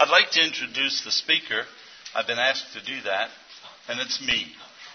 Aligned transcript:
I'd 0.00 0.08
like 0.08 0.30
to 0.30 0.42
introduce 0.42 1.04
the 1.04 1.10
speaker. 1.10 1.66
I've 2.14 2.26
been 2.26 2.38
asked 2.38 2.72
to 2.72 2.82
do 2.82 3.02
that, 3.02 3.28
and 3.86 4.00
it's 4.00 4.18
me. 4.22 4.46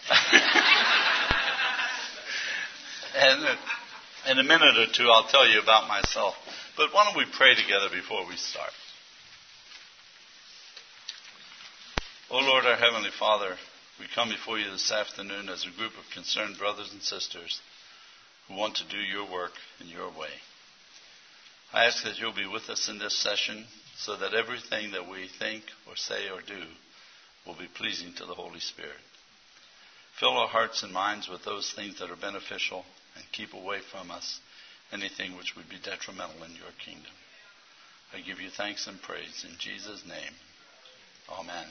and 3.15 3.45
uh, 3.45 3.55
in 4.31 4.39
a 4.39 4.43
minute 4.43 4.79
or 4.79 4.87
two, 4.91 5.07
I'll 5.07 5.27
tell 5.27 5.47
you 5.47 5.61
about 5.61 5.87
myself. 5.87 6.33
But 6.75 6.91
why 6.91 7.05
don't 7.05 7.15
we 7.15 7.27
pray 7.31 7.53
together 7.53 7.89
before 7.93 8.27
we 8.27 8.35
start? 8.35 8.71
O 12.31 12.37
oh 12.37 12.39
Lord, 12.39 12.65
our 12.65 12.75
Heavenly 12.75 13.11
Father, 13.19 13.57
we 13.99 14.07
come 14.15 14.29
before 14.29 14.57
you 14.57 14.71
this 14.71 14.91
afternoon 14.91 15.49
as 15.49 15.67
a 15.67 15.77
group 15.77 15.93
of 15.99 16.09
concerned 16.15 16.57
brothers 16.57 16.91
and 16.91 17.03
sisters 17.03 17.61
who 18.47 18.55
want 18.55 18.77
to 18.77 18.89
do 18.89 18.97
your 18.97 19.31
work 19.31 19.53
in 19.79 19.87
your 19.87 20.09
way. 20.09 20.33
I 21.71 21.85
ask 21.85 22.03
that 22.05 22.17
you'll 22.17 22.33
be 22.33 22.47
with 22.47 22.69
us 22.69 22.89
in 22.89 22.97
this 22.97 23.15
session 23.15 23.67
so 23.97 24.15
that 24.17 24.33
everything 24.33 24.91
that 24.91 25.09
we 25.09 25.27
think 25.39 25.63
or 25.87 25.95
say 25.95 26.29
or 26.29 26.41
do 26.41 26.63
will 27.45 27.55
be 27.55 27.67
pleasing 27.73 28.13
to 28.13 28.25
the 28.25 28.33
Holy 28.33 28.59
Spirit. 28.59 28.99
Fill 30.19 30.37
our 30.37 30.47
hearts 30.47 30.83
and 30.83 30.93
minds 30.93 31.27
with 31.27 31.43
those 31.43 31.71
things 31.73 31.99
that 31.99 32.09
are 32.09 32.15
beneficial 32.15 32.85
and 33.15 33.23
keep 33.31 33.53
away 33.53 33.79
from 33.91 34.11
us 34.11 34.39
anything 34.91 35.35
which 35.35 35.55
would 35.55 35.69
be 35.69 35.77
detrimental 35.83 36.43
in 36.43 36.51
your 36.51 36.71
kingdom. 36.83 37.11
I 38.13 38.21
give 38.21 38.39
you 38.39 38.49
thanks 38.49 38.87
and 38.87 39.01
praise 39.01 39.45
in 39.47 39.57
Jesus' 39.57 40.03
name. 40.05 40.33
Amen. 41.29 41.67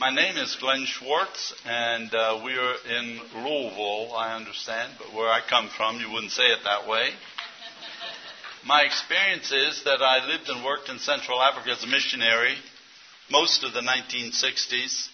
My 0.00 0.08
name 0.08 0.38
is 0.38 0.56
Glenn 0.58 0.86
Schwartz, 0.86 1.52
and 1.66 2.14
uh, 2.14 2.40
we 2.42 2.54
are 2.54 2.74
in 2.88 3.20
Louisville, 3.34 4.14
I 4.16 4.34
understand, 4.34 4.94
but 4.96 5.12
where 5.12 5.28
I 5.28 5.42
come 5.46 5.68
from, 5.76 6.00
you 6.00 6.10
wouldn't 6.10 6.32
say 6.32 6.44
it 6.44 6.60
that 6.64 6.88
way. 6.88 7.10
My 8.64 8.80
experience 8.80 9.52
is 9.52 9.84
that 9.84 10.00
I 10.00 10.26
lived 10.26 10.48
and 10.48 10.64
worked 10.64 10.88
in 10.88 10.98
Central 11.00 11.42
Africa 11.42 11.72
as 11.72 11.84
a 11.84 11.86
missionary 11.86 12.56
most 13.30 13.62
of 13.62 13.74
the 13.74 13.82
1960s. 13.82 15.08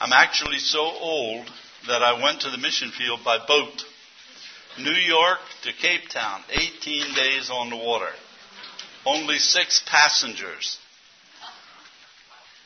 I'm 0.00 0.12
actually 0.12 0.58
so 0.58 0.80
old 0.80 1.48
that 1.86 2.02
I 2.02 2.20
went 2.20 2.40
to 2.40 2.50
the 2.50 2.58
mission 2.58 2.90
field 2.90 3.20
by 3.24 3.38
boat. 3.46 3.84
New 4.80 4.98
York 4.98 5.38
to 5.62 5.72
Cape 5.72 6.08
Town, 6.08 6.42
18 6.50 7.14
days 7.14 7.50
on 7.52 7.70
the 7.70 7.76
water. 7.76 8.10
Only 9.06 9.38
six 9.38 9.80
passengers 9.86 10.78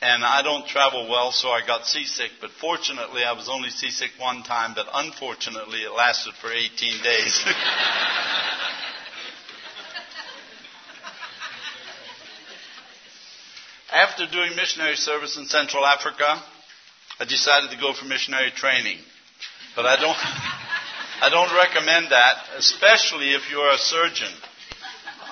and 0.03 0.23
I 0.25 0.41
don't 0.41 0.67
travel 0.67 1.07
well, 1.09 1.31
so 1.31 1.47
I 1.49 1.65
got 1.65 1.85
seasick. 1.85 2.31
But 2.41 2.51
fortunately, 2.59 3.23
I 3.23 3.31
was 3.31 3.47
only 3.47 3.69
seasick 3.69 4.11
one 4.17 4.43
time, 4.43 4.73
but 4.75 4.85
unfortunately, 4.93 5.79
it 5.79 5.93
lasted 5.93 6.33
for 6.41 6.51
18 6.51 7.01
days. 7.01 7.45
After 13.93 14.27
doing 14.27 14.57
missionary 14.57 14.97
service 14.97 15.37
in 15.37 15.45
Central 15.45 15.85
Africa, 15.85 16.43
I 17.19 17.25
decided 17.25 17.69
to 17.71 17.77
go 17.77 17.93
for 17.93 18.03
missionary 18.03 18.51
training. 18.51 18.97
But 19.75 19.85
I 19.85 19.95
don't, 19.95 20.17
I 21.21 21.29
don't 21.29 21.55
recommend 21.55 22.11
that, 22.11 22.43
especially 22.57 23.33
if 23.35 23.49
you're 23.49 23.71
a 23.71 23.77
surgeon. 23.77 24.33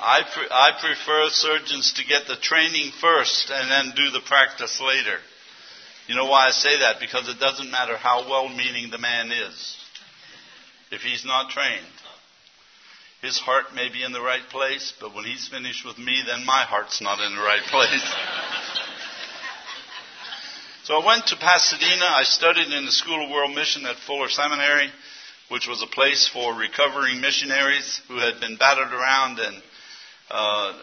I, 0.01 0.23
pre- 0.23 0.49
I 0.49 0.71
prefer 0.79 1.29
surgeons 1.29 1.93
to 1.93 2.05
get 2.05 2.25
the 2.27 2.35
training 2.35 2.91
first 2.99 3.51
and 3.51 3.69
then 3.69 3.93
do 3.95 4.09
the 4.09 4.25
practice 4.25 4.81
later. 4.81 5.17
You 6.07 6.15
know 6.15 6.25
why 6.25 6.47
I 6.47 6.51
say 6.51 6.79
that? 6.79 6.99
Because 6.99 7.29
it 7.29 7.39
doesn't 7.39 7.69
matter 7.69 7.95
how 7.95 8.27
well 8.27 8.49
meaning 8.49 8.89
the 8.89 8.97
man 8.97 9.31
is. 9.31 9.77
If 10.91 11.01
he's 11.01 11.23
not 11.23 11.51
trained, 11.51 11.85
his 13.21 13.37
heart 13.37 13.75
may 13.75 13.89
be 13.89 14.03
in 14.03 14.11
the 14.11 14.21
right 14.21 14.41
place, 14.49 14.91
but 14.99 15.13
when 15.13 15.23
he's 15.23 15.47
finished 15.47 15.85
with 15.85 15.99
me, 15.99 16.23
then 16.25 16.45
my 16.45 16.63
heart's 16.63 16.99
not 16.99 17.19
in 17.19 17.35
the 17.35 17.41
right 17.41 17.61
place. 17.69 18.01
so 20.83 20.99
I 20.99 21.05
went 21.05 21.27
to 21.27 21.35
Pasadena. 21.35 22.05
I 22.05 22.23
studied 22.23 22.73
in 22.73 22.85
the 22.85 22.91
School 22.91 23.23
of 23.23 23.29
World 23.29 23.53
Mission 23.53 23.85
at 23.85 23.97
Fuller 23.97 24.27
Seminary, 24.29 24.89
which 25.49 25.67
was 25.67 25.83
a 25.83 25.87
place 25.87 26.27
for 26.27 26.55
recovering 26.55 27.21
missionaries 27.21 28.01
who 28.07 28.17
had 28.17 28.39
been 28.39 28.57
battered 28.57 28.91
around 28.91 29.37
and 29.37 29.61
uh, 30.31 30.73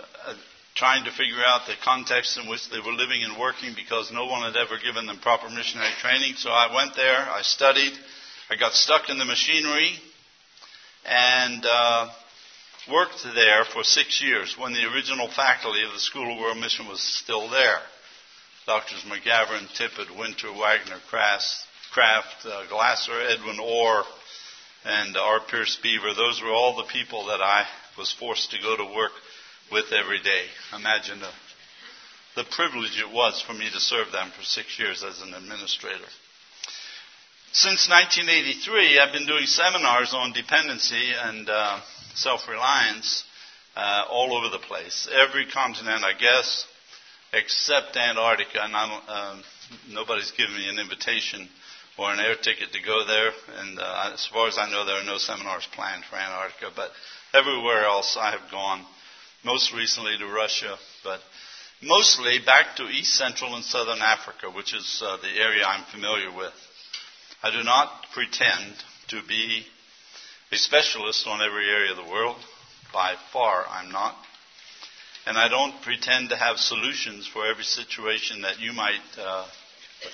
trying 0.79 1.05
to 1.05 1.11
figure 1.11 1.43
out 1.45 1.67
the 1.67 1.75
context 1.85 2.39
in 2.39 2.49
which 2.49 2.71
they 2.71 2.79
were 2.79 2.93
living 2.93 3.25
and 3.25 3.37
working 3.37 3.75
because 3.75 4.13
no 4.13 4.27
one 4.27 4.43
had 4.43 4.57
ever 4.57 4.79
given 4.79 5.07
them 5.07 5.19
proper 5.19 5.51
missionary 5.51 5.91
training. 6.01 6.35
So 6.37 6.51
I 6.51 6.73
went 6.73 6.95
there, 6.95 7.19
I 7.19 7.43
studied, 7.43 7.93
I 8.49 8.57
got 8.57 8.73
stuck 8.73 9.11
in 9.11 9.19
the 9.19 9.25
machinery, 9.25 9.99
and 11.05 11.67
uh, 11.67 12.09
worked 12.91 13.25
there 13.35 13.65
for 13.65 13.83
six 13.83 14.23
years 14.23 14.57
when 14.57 14.73
the 14.73 14.85
original 14.95 15.29
faculty 15.29 15.83
of 15.83 15.93
the 15.93 15.99
School 15.99 16.33
of 16.33 16.39
World 16.39 16.59
Mission 16.59 16.87
was 16.87 17.01
still 17.01 17.51
there. 17.51 17.81
Doctors 18.67 19.03
McGavran, 19.03 19.67
Tippett, 19.75 20.17
Winter, 20.17 20.53
Wagner, 20.53 21.01
Kraft, 21.09 21.45
Kraft 21.93 22.47
uh, 22.47 22.69
Glasser, 22.69 23.19
Edwin 23.21 23.59
Orr, 23.59 24.05
and 24.85 25.17
R. 25.17 25.41
Pierce 25.41 25.77
Beaver. 25.83 26.15
Those 26.15 26.41
were 26.41 26.53
all 26.53 26.77
the 26.77 26.93
people 26.93 27.27
that 27.27 27.41
I 27.41 27.67
was 27.97 28.13
forced 28.13 28.53
to 28.53 28.63
go 28.63 28.77
to 28.77 28.95
work 28.95 29.13
with 29.71 29.93
every 29.93 30.21
day. 30.23 30.45
Imagine 30.75 31.21
the, 31.21 31.31
the 32.43 32.49
privilege 32.51 32.99
it 33.01 33.13
was 33.13 33.43
for 33.43 33.53
me 33.55 33.69
to 33.71 33.81
serve 33.81 34.13
them 34.13 34.31
for 34.37 34.45
six 34.45 34.79
years 34.79 35.05
as 35.05 35.21
an 35.21 35.35
administrator. 35.35 36.09
Since 37.53 37.89
1983, 37.89 38.99
I've 38.99 39.13
been 39.13 39.27
doing 39.27 39.47
seminars 39.47 40.13
on 40.13 40.33
dependency 40.33 41.13
and 41.17 41.49
uh, 41.49 41.81
self-reliance 42.15 43.25
uh, 43.75 44.05
all 44.11 44.37
over 44.37 44.51
the 44.51 44.59
place. 44.63 45.09
Every 45.11 45.47
continent, 45.47 46.05
I 46.05 46.13
guess, 46.13 46.67
except 47.33 47.97
Antarctica. 47.97 48.63
And 48.63 48.75
uh, 48.75 49.37
nobody's 49.91 50.31
given 50.33 50.57
me 50.57 50.69
an 50.69 50.79
invitation 50.79 51.49
or 51.99 52.13
an 52.13 52.21
air 52.21 52.37
ticket 52.37 52.73
to 52.73 52.83
go 52.83 53.07
there. 53.07 53.33
And 53.59 53.79
uh, 53.79 54.11
as 54.15 54.27
far 54.27 54.49
as 54.49 54.59
I 54.59 54.71
know, 54.71 54.85
there 54.85 55.01
are 55.01 55.05
no 55.05 55.19
seminars 55.19 55.67
planned 55.73 56.05
for 56.05 56.17
Antarctica. 56.17 56.71
But 56.75 56.91
everywhere 57.35 57.85
else, 57.85 58.17
I 58.21 58.31
have 58.31 58.51
gone 58.51 58.85
most 59.45 59.73
recently 59.73 60.17
to 60.19 60.27
Russia, 60.27 60.77
but 61.05 61.21
mostly 61.83 62.39
back 62.45 62.77
to 62.77 62.85
East 62.85 63.15
Central 63.15 63.55
and 63.55 63.65
Southern 63.65 64.01
Africa, 64.01 64.51
which 64.51 64.75
is 64.75 65.03
uh, 65.05 65.17
the 65.19 65.41
area 65.41 65.65
I'm 65.65 65.85
familiar 65.85 66.35
with. 66.35 66.53
I 67.43 67.51
do 67.51 67.63
not 67.63 68.07
pretend 68.13 68.75
to 69.09 69.23
be 69.29 69.65
a 70.51 70.57
specialist 70.57 71.27
on 71.27 71.41
every 71.41 71.69
area 71.69 71.93
of 71.93 71.97
the 71.97 72.11
world. 72.11 72.37
By 72.93 73.15
far, 73.33 73.65
I'm 73.69 73.93
not. 73.93 74.17
And 75.27 75.37
I 75.37 75.49
don't 75.49 75.83
pretend 75.83 76.31
to 76.31 76.37
have 76.37 76.57
solutions 76.57 77.27
for 77.27 77.47
every 77.47 77.65
situation 77.65 78.43
that 78.43 78.61
you 78.61 78.73
might 78.73 79.05
uh, 79.19 79.47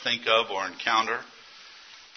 think 0.03 0.23
of 0.27 0.51
or 0.51 0.67
encounter. 0.67 1.21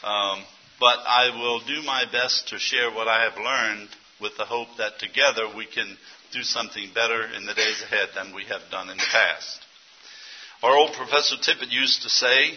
Um, 0.03 0.43
but 0.79 0.99
I 1.05 1.29
will 1.33 1.59
do 1.59 1.83
my 1.83 2.05
best 2.11 2.49
to 2.49 2.59
share 2.59 2.91
what 2.91 3.07
I 3.07 3.23
have 3.23 3.37
learned 3.37 3.89
with 4.19 4.35
the 4.37 4.45
hope 4.45 4.69
that 4.77 4.99
together 4.99 5.47
we 5.55 5.65
can 5.65 5.97
do 6.31 6.43
something 6.43 6.89
better 6.93 7.23
in 7.35 7.45
the 7.45 7.53
days 7.53 7.81
ahead 7.81 8.09
than 8.15 8.33
we 8.33 8.43
have 8.45 8.61
done 8.71 8.89
in 8.89 8.97
the 8.97 9.11
past. 9.11 9.59
Our 10.63 10.75
old 10.75 10.93
Professor 10.93 11.35
Tippett 11.35 11.71
used 11.71 12.03
to 12.03 12.09
say, 12.09 12.51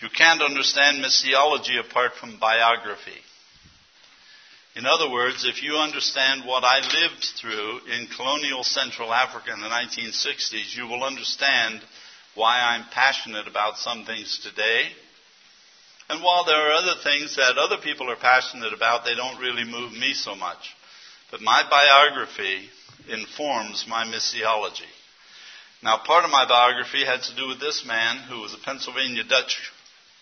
you 0.00 0.08
can't 0.08 0.42
understand 0.42 1.04
missiology 1.04 1.78
apart 1.78 2.14
from 2.14 2.40
biography. 2.40 3.20
In 4.74 4.86
other 4.86 5.10
words, 5.10 5.44
if 5.44 5.62
you 5.62 5.74
understand 5.74 6.44
what 6.46 6.64
I 6.64 6.80
lived 6.80 7.24
through 7.40 7.80
in 7.92 8.08
colonial 8.16 8.64
Central 8.64 9.12
Africa 9.12 9.52
in 9.52 9.60
the 9.60 9.68
1960s, 9.68 10.74
you 10.74 10.86
will 10.86 11.04
understand 11.04 11.82
why 12.34 12.58
I'm 12.58 12.84
passionate 12.90 13.46
about 13.46 13.76
some 13.76 14.04
things 14.04 14.40
today. 14.42 14.88
And 16.08 16.22
while 16.22 16.44
there 16.44 16.56
are 16.56 16.72
other 16.72 17.00
things 17.04 17.36
that 17.36 17.58
other 17.58 17.76
people 17.82 18.10
are 18.10 18.16
passionate 18.16 18.72
about, 18.72 19.04
they 19.04 19.14
don't 19.14 19.40
really 19.40 19.64
move 19.64 19.92
me 19.92 20.14
so 20.14 20.34
much. 20.34 20.74
But 21.30 21.42
my 21.42 21.62
biography 21.68 22.68
informs 23.08 23.86
my 23.88 24.04
missiology. 24.04 24.90
Now, 25.82 25.98
part 25.98 26.24
of 26.24 26.30
my 26.30 26.46
biography 26.46 27.04
had 27.04 27.22
to 27.22 27.36
do 27.36 27.48
with 27.48 27.60
this 27.60 27.84
man 27.84 28.18
who 28.28 28.40
was 28.40 28.54
a 28.54 28.58
Pennsylvania 28.64 29.24
Dutch 29.24 29.72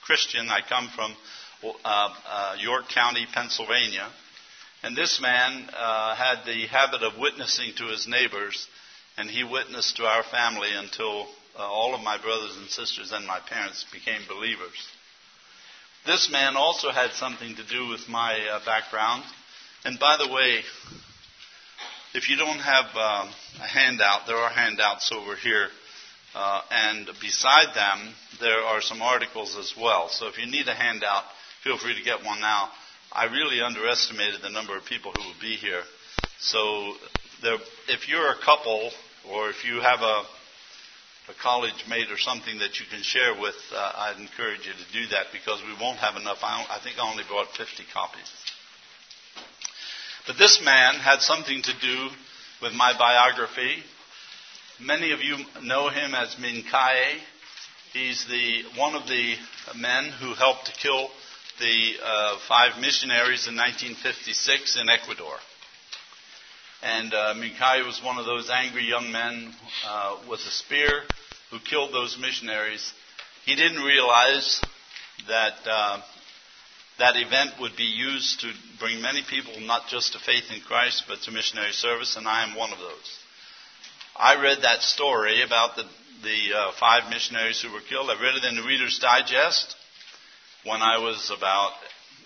Christian. 0.03 0.49
I 0.49 0.61
come 0.67 0.88
from 0.94 1.15
uh, 1.62 2.09
uh, 2.27 2.56
York 2.59 2.88
County, 2.88 3.27
Pennsylvania. 3.32 4.09
And 4.82 4.97
this 4.97 5.21
man 5.21 5.69
uh, 5.77 6.15
had 6.15 6.47
the 6.47 6.67
habit 6.67 7.03
of 7.03 7.19
witnessing 7.19 7.73
to 7.77 7.88
his 7.88 8.09
neighbors, 8.09 8.67
and 9.19 9.29
he 9.29 9.44
witnessed 9.44 9.97
to 9.97 10.05
our 10.05 10.23
family 10.23 10.71
until 10.73 11.29
uh, 11.59 11.62
all 11.62 11.94
of 11.94 12.00
my 12.00 12.17
brothers 12.17 12.56
and 12.56 12.69
sisters 12.71 13.12
and 13.12 13.27
my 13.27 13.41
parents 13.41 13.85
became 13.93 14.23
believers. 14.27 14.88
This 16.06 16.31
man 16.32 16.56
also 16.56 16.91
had 16.91 17.11
something 17.12 17.56
to 17.56 17.67
do 17.67 17.88
with 17.88 18.09
my 18.09 18.41
uh, 18.50 18.65
background. 18.65 19.23
And 19.85 19.99
by 19.99 20.17
the 20.17 20.32
way, 20.32 20.62
if 22.14 22.28
you 22.28 22.36
don't 22.36 22.58
have 22.58 22.86
um, 22.96 23.30
a 23.60 23.66
handout, 23.66 24.26
there 24.26 24.36
are 24.36 24.50
handouts 24.50 25.12
over 25.12 25.36
here. 25.36 25.68
Uh, 26.34 26.60
and 26.70 27.06
beside 27.20 27.74
them, 27.74 28.14
there 28.40 28.60
are 28.60 28.80
some 28.80 29.02
articles 29.02 29.56
as 29.56 29.74
well. 29.76 30.08
So 30.08 30.28
if 30.28 30.38
you 30.38 30.46
need 30.46 30.68
a 30.68 30.74
handout, 30.74 31.24
feel 31.64 31.76
free 31.78 31.96
to 31.96 32.02
get 32.02 32.24
one 32.24 32.40
now. 32.40 32.70
I 33.12 33.24
really 33.24 33.60
underestimated 33.60 34.40
the 34.42 34.50
number 34.50 34.76
of 34.76 34.84
people 34.84 35.12
who 35.12 35.28
would 35.28 35.40
be 35.40 35.56
here. 35.56 35.82
So 36.38 36.94
there, 37.42 37.58
if 37.88 38.08
you're 38.08 38.30
a 38.30 38.38
couple 38.44 38.90
or 39.28 39.50
if 39.50 39.64
you 39.64 39.80
have 39.80 40.00
a, 40.00 40.22
a 41.28 41.34
college 41.42 41.84
mate 41.88 42.10
or 42.10 42.18
something 42.18 42.58
that 42.58 42.78
you 42.78 42.86
can 42.90 43.02
share 43.02 43.34
with, 43.40 43.56
uh, 43.74 43.92
I'd 43.96 44.20
encourage 44.20 44.66
you 44.66 44.72
to 44.72 44.92
do 44.92 45.06
that 45.10 45.26
because 45.32 45.60
we 45.62 45.74
won't 45.80 45.98
have 45.98 46.16
enough. 46.16 46.38
I, 46.42 46.64
I 46.70 46.78
think 46.82 46.98
I 46.98 47.10
only 47.10 47.24
brought 47.28 47.48
50 47.48 47.82
copies. 47.92 48.30
But 50.31 50.38
this 50.38 50.62
man 50.65 50.94
had 50.94 51.23
something 51.23 51.61
to 51.61 51.73
do 51.81 52.09
with 52.62 52.73
my 52.73 52.97
biography. 52.97 53.82
Many 54.79 55.11
of 55.11 55.19
you 55.19 55.38
know 55.61 55.88
him 55.88 56.15
as 56.15 56.37
Mincaye. 56.37 57.19
He's 57.93 58.25
the, 58.27 58.62
one 58.79 58.94
of 58.94 59.09
the 59.09 59.35
men 59.75 60.05
who 60.21 60.35
helped 60.35 60.67
to 60.67 60.73
kill 60.81 61.09
the 61.59 61.94
uh, 62.00 62.38
five 62.47 62.81
missionaries 62.81 63.49
in 63.49 63.56
1956 63.56 64.79
in 64.81 64.88
Ecuador. 64.88 65.35
And 66.81 67.12
uh, 67.12 67.35
Mincaye 67.35 67.85
was 67.85 68.00
one 68.00 68.19
of 68.19 68.25
those 68.25 68.50
angry 68.50 68.85
young 68.85 69.11
men 69.11 69.53
uh, 69.85 70.17
with 70.31 70.38
a 70.47 70.50
spear 70.53 71.03
who 71.50 71.59
killed 71.59 71.93
those 71.93 72.17
missionaries. 72.21 72.93
He 73.47 73.56
didn't 73.56 73.82
realize 73.82 74.62
that 75.27 75.55
uh, 75.69 76.00
that 77.00 77.17
event 77.17 77.52
would 77.61 77.76
be 77.76 77.85
used 77.85 78.41
to 78.41 78.52
bring 78.79 79.00
many 79.00 79.23
people 79.29 79.58
not 79.61 79.88
just 79.88 80.12
to 80.12 80.19
faith 80.19 80.44
in 80.55 80.61
Christ, 80.61 81.05
but 81.08 81.20
to 81.23 81.32
missionary 81.32 81.73
service, 81.73 82.17
and 82.17 82.29
I 82.29 82.44
am 82.44 82.55
one 82.55 82.73
of 82.73 82.79
those. 82.79 83.19
I 84.14 84.41
read 84.41 84.58
that 84.62 84.82
story 84.82 85.43
about 85.43 85.76
the, 85.76 85.85
the 86.23 86.55
uh, 86.55 86.73
five 86.79 87.08
missionaries 87.08 87.61
who 87.62 87.73
were 87.73 87.81
killed. 87.81 88.11
I 88.11 88.20
read 88.23 88.37
it 88.37 88.44
in 88.44 88.56
the 88.56 88.62
Reader's 88.62 88.99
Digest 88.99 89.75
when 90.64 90.82
I 90.82 90.99
was 90.99 91.32
about 91.35 91.73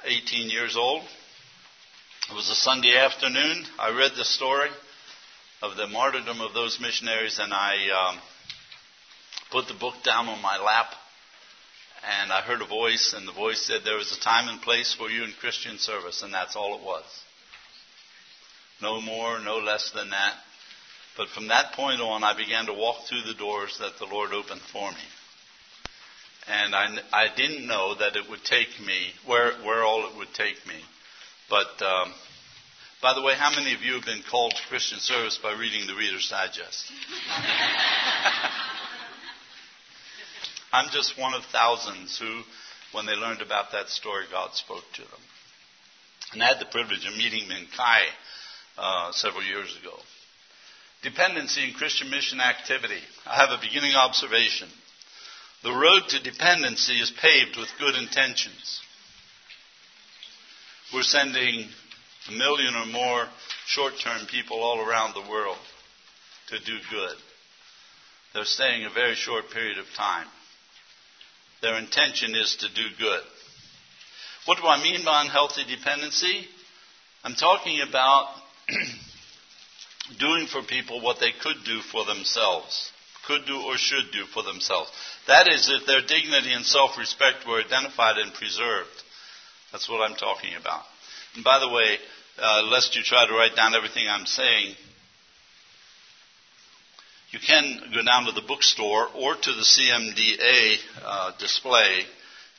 18 0.04 0.50
years 0.50 0.76
old. 0.76 1.04
It 2.30 2.34
was 2.34 2.50
a 2.50 2.54
Sunday 2.56 2.96
afternoon. 2.96 3.64
I 3.78 3.96
read 3.96 4.12
the 4.16 4.24
story 4.24 4.70
of 5.62 5.76
the 5.76 5.86
martyrdom 5.86 6.40
of 6.40 6.52
those 6.52 6.80
missionaries, 6.80 7.38
and 7.38 7.54
I 7.54 8.10
um, 8.10 8.18
put 9.52 9.68
the 9.68 9.78
book 9.78 9.94
down 10.02 10.26
on 10.26 10.42
my 10.42 10.58
lap. 10.58 10.86
And 12.06 12.32
I 12.32 12.42
heard 12.42 12.60
a 12.60 12.66
voice, 12.66 13.14
and 13.16 13.26
the 13.26 13.32
voice 13.32 13.62
said, 13.62 13.80
There 13.84 13.98
is 13.98 14.12
a 14.12 14.20
time 14.20 14.48
and 14.48 14.60
place 14.60 14.94
for 14.94 15.08
you 15.08 15.24
in 15.24 15.32
Christian 15.40 15.78
service, 15.78 16.22
and 16.22 16.34
that's 16.34 16.56
all 16.56 16.76
it 16.76 16.84
was. 16.84 17.04
No 18.82 19.00
more, 19.00 19.38
no 19.38 19.58
less 19.58 19.90
than 19.94 20.10
that. 20.10 20.34
But 21.16 21.28
from 21.28 21.48
that 21.48 21.72
point 21.72 22.00
on, 22.00 22.24
I 22.24 22.36
began 22.36 22.66
to 22.66 22.74
walk 22.74 23.06
through 23.08 23.22
the 23.22 23.38
doors 23.38 23.78
that 23.80 23.98
the 23.98 24.06
Lord 24.06 24.32
opened 24.32 24.60
for 24.72 24.90
me. 24.90 24.96
And 26.46 26.74
I, 26.74 26.98
I 27.12 27.34
didn't 27.34 27.66
know 27.66 27.94
that 27.94 28.16
it 28.16 28.28
would 28.28 28.44
take 28.44 28.78
me, 28.80 29.12
where, 29.24 29.52
where 29.62 29.82
all 29.82 30.06
it 30.06 30.16
would 30.16 30.34
take 30.34 30.66
me. 30.66 30.74
But, 31.48 31.80
um, 31.82 32.12
by 33.00 33.14
the 33.14 33.22
way, 33.22 33.34
how 33.34 33.50
many 33.50 33.74
of 33.74 33.80
you 33.80 33.94
have 33.94 34.04
been 34.04 34.22
called 34.30 34.52
to 34.52 34.68
Christian 34.68 34.98
service 34.98 35.38
by 35.42 35.52
reading 35.52 35.86
the 35.86 35.94
Reader's 35.94 36.28
Digest? 36.28 36.92
I'm 40.74 40.90
just 40.90 41.16
one 41.16 41.34
of 41.34 41.44
thousands 41.52 42.18
who, 42.18 42.42
when 42.90 43.06
they 43.06 43.12
learned 43.12 43.42
about 43.42 43.70
that 43.70 43.88
story, 43.90 44.24
God 44.28 44.54
spoke 44.54 44.82
to 44.94 45.02
them. 45.02 45.20
And 46.32 46.42
I 46.42 46.48
had 46.48 46.58
the 46.58 46.66
privilege 46.66 47.06
of 47.06 47.16
meeting 47.16 47.44
Mincaye 47.48 48.10
uh, 48.76 49.12
several 49.12 49.44
years 49.44 49.70
ago. 49.80 49.96
Dependency 51.04 51.62
in 51.62 51.74
Christian 51.74 52.10
mission 52.10 52.40
activity. 52.40 52.98
I 53.24 53.36
have 53.36 53.50
a 53.50 53.62
beginning 53.62 53.94
observation. 53.94 54.68
The 55.62 55.70
road 55.70 56.08
to 56.08 56.20
dependency 56.20 56.94
is 56.94 57.12
paved 57.22 57.56
with 57.56 57.68
good 57.78 57.94
intentions. 57.94 58.80
We're 60.92 61.02
sending 61.02 61.68
a 62.28 62.32
million 62.32 62.74
or 62.74 62.86
more 62.86 63.26
short 63.66 63.92
term 64.02 64.26
people 64.26 64.58
all 64.60 64.80
around 64.80 65.14
the 65.14 65.30
world 65.30 65.58
to 66.48 66.58
do 66.58 66.78
good. 66.90 67.16
They're 68.34 68.44
staying 68.44 68.86
a 68.86 68.90
very 68.90 69.14
short 69.14 69.50
period 69.52 69.78
of 69.78 69.86
time. 69.96 70.26
Their 71.64 71.78
intention 71.78 72.34
is 72.34 72.56
to 72.56 72.68
do 72.68 72.82
good. 72.98 73.22
What 74.44 74.58
do 74.58 74.66
I 74.66 74.82
mean 74.82 75.02
by 75.02 75.22
unhealthy 75.22 75.64
dependency? 75.64 76.46
I'm 77.24 77.34
talking 77.34 77.80
about 77.80 78.28
doing 80.20 80.46
for 80.46 80.60
people 80.62 81.00
what 81.00 81.20
they 81.20 81.32
could 81.32 81.64
do 81.64 81.80
for 81.80 82.04
themselves 82.04 82.90
could 83.26 83.46
do 83.46 83.62
or 83.62 83.78
should 83.78 84.12
do 84.12 84.26
for 84.26 84.42
themselves. 84.42 84.90
That 85.26 85.48
is, 85.48 85.70
if 85.70 85.86
their 85.86 86.02
dignity 86.02 86.52
and 86.52 86.66
self 86.66 86.98
respect 86.98 87.46
were 87.48 87.62
identified 87.62 88.18
and 88.18 88.34
preserved. 88.34 89.02
That's 89.72 89.88
what 89.88 90.02
I'm 90.02 90.16
talking 90.16 90.54
about. 90.60 90.82
And 91.34 91.42
by 91.42 91.60
the 91.60 91.70
way, 91.70 91.96
uh, 92.38 92.64
lest 92.64 92.94
you 92.94 93.02
try 93.02 93.26
to 93.26 93.32
write 93.32 93.56
down 93.56 93.74
everything 93.74 94.04
I'm 94.06 94.26
saying, 94.26 94.74
you 97.34 97.40
can 97.40 97.80
go 97.92 98.00
down 98.04 98.26
to 98.26 98.32
the 98.32 98.46
bookstore 98.46 99.08
or 99.12 99.34
to 99.34 99.52
the 99.52 99.62
CMDA 99.62 100.76
uh, 101.04 101.32
display, 101.40 102.04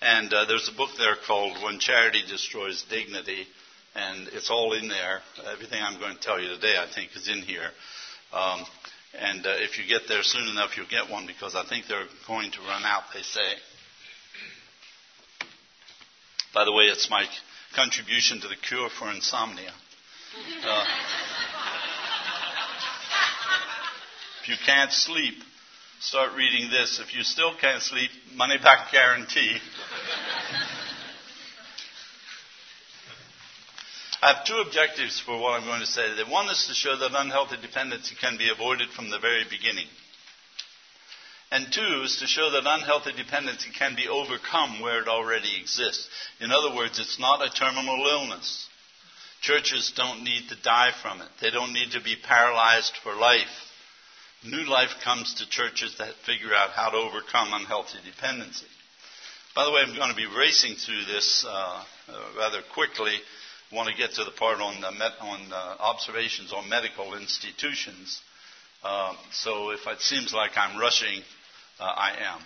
and 0.01 0.33
uh, 0.33 0.43
there's 0.45 0.67
a 0.67 0.75
book 0.75 0.89
there 0.97 1.15
called 1.25 1.63
When 1.63 1.79
Charity 1.79 2.23
Destroys 2.27 2.83
Dignity, 2.89 3.47
and 3.95 4.27
it's 4.33 4.51
all 4.51 4.73
in 4.73 4.89
there. 4.89 5.21
Everything 5.49 5.81
I'm 5.81 5.97
going 5.97 6.15
to 6.15 6.21
tell 6.21 6.41
you 6.41 6.49
today, 6.49 6.75
I 6.77 6.93
think, 6.93 7.15
is 7.15 7.29
in 7.29 7.41
here. 7.41 7.69
Um, 8.33 8.65
and 9.17 9.45
uh, 9.45 9.55
if 9.59 9.79
you 9.79 9.87
get 9.87 10.09
there 10.09 10.23
soon 10.23 10.49
enough, 10.49 10.75
you'll 10.75 10.87
get 10.87 11.09
one 11.09 11.25
because 11.25 11.55
I 11.55 11.63
think 11.63 11.85
they're 11.87 12.07
going 12.27 12.51
to 12.51 12.59
run 12.59 12.83
out, 12.83 13.03
they 13.13 13.21
say. 13.21 13.55
By 16.53 16.65
the 16.65 16.73
way, 16.73 16.83
it's 16.83 17.09
my 17.09 17.23
contribution 17.73 18.41
to 18.41 18.49
the 18.49 18.57
cure 18.57 18.89
for 18.89 19.09
insomnia. 19.09 19.71
Uh, 20.67 20.85
if 24.45 24.49
you 24.49 24.57
can't 24.63 24.91
sleep, 24.91 25.33
start 25.99 26.35
reading 26.35 26.69
this. 26.69 27.01
If 27.03 27.15
you 27.15 27.23
still 27.23 27.53
can't 27.59 27.81
sleep, 27.81 28.11
money 28.35 28.57
back 28.61 28.91
guarantee. 28.91 29.57
I 34.21 34.33
have 34.33 34.45
two 34.45 34.61
objectives 34.63 35.19
for 35.19 35.39
what 35.39 35.59
I'm 35.59 35.65
going 35.65 35.79
to 35.79 35.87
say 35.87 36.07
today. 36.09 36.29
One 36.29 36.47
is 36.49 36.67
to 36.67 36.75
show 36.75 36.95
that 36.95 37.19
unhealthy 37.19 37.57
dependency 37.59 38.13
can 38.21 38.37
be 38.37 38.51
avoided 38.51 38.89
from 38.89 39.09
the 39.09 39.17
very 39.17 39.45
beginning. 39.49 39.87
And 41.49 41.65
two 41.73 42.03
is 42.03 42.17
to 42.17 42.27
show 42.27 42.51
that 42.51 42.67
unhealthy 42.67 43.13
dependency 43.13 43.71
can 43.71 43.95
be 43.95 44.07
overcome 44.07 44.79
where 44.79 45.01
it 45.01 45.07
already 45.07 45.59
exists. 45.59 46.07
In 46.39 46.51
other 46.51 46.75
words, 46.75 46.99
it's 46.99 47.19
not 47.19 47.41
a 47.41 47.49
terminal 47.49 48.05
illness. 48.05 48.67
Churches 49.41 49.91
don't 49.95 50.23
need 50.23 50.49
to 50.49 50.61
die 50.61 50.91
from 51.01 51.21
it. 51.21 51.29
They 51.41 51.49
don't 51.49 51.73
need 51.73 51.93
to 51.93 52.01
be 52.01 52.15
paralyzed 52.15 52.93
for 53.01 53.15
life. 53.15 53.73
New 54.45 54.65
life 54.69 54.91
comes 55.03 55.33
to 55.35 55.49
churches 55.49 55.95
that 55.97 56.13
figure 56.25 56.53
out 56.53 56.69
how 56.71 56.91
to 56.91 56.97
overcome 56.97 57.53
unhealthy 57.53 57.97
dependency. 58.05 58.67
By 59.55 59.65
the 59.65 59.71
way, 59.71 59.81
I'm 59.81 59.95
going 59.95 60.09
to 60.09 60.15
be 60.15 60.27
racing 60.27 60.75
through 60.75 61.05
this 61.05 61.45
uh, 61.47 61.83
uh, 62.09 62.13
rather 62.37 62.59
quickly 62.73 63.13
I 63.71 63.75
want 63.75 63.89
to 63.89 63.95
get 63.95 64.13
to 64.13 64.23
the 64.23 64.31
part 64.31 64.59
on, 64.61 64.79
met, 64.97 65.13
on 65.19 65.51
uh, 65.51 65.75
observations 65.79 66.53
on 66.53 66.69
medical 66.69 67.17
institutions. 67.17 68.21
Uh, 68.83 69.13
so 69.31 69.71
if 69.71 69.79
it 69.87 70.01
seems 70.01 70.31
like 70.33 70.51
I'm 70.55 70.79
rushing, 70.79 71.21
uh, 71.79 71.83
I 71.83 72.11
am. 72.11 72.41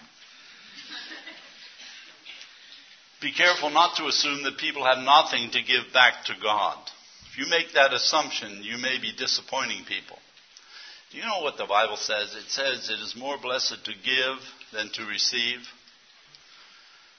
Be 3.21 3.33
careful 3.33 3.69
not 3.69 3.97
to 3.97 4.07
assume 4.07 4.43
that 4.43 4.57
people 4.57 4.85
have 4.85 4.99
nothing 4.99 5.51
to 5.51 5.61
give 5.61 5.91
back 5.93 6.23
to 6.25 6.33
God. 6.41 6.77
If 7.31 7.37
you 7.37 7.49
make 7.49 7.73
that 7.73 7.93
assumption, 7.93 8.63
you 8.63 8.77
may 8.77 8.97
be 8.97 9.11
disappointing 9.11 9.83
people. 9.83 10.17
Do 11.11 11.17
you 11.17 11.23
know 11.23 11.41
what 11.41 11.57
the 11.57 11.65
Bible 11.65 11.97
says? 11.97 12.35
It 12.35 12.49
says 12.49 12.89
it 12.89 12.99
is 13.01 13.15
more 13.17 13.37
blessed 13.41 13.83
to 13.85 13.93
give 13.93 14.37
than 14.71 14.89
to 14.93 15.05
receive. 15.05 15.59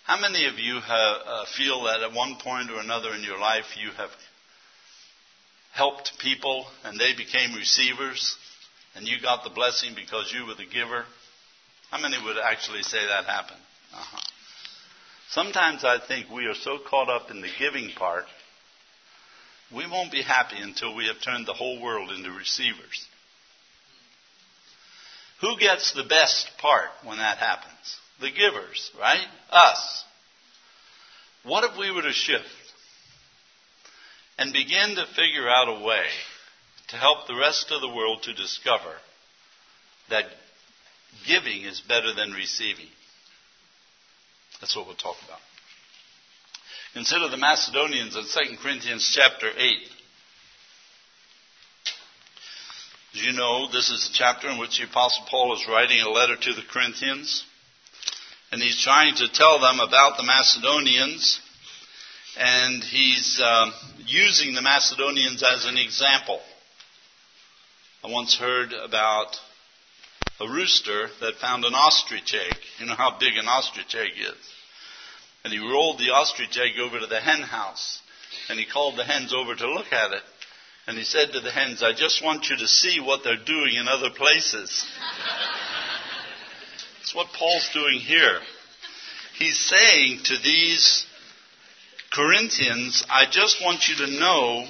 How 0.04 0.20
many 0.20 0.46
of 0.46 0.58
you 0.58 0.80
have, 0.80 1.16
uh, 1.26 1.44
feel 1.56 1.82
that 1.84 2.02
at 2.02 2.12
one 2.12 2.36
point 2.36 2.70
or 2.70 2.78
another 2.78 3.12
in 3.14 3.24
your 3.24 3.38
life 3.38 3.76
you 3.76 3.90
have 3.92 4.10
helped 5.72 6.18
people 6.18 6.66
and 6.84 6.98
they 6.98 7.14
became 7.16 7.54
receivers 7.54 8.36
and 8.94 9.08
you 9.08 9.20
got 9.20 9.42
the 9.42 9.50
blessing 9.50 9.94
because 9.94 10.32
you 10.32 10.46
were 10.46 10.54
the 10.54 10.66
giver? 10.66 11.04
How 11.90 12.00
many 12.00 12.16
would 12.22 12.36
actually 12.38 12.82
say 12.82 13.04
that 13.04 13.24
happened? 13.24 13.60
Uh-huh. 13.92 14.20
Sometimes 15.30 15.84
I 15.84 15.98
think 15.98 16.30
we 16.30 16.46
are 16.46 16.54
so 16.54 16.78
caught 16.78 17.08
up 17.08 17.30
in 17.30 17.40
the 17.40 17.50
giving 17.58 17.90
part, 17.96 18.26
we 19.74 19.86
won't 19.86 20.12
be 20.12 20.22
happy 20.22 20.56
until 20.60 20.94
we 20.94 21.06
have 21.06 21.20
turned 21.22 21.46
the 21.46 21.54
whole 21.54 21.80
world 21.80 22.10
into 22.10 22.30
receivers. 22.30 23.06
Who 25.40 25.56
gets 25.58 25.92
the 25.92 26.04
best 26.04 26.50
part 26.58 26.90
when 27.04 27.18
that 27.18 27.38
happens? 27.38 27.70
the 28.20 28.30
givers, 28.30 28.90
right? 28.98 29.26
Us. 29.50 30.04
What 31.42 31.64
if 31.64 31.78
we 31.78 31.90
were 31.90 32.02
to 32.02 32.12
shift 32.12 32.44
and 34.38 34.52
begin 34.52 34.94
to 34.96 35.06
figure 35.16 35.48
out 35.48 35.68
a 35.68 35.84
way 35.84 36.04
to 36.88 36.96
help 36.96 37.26
the 37.26 37.34
rest 37.34 37.70
of 37.70 37.80
the 37.80 37.88
world 37.88 38.22
to 38.24 38.34
discover 38.34 38.94
that 40.10 40.24
giving 41.26 41.62
is 41.62 41.80
better 41.80 42.14
than 42.14 42.32
receiving? 42.32 42.88
That's 44.60 44.76
what 44.76 44.86
we'll 44.86 44.96
talk 44.96 45.16
about. 45.24 45.40
Consider 46.92 47.28
the 47.28 47.36
Macedonians 47.36 48.16
in 48.16 48.24
2 48.24 48.56
Corinthians 48.62 49.10
chapter 49.14 49.48
8. 49.56 49.76
As 53.12 53.22
you 53.22 53.32
know, 53.32 53.66
this 53.72 53.90
is 53.90 54.06
the 54.06 54.14
chapter 54.14 54.48
in 54.48 54.58
which 54.58 54.78
the 54.78 54.84
Apostle 54.84 55.26
Paul 55.28 55.52
is 55.54 55.66
writing 55.68 56.00
a 56.00 56.10
letter 56.10 56.36
to 56.36 56.52
the 56.54 56.62
Corinthians. 56.70 57.44
And 58.52 58.62
he's 58.62 58.80
trying 58.80 59.16
to 59.16 59.28
tell 59.28 59.58
them 59.58 59.80
about 59.80 60.16
the 60.16 60.22
Macedonians. 60.22 61.40
And 62.38 62.84
he's 62.84 63.42
um, 63.44 63.72
using 64.06 64.54
the 64.54 64.62
Macedonians 64.62 65.42
as 65.42 65.66
an 65.66 65.76
example. 65.76 66.40
I 68.04 68.12
once 68.12 68.36
heard 68.36 68.72
about 68.72 69.36
a 70.38 70.48
rooster 70.48 71.08
that 71.20 71.34
found 71.40 71.64
an 71.64 71.74
ostrich 71.74 72.32
egg. 72.32 72.56
You 72.78 72.86
know 72.86 72.94
how 72.94 73.18
big 73.18 73.36
an 73.36 73.48
ostrich 73.48 73.92
egg 73.96 74.12
is. 74.20 74.52
And 75.42 75.52
he 75.52 75.58
rolled 75.58 75.98
the 75.98 76.10
ostrich 76.10 76.56
egg 76.56 76.78
over 76.80 77.00
to 77.00 77.06
the 77.08 77.20
hen 77.20 77.42
house. 77.42 77.98
And 78.48 78.56
he 78.56 78.66
called 78.66 78.96
the 78.96 79.04
hens 79.04 79.34
over 79.34 79.56
to 79.56 79.72
look 79.72 79.92
at 79.92 80.12
it. 80.12 80.22
And 80.90 80.98
he 80.98 81.04
said 81.04 81.34
to 81.34 81.40
the 81.40 81.52
hens, 81.52 81.84
I 81.84 81.92
just 81.92 82.20
want 82.20 82.50
you 82.50 82.56
to 82.56 82.66
see 82.66 82.98
what 82.98 83.22
they're 83.22 83.36
doing 83.36 83.76
in 83.76 83.86
other 83.86 84.10
places. 84.10 84.84
That's 86.98 87.14
what 87.14 87.28
Paul's 87.28 87.70
doing 87.72 88.00
here. 88.00 88.40
He's 89.38 89.56
saying 89.56 90.22
to 90.24 90.36
these 90.42 91.06
Corinthians, 92.12 93.04
I 93.08 93.26
just 93.30 93.62
want 93.62 93.86
you 93.86 94.04
to 94.04 94.18
know 94.18 94.66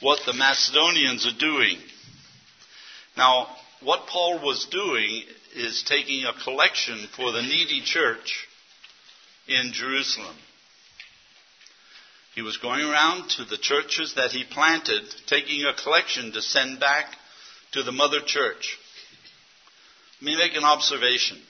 what 0.00 0.20
the 0.24 0.32
Macedonians 0.32 1.26
are 1.26 1.38
doing. 1.38 1.76
Now, 3.18 3.48
what 3.82 4.06
Paul 4.06 4.40
was 4.42 4.64
doing 4.70 5.24
is 5.54 5.84
taking 5.86 6.24
a 6.24 6.44
collection 6.44 7.08
for 7.14 7.30
the 7.30 7.42
needy 7.42 7.82
church 7.82 8.48
in 9.46 9.74
Jerusalem. 9.74 10.34
He 12.38 12.42
was 12.42 12.58
going 12.58 12.82
around 12.82 13.30
to 13.30 13.44
the 13.44 13.58
churches 13.58 14.14
that 14.14 14.30
he 14.30 14.44
planted, 14.44 15.02
taking 15.26 15.64
a 15.64 15.74
collection 15.74 16.30
to 16.30 16.40
send 16.40 16.78
back 16.78 17.06
to 17.72 17.82
the 17.82 17.90
mother 17.90 18.20
church. 18.24 18.78
Let 20.20 20.24
me 20.24 20.36
make 20.36 20.54
an 20.54 20.62
observation. 20.62 21.42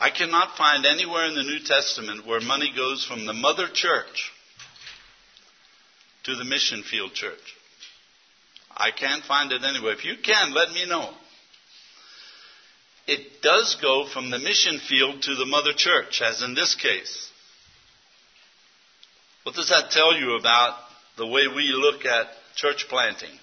I 0.00 0.08
cannot 0.08 0.56
find 0.56 0.86
anywhere 0.86 1.26
in 1.26 1.34
the 1.34 1.42
New 1.42 1.60
Testament 1.60 2.26
where 2.26 2.40
money 2.40 2.72
goes 2.74 3.04
from 3.04 3.26
the 3.26 3.34
mother 3.34 3.68
church 3.70 4.32
to 6.22 6.34
the 6.34 6.44
mission 6.44 6.84
field 6.84 7.12
church. 7.12 7.54
I 8.74 8.92
can't 8.92 9.24
find 9.24 9.52
it 9.52 9.62
anywhere. 9.62 9.92
If 9.92 10.06
you 10.06 10.14
can, 10.24 10.54
let 10.54 10.70
me 10.70 10.86
know. 10.86 11.10
It 13.06 13.42
does 13.42 13.76
go 13.82 14.06
from 14.06 14.30
the 14.30 14.38
mission 14.38 14.78
field 14.78 15.20
to 15.20 15.34
the 15.34 15.44
mother 15.44 15.74
church, 15.74 16.22
as 16.22 16.42
in 16.42 16.54
this 16.54 16.74
case. 16.76 17.30
What 19.44 19.54
does 19.54 19.68
that 19.68 19.90
tell 19.90 20.16
you 20.16 20.36
about 20.36 20.78
the 21.16 21.26
way 21.26 21.46
we 21.48 21.72
look 21.72 22.06
at 22.06 22.26
church 22.56 22.86
planting? 22.88 23.38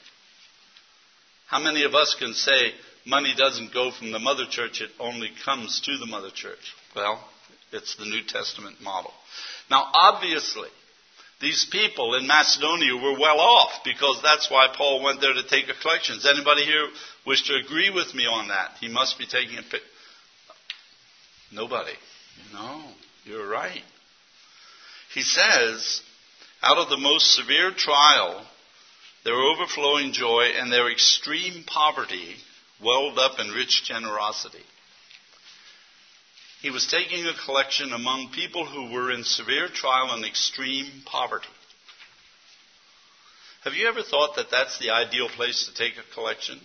How 1.48 1.60
many 1.60 1.84
of 1.84 1.94
us 1.94 2.16
can 2.18 2.34
say 2.34 2.72
money 3.06 3.34
doesn't 3.38 3.74
go 3.74 3.92
from 3.92 4.12
the 4.12 4.20
mother 4.20 4.46
church, 4.50 4.82
it 4.82 4.90
only 5.00 5.30
comes 5.46 5.80
to 5.82 5.98
the 6.00 6.08
mother 6.08 6.32
church? 6.34 6.74
Well, 6.96 7.24
it's 7.72 7.96
the 7.98 8.06
New 8.06 8.24
Testament 8.28 8.82
model. 8.82 9.14
Now, 9.70 9.90
obviously, 9.94 10.70
these 11.40 11.68
people 11.72 12.16
in 12.16 12.26
Macedonia 12.26 12.96
were 12.96 13.20
well 13.20 13.40
off 13.40 13.84
because 13.84 14.22
that's 14.24 14.50
why 14.50 14.74
Paul 14.76 15.04
went 15.04 15.22
there 15.22 15.34
to 15.34 15.48
take 15.48 15.70
a 15.70 15.80
collection. 15.82 16.16
Does 16.16 16.28
anybody 16.28 16.64
here 16.66 16.88
wish 17.28 17.48
to 17.48 17.56
agree 17.56 17.92
with 17.92 18.14
me 18.16 18.26
on 18.26 18.48
that? 18.48 18.72
He 18.80 18.88
must 18.88 19.20
be 19.20 19.28
taking 19.28 19.58
a 19.60 19.64
pic. 19.64 19.82
Nobody. 21.52 21.94
No, 22.54 22.86
you're 23.26 23.48
right. 23.48 23.84
He 25.14 25.24
says, 25.24 26.02
out 26.64 26.78
of 26.78 26.90
the 26.90 26.98
most 26.98 27.32
severe 27.36 27.72
trial, 27.72 28.46
their 29.24 29.36
overflowing 29.36 30.14
joy 30.14 30.52
and 30.56 30.72
their 30.72 30.92
extreme 30.92 31.64
poverty 31.66 32.36
welled 32.84 33.20
up 33.20 33.40
in 33.40 33.50
rich 33.50 33.84
generosity. 33.84 34.64
He 36.62 36.70
was 36.70 36.88
taking 36.88 37.26
a 37.26 37.46
collection 37.46 37.92
among 37.92 38.32
people 38.34 38.66
who 38.66 38.92
were 38.92 39.12
in 39.12 39.24
severe 39.24 39.68
trial 39.68 40.12
and 40.12 40.24
extreme 40.24 41.02
poverty. 41.06 41.48
Have 43.64 43.74
you 43.74 43.88
ever 43.88 44.04
thought 44.04 44.36
that 44.36 44.50
that's 44.50 44.80
the 44.80 44.92
ideal 44.92 45.30
place 45.30 45.68
to 45.68 45.74
take 45.74 45.94
a 45.98 46.14
collection? 46.14 46.60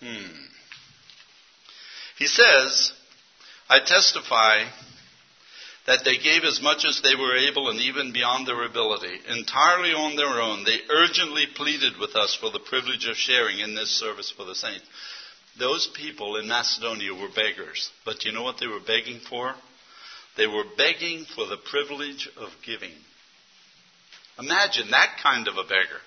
Hmm. 0.00 0.46
He 2.18 2.26
says, 2.26 2.92
I 3.68 3.78
testify 3.84 4.64
that 5.90 6.04
they 6.04 6.18
gave 6.18 6.44
as 6.44 6.62
much 6.62 6.84
as 6.88 7.00
they 7.02 7.16
were 7.16 7.36
able 7.36 7.68
and 7.68 7.80
even 7.80 8.12
beyond 8.12 8.46
their 8.46 8.64
ability, 8.64 9.18
entirely 9.28 9.90
on 9.90 10.14
their 10.14 10.40
own. 10.40 10.62
They 10.62 10.78
urgently 10.88 11.46
pleaded 11.52 11.98
with 11.98 12.14
us 12.14 12.38
for 12.40 12.48
the 12.52 12.60
privilege 12.60 13.08
of 13.08 13.16
sharing 13.16 13.58
in 13.58 13.74
this 13.74 13.90
service 13.90 14.30
for 14.30 14.44
the 14.44 14.54
saints. 14.54 14.84
Those 15.58 15.90
people 15.96 16.36
in 16.36 16.46
Macedonia 16.46 17.12
were 17.12 17.34
beggars. 17.34 17.90
But 18.04 18.24
you 18.24 18.30
know 18.30 18.44
what 18.44 18.58
they 18.60 18.68
were 18.68 18.78
begging 18.78 19.18
for? 19.28 19.52
They 20.36 20.46
were 20.46 20.62
begging 20.78 21.24
for 21.34 21.46
the 21.46 21.56
privilege 21.58 22.28
of 22.36 22.50
giving. 22.64 22.94
Imagine 24.38 24.92
that 24.92 25.18
kind 25.20 25.48
of 25.48 25.56
a 25.56 25.64
beggar. 25.64 26.00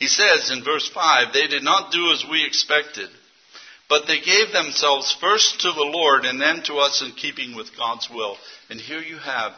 He 0.00 0.08
says 0.08 0.50
in 0.50 0.64
verse 0.64 0.90
5 0.92 1.32
they 1.32 1.46
did 1.46 1.62
not 1.62 1.92
do 1.92 2.10
as 2.10 2.24
we 2.28 2.44
expected, 2.44 3.08
but 3.88 4.06
they 4.06 4.20
gave 4.20 4.52
themselves 4.52 5.16
first 5.20 5.60
to 5.60 5.72
the 5.72 5.90
Lord 5.92 6.24
and 6.24 6.40
then 6.40 6.62
to 6.64 6.74
us 6.74 7.02
in 7.02 7.12
keeping 7.12 7.54
with 7.54 7.76
God's 7.76 8.08
will. 8.10 8.36
And 8.68 8.80
here 8.80 9.00
you 9.00 9.18
have 9.18 9.52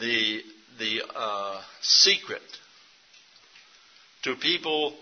the, 0.00 0.40
the 0.78 1.02
uh, 1.14 1.60
secret 1.80 2.42
to 4.22 4.36
people 4.36 4.94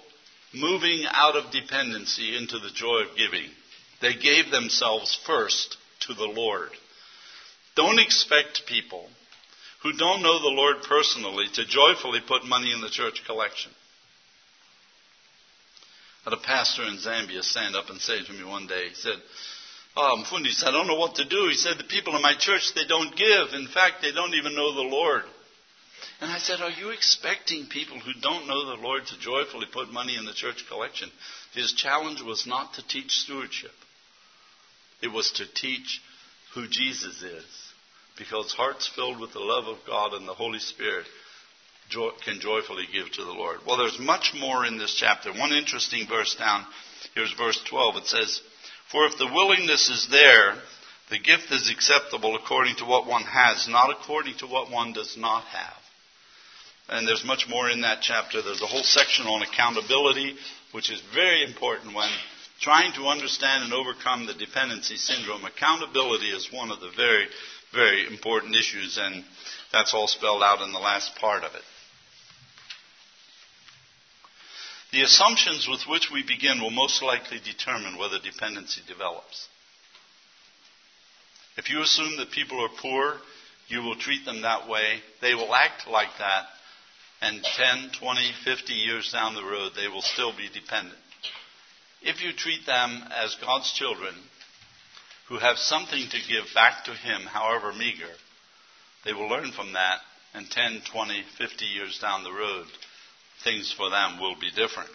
moving 0.54 1.04
out 1.11 1.37
of 1.37 1.52
dependency 1.52 2.37
into 2.37 2.58
the 2.58 2.70
joy 2.75 3.02
of 3.02 3.16
giving. 3.16 3.50
They 4.00 4.14
gave 4.14 4.50
themselves 4.50 5.18
first 5.26 5.76
to 6.06 6.14
the 6.14 6.25
Lord. 6.25 6.70
Don't 7.75 7.99
expect 7.99 8.66
people 8.66 9.08
who 9.82 9.92
don't 9.92 10.23
know 10.23 10.40
the 10.40 10.49
Lord 10.49 10.76
personally 10.88 11.46
to 11.54 11.66
joyfully 11.66 12.20
put 12.26 12.46
money 12.46 12.73
in 12.73 12.80
the 12.80 12.88
church 12.88 13.23
collection. 13.26 13.70
Had 16.26 16.33
a 16.33 16.38
pastor 16.38 16.83
in 16.83 16.99
Zambia 16.99 17.40
stand 17.45 17.76
up 17.76 17.88
and 17.88 18.00
say 18.00 18.21
to 18.21 18.33
me 18.33 18.42
one 18.42 18.66
day, 18.66 18.88
he 18.88 18.95
said, 18.97 19.14
ah, 19.97 20.11
Oh, 20.12 20.25
Mfundis, 20.25 20.64
I 20.66 20.73
don't 20.73 20.88
know 20.88 20.97
what 20.97 21.14
to 21.14 21.25
do. 21.25 21.47
He 21.47 21.54
said, 21.54 21.78
The 21.78 21.85
people 21.85 22.16
in 22.16 22.23
my 22.23 22.35
church, 22.37 22.73
they 22.75 22.85
don't 22.85 23.14
give. 23.14 23.54
In 23.54 23.68
fact, 23.68 24.02
they 24.02 24.11
don't 24.11 24.35
even 24.35 24.56
know 24.56 24.75
the 24.75 24.83
Lord. 24.83 25.23
And 26.21 26.28
I 26.28 26.38
said, 26.38 26.61
Are 26.61 26.71
you 26.71 26.90
expecting 26.90 27.68
people 27.68 28.00
who 28.00 28.12
don't 28.21 28.49
know 28.49 28.66
the 28.66 28.83
Lord 28.83 29.06
to 29.06 29.18
joyfully 29.21 29.66
put 29.73 29.92
money 29.92 30.16
in 30.16 30.25
the 30.25 30.33
church 30.33 30.64
collection? 30.68 31.12
His 31.54 31.73
challenge 31.75 32.21
was 32.23 32.45
not 32.45 32.75
to 32.75 32.88
teach 32.88 33.12
stewardship, 33.12 33.75
it 35.00 35.09
was 35.09 35.30
to 35.37 35.47
teach 35.47 36.02
who 36.54 36.66
Jesus 36.66 37.23
is. 37.23 37.45
Because 38.18 38.52
hearts 38.52 38.90
filled 38.97 39.21
with 39.21 39.33
the 39.33 39.38
love 39.38 39.66
of 39.68 39.87
God 39.87 40.12
and 40.12 40.26
the 40.26 40.35
Holy 40.35 40.59
Spirit 40.59 41.06
can 42.25 42.40
joyfully 42.40 42.85
give 42.93 43.11
to 43.12 43.25
the 43.25 43.33
Lord. 43.33 43.59
Well, 43.66 43.76
there's 43.76 43.99
much 43.99 44.33
more 44.38 44.64
in 44.64 44.78
this 44.78 44.95
chapter. 44.95 45.33
One 45.33 45.52
interesting 45.52 46.07
verse 46.09 46.35
down, 46.35 46.64
here's 47.14 47.33
verse 47.33 47.61
12. 47.69 47.97
It 47.97 48.07
says, 48.07 48.40
For 48.90 49.07
if 49.07 49.19
the 49.19 49.31
willingness 49.33 49.88
is 49.88 50.09
there, 50.11 50.55
the 51.11 51.19
gift 51.19 51.50
is 51.50 51.71
acceptable 51.71 52.35
according 52.37 52.76
to 52.76 52.85
what 52.85 53.07
one 53.07 53.23
has, 53.23 53.69
not 53.69 53.90
according 53.90 54.38
to 54.38 54.47
what 54.47 54.71
one 54.71 54.93
does 54.93 55.16
not 55.16 55.45
have. 55.45 55.76
And 56.88 57.07
there's 57.07 57.25
much 57.25 57.47
more 57.49 57.69
in 57.69 57.81
that 57.83 58.02
chapter. 58.02 58.43
There's 58.43 58.62
a 58.62 58.66
whole 58.66 58.85
section 58.85 59.26
on 59.26 59.43
accountability, 59.43 60.37
which 60.73 60.90
is 60.90 61.00
very 61.14 61.45
important 61.45 61.95
when 61.95 62.11
trying 62.61 62.93
to 62.95 63.07
understand 63.07 63.64
and 63.64 63.73
overcome 63.73 64.26
the 64.26 64.35
dependency 64.35 64.97
syndrome. 64.97 65.45
Accountability 65.45 66.31
is 66.31 66.52
one 66.52 66.71
of 66.71 66.81
the 66.81 66.90
very, 66.97 67.26
very 67.73 68.07
important 68.07 68.55
issues, 68.55 68.99
and 69.00 69.25
that's 69.73 69.95
all 69.95 70.07
spelled 70.07 70.43
out 70.43 70.62
in 70.62 70.73
the 70.73 70.78
last 70.78 71.16
part 71.16 71.45
of 71.45 71.55
it. 71.55 71.62
The 74.93 75.02
assumptions 75.02 75.66
with 75.69 75.83
which 75.88 76.11
we 76.12 76.23
begin 76.23 76.61
will 76.61 76.71
most 76.71 77.02
likely 77.02 77.40
determine 77.40 77.99
whether 77.99 78.19
dependency 78.19 78.83
develops. 78.87 79.49
If 81.57 81.71
you 81.71 81.83
assume 81.83 82.16
that 82.19 82.31
people 82.31 82.62
are 82.62 82.81
poor, 82.81 83.16
you 83.69 83.83
will 83.83 83.97
treat 83.97 84.25
them 84.25 84.43
that 84.43 84.69
way. 84.69 85.00
They 85.21 85.35
will 85.35 85.55
act 85.55 85.88
like 85.88 86.11
that 86.19 86.47
and 87.21 87.43
10, 87.43 87.90
20, 87.99 88.33
50 88.45 88.73
years 88.73 89.11
down 89.12 89.35
the 89.35 89.45
road, 89.45 89.73
they 89.75 89.88
will 89.88 90.02
still 90.02 90.37
be 90.37 90.49
dependent. 90.52 90.99
If 92.02 92.23
you 92.23 92.33
treat 92.33 92.66
them 92.66 93.05
as 93.11 93.37
God's 93.40 93.73
children 93.73 94.14
who 95.28 95.38
have 95.38 95.57
something 95.57 96.09
to 96.11 96.28
give 96.28 96.45
back 96.55 96.85
to 96.85 96.93
Him, 96.93 97.23
however 97.23 97.73
meager, 97.73 98.12
they 99.05 99.12
will 99.12 99.28
learn 99.28 99.52
from 99.52 99.73
that, 99.73 100.00
and 100.35 100.49
10, 100.50 100.83
20, 100.93 101.25
50 101.38 101.64
years 101.64 101.99
down 101.99 102.23
the 102.23 102.33
road, 102.33 102.66
things 103.45 103.73
for 103.73 103.90
them 103.90 104.21
will 104.21 104.37
be 104.38 104.50
different. 104.50 104.90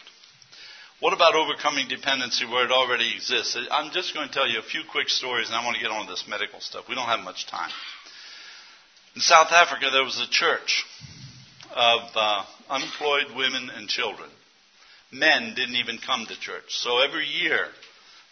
What 0.99 1.13
about 1.13 1.33
overcoming 1.35 1.87
dependency 1.87 2.45
where 2.45 2.65
it 2.65 2.71
already 2.71 3.15
exists? 3.15 3.57
I'm 3.71 3.91
just 3.91 4.13
going 4.13 4.27
to 4.27 4.33
tell 4.33 4.47
you 4.47 4.59
a 4.59 4.63
few 4.63 4.81
quick 4.91 5.09
stories 5.09 5.47
and 5.47 5.55
I 5.55 5.65
want 5.65 5.75
to 5.75 5.81
get 5.81 5.91
on 5.91 6.05
to 6.05 6.11
this 6.11 6.25
medical 6.27 6.59
stuff. 6.59 6.85
We 6.87 6.93
don't 6.93 7.07
have 7.07 7.21
much 7.21 7.47
time. 7.47 7.71
In 9.15 9.21
South 9.21 9.51
Africa, 9.51 9.89
there 9.91 10.03
was 10.03 10.21
a 10.21 10.29
church 10.29 10.85
of 11.75 12.01
uh, 12.15 12.43
unemployed 12.69 13.35
women 13.35 13.71
and 13.75 13.89
children. 13.89 14.29
Men 15.11 15.53
didn't 15.55 15.75
even 15.75 15.97
come 15.97 16.27
to 16.27 16.39
church. 16.39 16.69
So 16.69 16.99
every 16.99 17.25
year, 17.25 17.67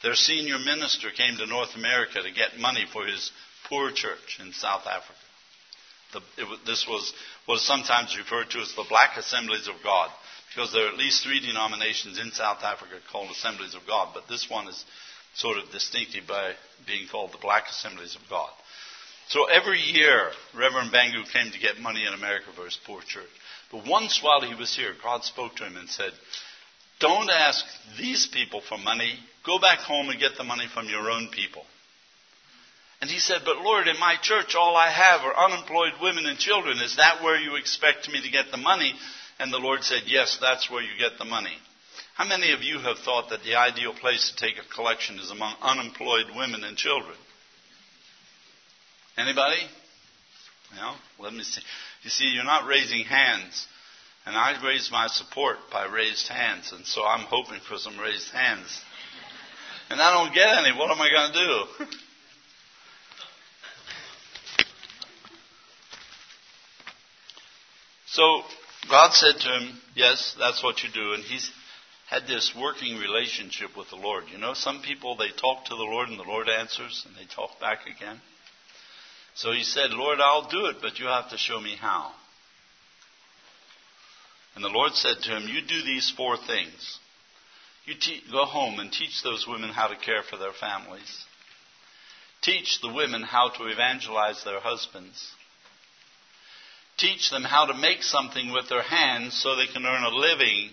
their 0.03 0.15
senior 0.15 0.59
minister 0.59 1.09
came 1.09 1.37
to 1.37 1.45
North 1.45 1.75
America 1.75 2.21
to 2.21 2.31
get 2.31 2.59
money 2.59 2.85
for 2.93 3.05
his 3.05 3.31
poor 3.67 3.91
church 3.91 4.39
in 4.39 4.53
South 4.53 4.85
Africa. 4.85 5.19
The, 6.13 6.21
it, 6.37 6.59
this 6.65 6.87
was 6.87 7.13
was 7.47 7.65
sometimes 7.65 8.17
referred 8.17 8.49
to 8.51 8.59
as 8.59 8.73
the 8.75 8.85
Black 8.89 9.17
Assemblies 9.17 9.67
of 9.67 9.75
God, 9.83 10.09
because 10.49 10.71
there 10.73 10.85
are 10.85 10.89
at 10.89 10.97
least 10.97 11.23
three 11.23 11.39
denominations 11.39 12.19
in 12.19 12.31
South 12.31 12.63
Africa 12.63 12.95
called 13.11 13.29
Assemblies 13.31 13.75
of 13.75 13.85
God, 13.87 14.09
but 14.13 14.27
this 14.27 14.49
one 14.49 14.67
is 14.67 14.85
sort 15.35 15.57
of 15.57 15.71
distinctive 15.71 16.27
by 16.27 16.53
being 16.87 17.07
called 17.07 17.31
the 17.31 17.37
Black 17.37 17.65
Assemblies 17.69 18.15
of 18.15 18.21
God. 18.29 18.49
So 19.29 19.45
every 19.45 19.79
year, 19.79 20.31
Reverend 20.55 20.91
Bhengu 20.91 21.31
came 21.31 21.51
to 21.51 21.59
get 21.59 21.79
money 21.79 22.03
in 22.05 22.13
America 22.13 22.47
for 22.55 22.65
his 22.65 22.79
poor 22.85 23.01
church. 23.01 23.29
But 23.71 23.85
once 23.87 24.23
while 24.23 24.41
he 24.41 24.55
was 24.55 24.75
here, 24.75 24.93
God 25.03 25.23
spoke 25.23 25.55
to 25.57 25.65
him 25.65 25.77
and 25.77 25.87
said, 25.87 26.11
Don't 26.99 27.29
ask 27.29 27.63
these 27.97 28.25
people 28.25 28.61
for 28.61 28.79
money. 28.79 29.19
Go 29.45 29.59
back 29.59 29.79
home 29.79 30.09
and 30.09 30.19
get 30.19 30.35
the 30.35 30.43
money 30.43 30.65
from 30.73 30.89
your 30.89 31.11
own 31.11 31.27
people. 31.27 31.63
And 33.01 33.09
he 33.09 33.19
said, 33.19 33.41
But 33.45 33.61
Lord, 33.61 33.87
in 33.87 33.99
my 33.99 34.15
church, 34.21 34.55
all 34.55 34.75
I 34.75 34.91
have 34.91 35.21
are 35.21 35.45
unemployed 35.45 35.93
women 36.01 36.25
and 36.25 36.37
children. 36.37 36.79
Is 36.79 36.97
that 36.97 37.23
where 37.23 37.39
you 37.39 37.55
expect 37.55 38.09
me 38.09 38.21
to 38.21 38.31
get 38.31 38.51
the 38.51 38.57
money? 38.57 38.93
And 39.39 39.53
the 39.53 39.57
Lord 39.57 39.83
said, 39.83 40.03
Yes, 40.05 40.37
that's 40.41 40.69
where 40.69 40.83
you 40.83 40.97
get 40.99 41.17
the 41.17 41.25
money. 41.25 41.57
How 42.15 42.25
many 42.25 42.51
of 42.51 42.61
you 42.61 42.79
have 42.79 42.99
thought 42.99 43.29
that 43.29 43.43
the 43.43 43.55
ideal 43.55 43.93
place 43.93 44.29
to 44.29 44.45
take 44.45 44.57
a 44.57 44.73
collection 44.75 45.19
is 45.19 45.31
among 45.31 45.55
unemployed 45.61 46.25
women 46.35 46.65
and 46.65 46.75
children? 46.75 47.15
Anybody? 49.17 49.61
No? 50.75 50.95
Let 51.19 51.33
me 51.33 51.43
see. 51.43 51.61
You 52.03 52.09
see, 52.09 52.25
you're 52.25 52.43
not 52.43 52.67
raising 52.67 53.05
hands. 53.05 53.65
And 54.25 54.35
I 54.35 54.61
raise 54.65 54.89
my 54.91 55.07
support 55.07 55.57
by 55.71 55.85
raised 55.85 56.27
hands. 56.27 56.73
And 56.73 56.85
so 56.85 57.03
I'm 57.03 57.25
hoping 57.25 57.61
for 57.67 57.77
some 57.77 57.97
raised 57.97 58.31
hands. 58.31 58.81
And 59.89 60.01
I 60.01 60.13
don't 60.13 60.33
get 60.33 60.47
any. 60.57 60.77
What 60.77 60.91
am 60.91 61.01
I 61.01 61.09
going 61.09 61.33
to 61.33 61.85
do? 61.85 61.95
So 68.11 68.41
God 68.89 69.13
said 69.13 69.39
to 69.39 69.59
him, 69.59 69.79
Yes, 69.95 70.35
that's 70.39 70.63
what 70.63 70.83
you 70.83 70.89
do. 70.93 71.13
And 71.13 71.23
he's 71.23 71.51
had 72.09 72.25
this 72.25 72.53
working 72.59 72.97
relationship 72.97 73.77
with 73.77 73.89
the 73.89 73.95
Lord. 73.95 74.25
You 74.31 74.39
know, 74.39 74.53
some 74.53 74.81
people, 74.81 75.15
they 75.15 75.29
talk 75.29 75.65
to 75.65 75.75
the 75.75 75.83
Lord 75.83 76.09
and 76.09 76.17
the 76.17 76.23
Lord 76.23 76.49
answers 76.49 77.05
and 77.05 77.15
they 77.15 77.33
talk 77.33 77.59
back 77.59 77.81
again. 77.85 78.19
So 79.35 79.51
he 79.51 79.63
said, 79.63 79.91
Lord, 79.91 80.19
I'll 80.19 80.49
do 80.49 80.65
it, 80.67 80.77
but 80.81 80.97
you 80.97 81.05
have 81.05 81.29
to 81.29 81.37
show 81.37 81.59
me 81.59 81.75
how. 81.79 82.11
And 84.55 84.63
the 84.63 84.69
Lord 84.69 84.93
said 84.93 85.17
to 85.21 85.37
him, 85.37 85.47
You 85.47 85.61
do 85.61 85.83
these 85.83 86.11
four 86.17 86.35
things. 86.35 86.99
You 87.85 87.93
te- 87.93 88.23
go 88.31 88.45
home 88.45 88.79
and 88.79 88.91
teach 88.91 89.21
those 89.23 89.47
women 89.47 89.69
how 89.69 89.87
to 89.87 89.95
care 89.95 90.23
for 90.27 90.37
their 90.37 90.51
families. 90.51 91.25
Teach 92.41 92.81
the 92.81 92.91
women 92.91 93.21
how 93.21 93.49
to 93.49 93.67
evangelize 93.67 94.43
their 94.43 94.59
husbands 94.59 95.31
teach 96.99 97.29
them 97.29 97.43
how 97.43 97.65
to 97.65 97.73
make 97.73 98.03
something 98.03 98.51
with 98.51 98.69
their 98.69 98.83
hands 98.83 99.39
so 99.41 99.55
they 99.55 99.71
can 99.71 99.85
earn 99.85 100.03
a 100.03 100.09
living, 100.09 100.71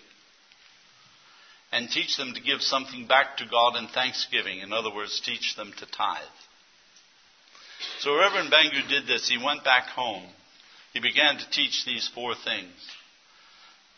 and 1.73 1.89
teach 1.89 2.17
them 2.17 2.35
to 2.35 2.41
give 2.41 2.61
something 2.61 3.07
back 3.07 3.37
to 3.39 3.45
God 3.51 3.77
in 3.77 3.89
thanksgiving. 3.89 4.61
In 4.61 4.73
other 4.73 4.95
words, 4.95 5.21
teach 5.25 5.57
them 5.57 5.73
to 5.79 5.87
tithe. 5.87 6.23
So 8.01 8.17
Reverend 8.17 8.53
Bhengu 8.53 8.89
did 8.89 9.07
this. 9.07 9.29
He 9.29 9.43
went 9.43 9.65
back 9.65 9.89
home. 9.89 10.25
He 10.93 11.01
began 11.01 11.37
to 11.37 11.51
teach 11.51 11.85
these 11.85 12.09
four 12.15 12.35
things. 12.35 12.73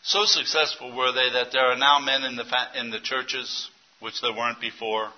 So 0.03 0.25
successful 0.25 0.95
were 0.95 1.11
they 1.11 1.29
that 1.33 1.51
there 1.51 1.71
are 1.71 1.77
now 1.77 1.99
men 1.99 2.23
in 2.23 2.35
the, 2.35 2.45
in 2.75 2.89
the 2.89 2.99
churches, 2.99 3.69
which 3.99 4.21
there 4.21 4.33
weren't 4.33 4.59
before. 4.59 5.09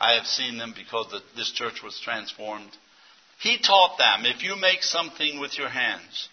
I 0.00 0.14
have 0.14 0.26
seen 0.26 0.58
them 0.58 0.74
because 0.76 1.06
the, 1.10 1.20
this 1.36 1.50
church 1.52 1.82
was 1.82 2.00
transformed. 2.00 2.70
He 3.40 3.58
taught 3.58 3.98
them 3.98 4.26
if 4.26 4.42
you 4.42 4.56
make 4.56 4.82
something 4.82 5.38
with 5.38 5.56
your 5.56 5.68
hands 5.68 6.28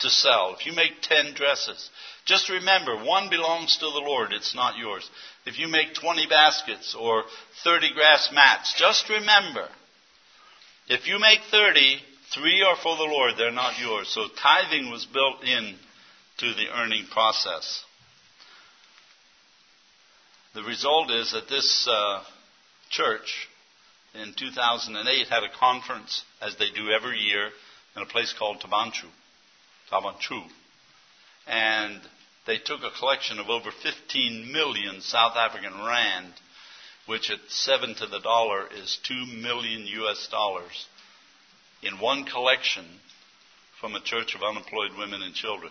to 0.00 0.08
sell, 0.08 0.54
if 0.58 0.64
you 0.64 0.72
make 0.72 1.02
10 1.02 1.34
dresses, 1.34 1.90
just 2.24 2.48
remember 2.48 3.04
one 3.04 3.28
belongs 3.28 3.76
to 3.76 3.86
the 3.86 4.02
Lord, 4.04 4.32
it's 4.32 4.54
not 4.54 4.78
yours. 4.78 5.08
If 5.44 5.58
you 5.58 5.68
make 5.68 5.94
20 5.94 6.26
baskets 6.26 6.94
or 6.94 7.24
30 7.64 7.92
grass 7.94 8.30
mats, 8.32 8.74
just 8.78 9.08
remember 9.08 9.68
if 10.88 11.06
you 11.06 11.18
make 11.18 11.40
30, 11.50 12.00
three 12.32 12.62
are 12.62 12.76
for 12.76 12.96
the 12.96 13.02
Lord, 13.02 13.34
they're 13.36 13.50
not 13.50 13.78
yours. 13.78 14.08
So 14.08 14.28
tithing 14.40 14.90
was 14.90 15.04
built 15.04 15.44
in 15.44 15.76
to 16.38 16.54
the 16.54 16.68
earning 16.74 17.06
process. 17.10 17.82
The 20.54 20.62
result 20.62 21.10
is 21.10 21.32
that 21.32 21.48
this 21.48 21.86
uh, 21.90 22.22
church 22.88 23.47
in 24.18 24.34
2008 24.34 25.28
had 25.28 25.44
a 25.44 25.58
conference, 25.58 26.22
as 26.40 26.56
they 26.56 26.70
do 26.70 26.90
every 26.90 27.18
year, 27.18 27.50
in 27.96 28.02
a 28.02 28.06
place 28.06 28.34
called 28.38 28.60
Thaba 28.60 28.90
Nchu. 28.90 29.08
Tabanchu. 29.90 30.42
And 31.46 32.00
they 32.46 32.58
took 32.58 32.80
a 32.82 32.98
collection 32.98 33.38
of 33.38 33.48
over 33.48 33.70
15 33.70 34.52
million 34.52 35.00
South 35.00 35.36
African 35.36 35.72
rand, 35.84 36.32
which 37.06 37.30
at 37.30 37.38
seven 37.48 37.94
to 37.96 38.06
the 38.06 38.20
dollar 38.20 38.66
is 38.72 38.98
2 39.04 39.26
million 39.26 39.86
US 39.86 40.28
dollars, 40.30 40.86
in 41.82 41.98
one 42.00 42.24
collection 42.24 42.84
from 43.80 43.94
a 43.94 44.00
church 44.00 44.34
of 44.34 44.42
unemployed 44.42 44.90
women 44.98 45.22
and 45.22 45.34
children. 45.34 45.70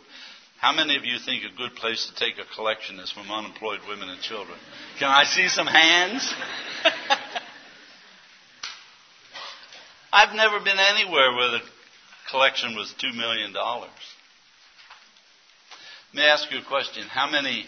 How 0.59 0.73
many 0.73 0.95
of 0.95 1.05
you 1.05 1.19
think 1.19 1.43
a 1.43 1.55
good 1.55 1.75
place 1.75 2.07
to 2.07 2.15
take 2.15 2.39
a 2.39 2.55
collection 2.55 2.99
is 2.99 3.11
from 3.11 3.29
unemployed 3.29 3.81
women 3.87 4.09
and 4.09 4.19
children? 4.21 4.57
Can 4.97 5.09
I 5.09 5.23
see 5.25 5.47
some 5.49 5.67
hands? 5.67 6.33
I've 10.17 10.33
never 10.33 10.59
been 10.59 10.79
anywhere 10.79 11.31
where 11.35 11.51
the 11.51 11.59
collection 12.31 12.75
was 12.75 12.91
$2 12.97 13.15
million. 13.15 13.53
Let 13.53 13.87
me 16.11 16.23
ask 16.23 16.51
you 16.51 16.57
a 16.57 16.63
question. 16.63 17.03
How 17.03 17.29
many 17.29 17.67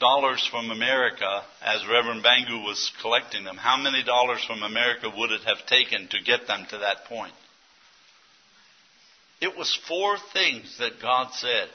dollars 0.00 0.48
from 0.50 0.70
America, 0.70 1.42
as 1.60 1.86
Reverend 1.86 2.24
Bhengu 2.24 2.64
was 2.64 2.90
collecting 3.02 3.44
them, 3.44 3.58
how 3.58 3.76
many 3.76 4.02
dollars 4.02 4.42
from 4.46 4.62
America 4.62 5.12
would 5.14 5.32
it 5.32 5.42
have 5.42 5.66
taken 5.66 6.08
to 6.08 6.22
get 6.24 6.46
them 6.46 6.64
to 6.70 6.78
that 6.78 7.04
point? 7.04 7.34
It 9.42 9.54
was 9.54 9.78
four 9.86 10.16
things 10.32 10.78
that 10.78 11.02
God 11.02 11.34
said. 11.34 11.68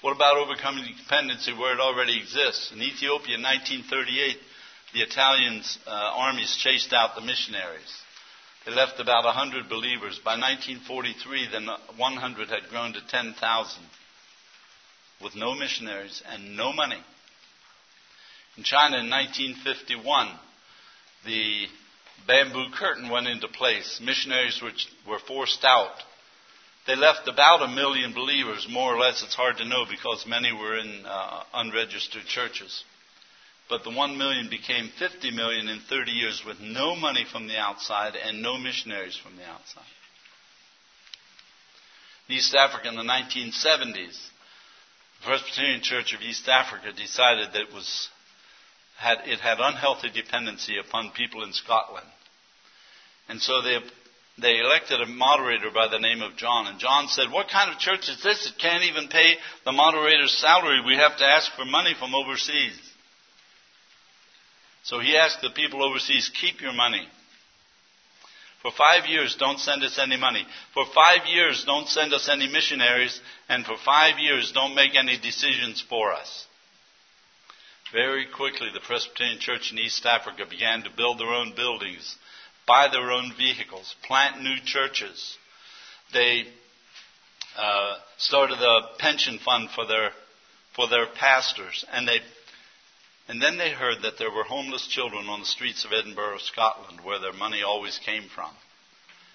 What 0.00 0.14
about 0.14 0.36
overcoming 0.36 0.84
dependency 0.96 1.52
where 1.52 1.74
it 1.74 1.80
already 1.80 2.20
exists? 2.20 2.70
In 2.70 2.80
Ethiopia 2.80 3.34
in 3.34 3.42
1938, 3.42 4.38
the 4.94 5.00
Italian 5.00 5.62
uh, 5.86 5.90
armies 5.90 6.56
chased 6.56 6.92
out 6.92 7.14
the 7.14 7.20
missionaries. 7.20 7.92
They 8.64 8.72
left 8.72 9.00
about 9.00 9.24
100 9.24 9.68
believers. 9.68 10.20
By 10.24 10.36
1943, 10.36 11.48
the 11.50 11.76
100 11.96 12.48
had 12.48 12.68
grown 12.70 12.92
to 12.94 13.00
10,000 13.06 13.82
with 15.22 15.34
no 15.34 15.54
missionaries 15.54 16.22
and 16.30 16.56
no 16.56 16.72
money. 16.72 17.02
In 18.56 18.64
China 18.64 18.98
in 18.98 19.10
1951, 19.10 20.28
the 21.24 21.66
bamboo 22.26 22.66
curtain 22.76 23.08
went 23.08 23.26
into 23.26 23.48
place. 23.48 24.00
Missionaries 24.02 24.60
were, 24.62 24.72
were 25.10 25.20
forced 25.20 25.64
out. 25.64 25.94
They 26.86 26.96
left 26.96 27.28
about 27.28 27.62
a 27.62 27.68
million 27.68 28.14
believers, 28.14 28.66
more 28.68 28.94
or 28.94 28.98
less. 28.98 29.22
It's 29.22 29.34
hard 29.34 29.58
to 29.58 29.68
know 29.68 29.84
because 29.88 30.24
many 30.26 30.52
were 30.52 30.78
in 30.78 31.04
uh, 31.06 31.42
unregistered 31.54 32.24
churches. 32.24 32.82
But 33.68 33.84
the 33.84 33.90
1 33.90 34.16
million 34.16 34.48
became 34.48 34.90
50 34.98 35.30
million 35.30 35.68
in 35.68 35.80
30 35.80 36.10
years 36.10 36.42
with 36.46 36.58
no 36.60 36.96
money 36.96 37.26
from 37.30 37.46
the 37.46 37.58
outside 37.58 38.14
and 38.16 38.42
no 38.42 38.56
missionaries 38.56 39.16
from 39.16 39.36
the 39.36 39.44
outside. 39.44 39.84
East 42.28 42.54
Africa 42.54 42.88
in 42.88 42.96
the 42.96 43.02
1970s, 43.02 44.16
the 45.20 45.26
Presbyterian 45.26 45.82
Church 45.82 46.14
of 46.14 46.20
East 46.20 46.48
Africa 46.48 46.92
decided 46.92 47.52
that 47.52 47.62
it 47.62 47.74
was 47.74 48.08
had 48.96 49.18
it 49.26 49.40
had 49.40 49.58
unhealthy 49.60 50.10
dependency 50.10 50.76
upon 50.78 51.12
people 51.12 51.42
in 51.44 51.52
Scotland. 51.52 52.06
And 53.28 53.40
so 53.40 53.62
they 53.62 53.78
they 54.40 54.58
elected 54.58 55.00
a 55.00 55.06
moderator 55.06 55.70
by 55.74 55.88
the 55.88 55.98
name 55.98 56.22
of 56.22 56.36
John. 56.36 56.66
And 56.66 56.78
John 56.78 57.08
said, 57.08 57.30
What 57.30 57.48
kind 57.48 57.72
of 57.72 57.78
church 57.78 58.08
is 58.08 58.22
this? 58.22 58.46
It 58.46 58.60
can't 58.60 58.84
even 58.84 59.08
pay 59.08 59.34
the 59.64 59.72
moderator's 59.72 60.36
salary. 60.38 60.80
We 60.84 60.96
have 60.96 61.16
to 61.18 61.24
ask 61.24 61.50
for 61.56 61.64
money 61.64 61.94
from 61.98 62.14
overseas. 62.14 62.78
So 64.88 65.00
he 65.00 65.18
asked 65.18 65.42
the 65.42 65.50
people 65.50 65.84
overseas, 65.84 66.30
keep 66.30 66.62
your 66.62 66.72
money. 66.72 67.06
For 68.62 68.70
five 68.70 69.04
years, 69.04 69.36
don't 69.38 69.60
send 69.60 69.82
us 69.82 69.98
any 69.98 70.16
money. 70.16 70.46
For 70.72 70.86
five 70.94 71.26
years, 71.26 71.62
don't 71.66 71.86
send 71.88 72.14
us 72.14 72.26
any 72.26 72.48
missionaries. 72.48 73.20
And 73.50 73.66
for 73.66 73.76
five 73.84 74.18
years, 74.18 74.50
don't 74.52 74.74
make 74.74 74.96
any 74.96 75.18
decisions 75.18 75.84
for 75.86 76.14
us. 76.14 76.46
Very 77.92 78.28
quickly, 78.34 78.68
the 78.72 78.80
Presbyterian 78.80 79.38
Church 79.40 79.72
in 79.72 79.78
East 79.78 80.06
Africa 80.06 80.46
began 80.48 80.82
to 80.84 80.90
build 80.96 81.20
their 81.20 81.34
own 81.34 81.52
buildings, 81.54 82.16
buy 82.66 82.88
their 82.90 83.10
own 83.10 83.34
vehicles, 83.36 83.94
plant 84.06 84.42
new 84.42 84.56
churches. 84.64 85.36
They 86.14 86.44
uh, 87.58 87.96
started 88.16 88.58
a 88.58 88.96
pension 88.98 89.38
fund 89.38 89.68
for 89.74 89.84
their 89.84 90.12
for 90.74 90.88
their 90.88 91.06
pastors, 91.06 91.84
and 91.92 92.06
they 92.06 92.20
and 93.28 93.42
then 93.42 93.58
they 93.58 93.70
heard 93.70 94.02
that 94.02 94.16
there 94.18 94.30
were 94.30 94.44
homeless 94.44 94.86
children 94.86 95.28
on 95.28 95.40
the 95.40 95.46
streets 95.46 95.84
of 95.84 95.92
Edinburgh, 95.92 96.38
Scotland, 96.38 97.00
where 97.04 97.18
their 97.18 97.34
money 97.34 97.62
always 97.62 98.00
came 98.04 98.24
from. 98.34 98.50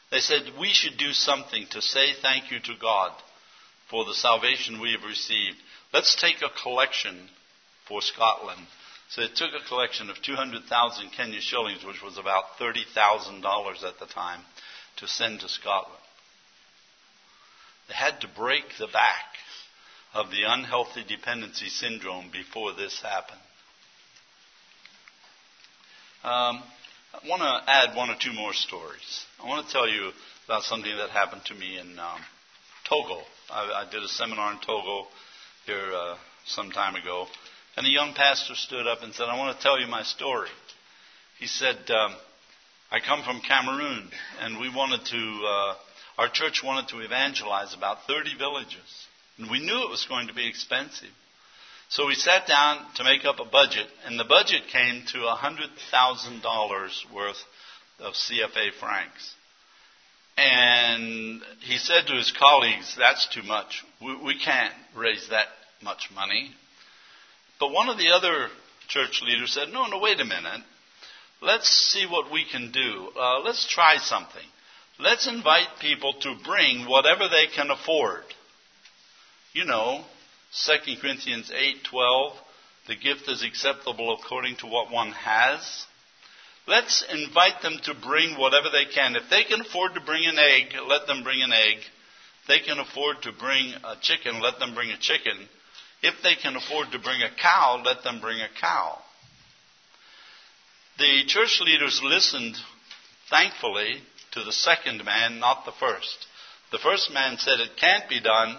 They 0.10 0.20
said, 0.20 0.54
We 0.60 0.70
should 0.70 0.98
do 0.98 1.14
something 1.14 1.68
to 1.72 1.82
say 1.82 2.14
thank 2.22 2.52
you 2.52 2.60
to 2.60 2.74
God 2.82 3.12
for 3.90 4.04
the 4.06 4.16
salvation 4.16 4.82
we 4.82 4.94
have 4.94 5.04
received. 5.04 5.58
Let's 5.94 6.20
take 6.20 6.42
a 6.42 6.62
collection 6.64 7.30
for 7.88 8.02
Scotland. 8.02 8.66
So 9.10 9.22
they 9.22 9.28
took 9.28 9.52
a 9.54 9.68
collection 9.68 10.10
of 10.10 10.20
200,000 10.24 11.12
Kenya 11.12 11.40
shillings, 11.40 11.86
which 11.86 12.02
was 12.02 12.18
about 12.18 12.58
$30,000 12.60 13.84
at 13.84 14.00
the 14.00 14.08
time, 14.08 14.42
to 14.98 15.08
send 15.08 15.42
to 15.42 15.50
Scotland. 15.50 16.02
They 17.88 17.94
had 17.94 18.22
to 18.22 18.28
break 18.28 18.64
the 18.80 18.88
back 18.88 19.38
of 20.16 20.32
the 20.32 20.44
unhealthy 20.48 21.04
dependency 21.04 21.70
syndrome 21.70 22.30
before 22.32 22.74
this 22.74 23.02
happened. 23.02 23.42
Um, 26.24 26.64
I 27.14 27.28
want 27.28 27.42
to 27.42 27.70
add 27.70 27.98
one 27.98 28.10
or 28.10 28.16
two 28.18 28.32
more 28.32 28.54
stories. 28.54 29.26
I 29.44 29.46
want 29.46 29.68
to 29.68 29.74
tell 29.74 29.90
you 29.90 30.12
about 30.46 30.64
something 30.64 30.96
that 30.96 31.10
happened 31.10 31.42
to 31.48 31.54
me 31.54 31.78
in 31.78 32.00
um, 32.00 32.22
Togo. 32.88 33.20
I, 33.52 33.84
I, 33.84 33.92
did 33.92 34.02
a 34.02 34.08
seminar 34.08 34.54
in 34.54 34.60
Togo 34.60 35.08
here 35.66 35.92
uh, 35.94 36.16
some 36.46 36.72
time 36.72 36.96
ago, 36.96 37.28
and 37.76 37.86
a 37.86 37.90
young 37.90 38.14
pastor 38.14 38.56
stood 38.56 38.88
up 38.88 39.04
and 39.04 39.14
said, 39.14 39.26
I 39.26 39.38
want 39.38 39.58
to 39.58 39.62
tell 39.62 39.78
you 39.78 39.88
my 39.88 40.04
story. 40.04 40.48
He 41.40 41.48
said, 41.48 41.76
um, 41.92 42.16
I 42.90 43.02
come 43.02 43.22
from 43.24 43.42
Cameroon, 43.42 44.10
and 44.40 44.62
we 44.62 44.74
wanted 44.74 45.04
to, 45.04 45.46
uh, 45.46 45.76
our 46.20 46.30
church 46.32 46.62
wanted 46.64 46.88
to 46.92 47.02
evangelize 47.02 47.74
about 47.74 48.08
30 48.08 48.38
villages. 48.38 49.08
And 49.38 49.52
we 49.52 49.60
knew 49.60 49.84
it 49.84 49.90
was 49.90 50.06
going 50.08 50.28
to 50.28 50.34
be 50.34 50.48
expensive. 50.48 51.12
So 51.94 52.08
we 52.08 52.16
sat 52.16 52.48
down 52.48 52.84
to 52.96 53.04
make 53.04 53.24
up 53.24 53.40
a 53.40 53.46
budget, 53.46 53.86
and 54.04 54.20
the 54.20 54.24
budget 54.24 54.64
came 54.72 55.04
to 55.12 55.18
$100,000 55.20 57.14
worth 57.14 57.38
of 58.00 58.14
CFA 58.16 58.74
francs. 58.80 59.36
And 60.36 61.44
he 61.60 61.78
said 61.78 62.08
to 62.08 62.16
his 62.16 62.32
colleagues, 62.32 62.96
That's 62.98 63.28
too 63.28 63.44
much. 63.44 63.84
We, 64.02 64.18
we 64.26 64.40
can't 64.40 64.74
raise 64.96 65.30
that 65.30 65.46
much 65.84 66.10
money. 66.16 66.50
But 67.60 67.72
one 67.72 67.90
of 67.90 68.00
the 68.00 68.10
other 68.10 68.48
church 68.88 69.22
leaders 69.24 69.54
said, 69.54 69.70
No, 69.72 69.86
no, 69.86 70.00
wait 70.00 70.20
a 70.20 70.26
minute. 70.26 70.62
Let's 71.44 71.70
see 71.70 72.08
what 72.08 72.32
we 72.32 72.44
can 72.44 72.72
do. 72.72 73.12
Uh, 73.16 73.42
let's 73.42 73.68
try 73.68 73.98
something. 73.98 74.42
Let's 75.00 75.28
invite 75.28 75.68
people 75.80 76.16
to 76.22 76.38
bring 76.44 76.90
whatever 76.90 77.30
they 77.30 77.54
can 77.56 77.70
afford. 77.70 78.24
You 79.54 79.66
know, 79.66 80.06
2 80.56 80.98
Corinthians 81.02 81.50
8:12, 81.50 82.38
the 82.88 82.96
gift 82.96 83.28
is 83.28 83.44
acceptable 83.44 84.14
according 84.14 84.56
to 84.58 84.68
what 84.68 84.92
one 84.92 85.12
has. 85.12 85.86
Let's 86.68 87.04
invite 87.10 87.62
them 87.62 87.80
to 87.84 87.94
bring 87.94 88.38
whatever 88.38 88.70
they 88.70 88.86
can. 88.86 89.16
If 89.16 89.30
they 89.30 89.44
can 89.44 89.62
afford 89.62 89.96
to 89.96 90.02
bring 90.02 90.26
an 90.26 90.38
egg, 90.38 90.76
let 90.88 91.08
them 91.08 91.24
bring 91.24 91.42
an 91.42 91.52
egg. 91.52 91.80
They 92.48 92.60
can 92.60 92.80
afford 92.80 93.24
to 93.24 93.32
bring 93.32 93.74
a 93.84 93.96
chicken, 94.00 94.42
let 94.42 94.60
them 94.60 94.76
bring 94.76 94.92
a 94.92 94.98
chicken. 94.98 95.50
If 96.02 96.22
they 96.22 96.36
can 96.36 96.56
afford 96.56 96.92
to 96.92 97.00
bring 97.00 97.22
a 97.22 97.34
cow, 97.42 97.82
let 97.84 98.04
them 98.04 98.22
bring 98.22 98.40
a 98.40 98.50
cow. 98.62 99.02
The 101.00 101.26
church 101.26 101.60
leaders 101.62 102.02
listened, 102.04 102.56
thankfully, 103.30 104.04
to 104.34 104.44
the 104.44 104.52
second 104.52 105.04
man, 105.04 105.40
not 105.40 105.66
the 105.66 105.72
first. 105.72 106.28
The 106.72 106.80
first 106.80 107.12
man 107.12 107.38
said 107.40 107.60
it 107.60 107.78
can't 107.78 108.08
be 108.08 108.20
done. 108.20 108.58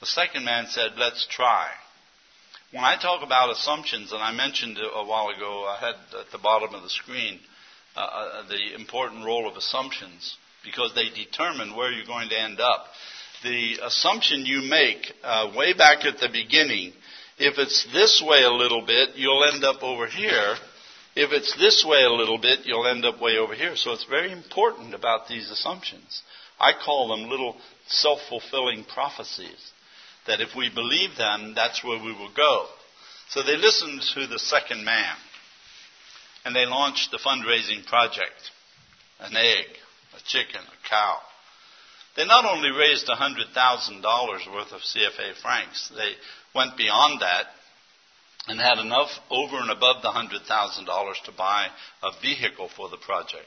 The 0.00 0.06
second 0.06 0.44
man 0.44 0.66
said, 0.68 0.92
let's 0.96 1.26
try. 1.26 1.68
When 2.72 2.84
I 2.84 2.96
talk 2.96 3.22
about 3.22 3.50
assumptions, 3.50 4.12
and 4.12 4.22
I 4.22 4.32
mentioned 4.32 4.78
a 4.78 5.04
while 5.04 5.28
ago, 5.28 5.66
I 5.66 5.78
had 5.78 6.20
at 6.20 6.32
the 6.32 6.38
bottom 6.38 6.74
of 6.74 6.82
the 6.82 6.90
screen 6.90 7.40
uh, 7.96 8.00
uh 8.00 8.48
the 8.48 8.74
important 8.74 9.26
role 9.26 9.48
of 9.48 9.56
assumptions 9.56 10.36
because 10.64 10.94
they 10.94 11.08
determine 11.10 11.76
where 11.76 11.90
you're 11.90 12.06
going 12.06 12.28
to 12.28 12.38
end 12.38 12.60
up 12.60 12.86
the 13.42 13.78
assumption 13.82 14.44
you 14.46 14.62
make 14.62 15.12
uh, 15.22 15.52
way 15.56 15.72
back 15.72 16.04
at 16.04 16.18
the 16.18 16.28
beginning, 16.28 16.92
if 17.38 17.58
it's 17.58 17.86
this 17.92 18.22
way 18.26 18.42
a 18.42 18.52
little 18.52 18.84
bit, 18.84 19.10
you'll 19.16 19.44
end 19.44 19.64
up 19.64 19.82
over 19.82 20.06
here. 20.06 20.56
If 21.16 21.32
it's 21.32 21.56
this 21.56 21.84
way 21.84 22.02
a 22.02 22.12
little 22.12 22.38
bit, 22.38 22.60
you'll 22.64 22.86
end 22.86 23.04
up 23.04 23.20
way 23.20 23.38
over 23.38 23.54
here. 23.54 23.76
So 23.76 23.92
it's 23.92 24.04
very 24.04 24.30
important 24.30 24.94
about 24.94 25.26
these 25.26 25.50
assumptions. 25.50 26.22
I 26.58 26.72
call 26.72 27.08
them 27.08 27.30
little 27.30 27.56
self-fulfilling 27.86 28.84
prophecies. 28.84 29.72
That 30.26 30.40
if 30.40 30.54
we 30.54 30.68
believe 30.68 31.16
them, 31.16 31.54
that's 31.54 31.82
where 31.82 32.02
we 32.02 32.12
will 32.12 32.32
go. 32.34 32.66
So 33.30 33.42
they 33.42 33.56
listened 33.56 34.02
to 34.14 34.26
the 34.26 34.38
second 34.38 34.84
man. 34.84 35.16
And 36.44 36.54
they 36.54 36.66
launched 36.66 37.10
the 37.10 37.18
fundraising 37.18 37.86
project. 37.86 38.50
An 39.20 39.36
egg, 39.36 39.66
a 40.16 40.20
chicken, 40.26 40.60
a 40.60 40.88
cow. 40.88 41.18
They 42.16 42.26
not 42.26 42.44
only 42.44 42.70
raised 42.70 43.06
$100,000 43.06 44.52
worth 44.52 44.72
of 44.72 44.80
CFA 44.80 45.36
francs, 45.40 45.92
they 45.94 46.12
went 46.54 46.76
beyond 46.76 47.20
that 47.20 47.46
and 48.48 48.58
had 48.58 48.78
enough 48.78 49.10
over 49.30 49.58
and 49.58 49.70
above 49.70 50.02
the 50.02 50.08
$100,000 50.08 51.24
to 51.24 51.32
buy 51.32 51.68
a 52.02 52.10
vehicle 52.20 52.68
for 52.74 52.88
the 52.88 52.96
project. 52.96 53.46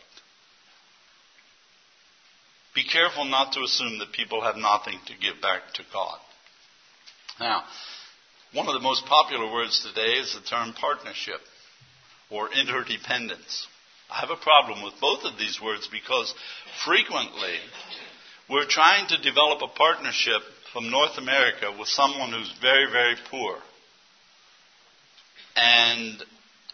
Be 2.74 2.84
careful 2.84 3.26
not 3.26 3.54
to 3.54 3.62
assume 3.62 4.00
that 4.00 4.14
people 4.14 4.42
have 4.42 4.56
nothing 4.56 5.00
to 5.08 5.14
give 5.14 5.42
back 5.42 5.74
to 5.76 5.84
God. 5.92 6.20
Now, 7.40 7.64
one 8.54 8.68
of 8.68 8.74
the 8.74 8.80
most 8.80 9.06
popular 9.06 9.52
words 9.52 9.84
today 9.84 10.14
is 10.20 10.34
the 10.34 10.42
term 10.42 10.74
partnership 10.74 11.42
or 12.30 12.50
interdependence. 12.54 13.68
I 14.10 14.20
have 14.20 14.30
a 14.30 14.36
problem 14.36 14.84
with 14.84 14.94
both 15.02 15.24
of 15.24 15.40
these 15.40 15.60
words 15.62 15.88
because 15.92 16.34
frequently 16.86 17.58
we're 18.50 18.68
trying 18.68 19.08
to 19.08 19.18
develop 19.18 19.62
a 19.64 19.68
partnership 19.68 20.42
from 20.72 20.92
North 20.92 21.18
America 21.18 21.74
with 21.78 21.88
someone 21.88 22.32
who's 22.32 22.54
very, 22.62 22.92
very 22.92 23.16
poor. 23.32 23.58
And 25.56 26.24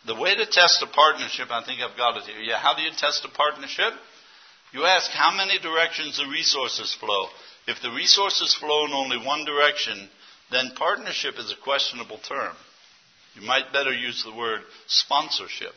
the 0.05 0.15
way 0.15 0.35
to 0.35 0.45
test 0.45 0.81
a 0.81 0.87
partnership, 0.87 1.47
I 1.51 1.63
think 1.63 1.79
I've 1.81 1.97
got 1.97 2.17
it 2.17 2.23
here. 2.23 2.41
Yeah, 2.41 2.57
how 2.57 2.75
do 2.75 2.81
you 2.81 2.91
test 2.97 3.23
a 3.23 3.29
partnership? 3.29 3.93
You 4.71 4.85
ask 4.85 5.09
how 5.11 5.35
many 5.35 5.59
directions 5.59 6.17
the 6.17 6.27
resources 6.27 6.95
flow. 6.99 7.27
If 7.67 7.81
the 7.81 7.91
resources 7.91 8.55
flow 8.55 8.85
in 8.85 8.93
only 8.93 9.17
one 9.17 9.45
direction, 9.45 10.09
then 10.51 10.71
partnership 10.75 11.35
is 11.37 11.51
a 11.51 11.63
questionable 11.63 12.19
term. 12.27 12.55
You 13.35 13.45
might 13.45 13.71
better 13.71 13.93
use 13.93 14.23
the 14.23 14.35
word 14.35 14.61
sponsorship. 14.87 15.73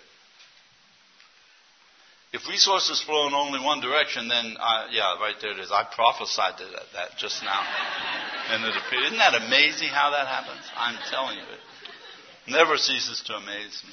If 2.32 2.48
resources 2.48 3.02
flow 3.02 3.28
in 3.28 3.34
only 3.34 3.60
one 3.60 3.82
direction, 3.82 4.28
then, 4.28 4.56
uh, 4.58 4.86
yeah, 4.90 5.20
right 5.20 5.36
there 5.40 5.52
it 5.52 5.58
is. 5.58 5.70
I 5.70 5.84
prophesied 5.84 6.54
that, 6.58 6.88
that 6.94 7.18
just 7.18 7.42
now. 7.44 7.60
and 8.48 8.64
it 8.64 8.72
appeared. 8.72 9.04
Isn't 9.04 9.18
that 9.18 9.34
amazing 9.34 9.88
how 9.88 10.10
that 10.10 10.26
happens? 10.26 10.64
I'm 10.74 10.96
telling 11.10 11.36
you. 11.36 11.44
It 11.44 12.50
never 12.50 12.78
ceases 12.78 13.22
to 13.26 13.34
amaze 13.34 13.82
me. 13.84 13.92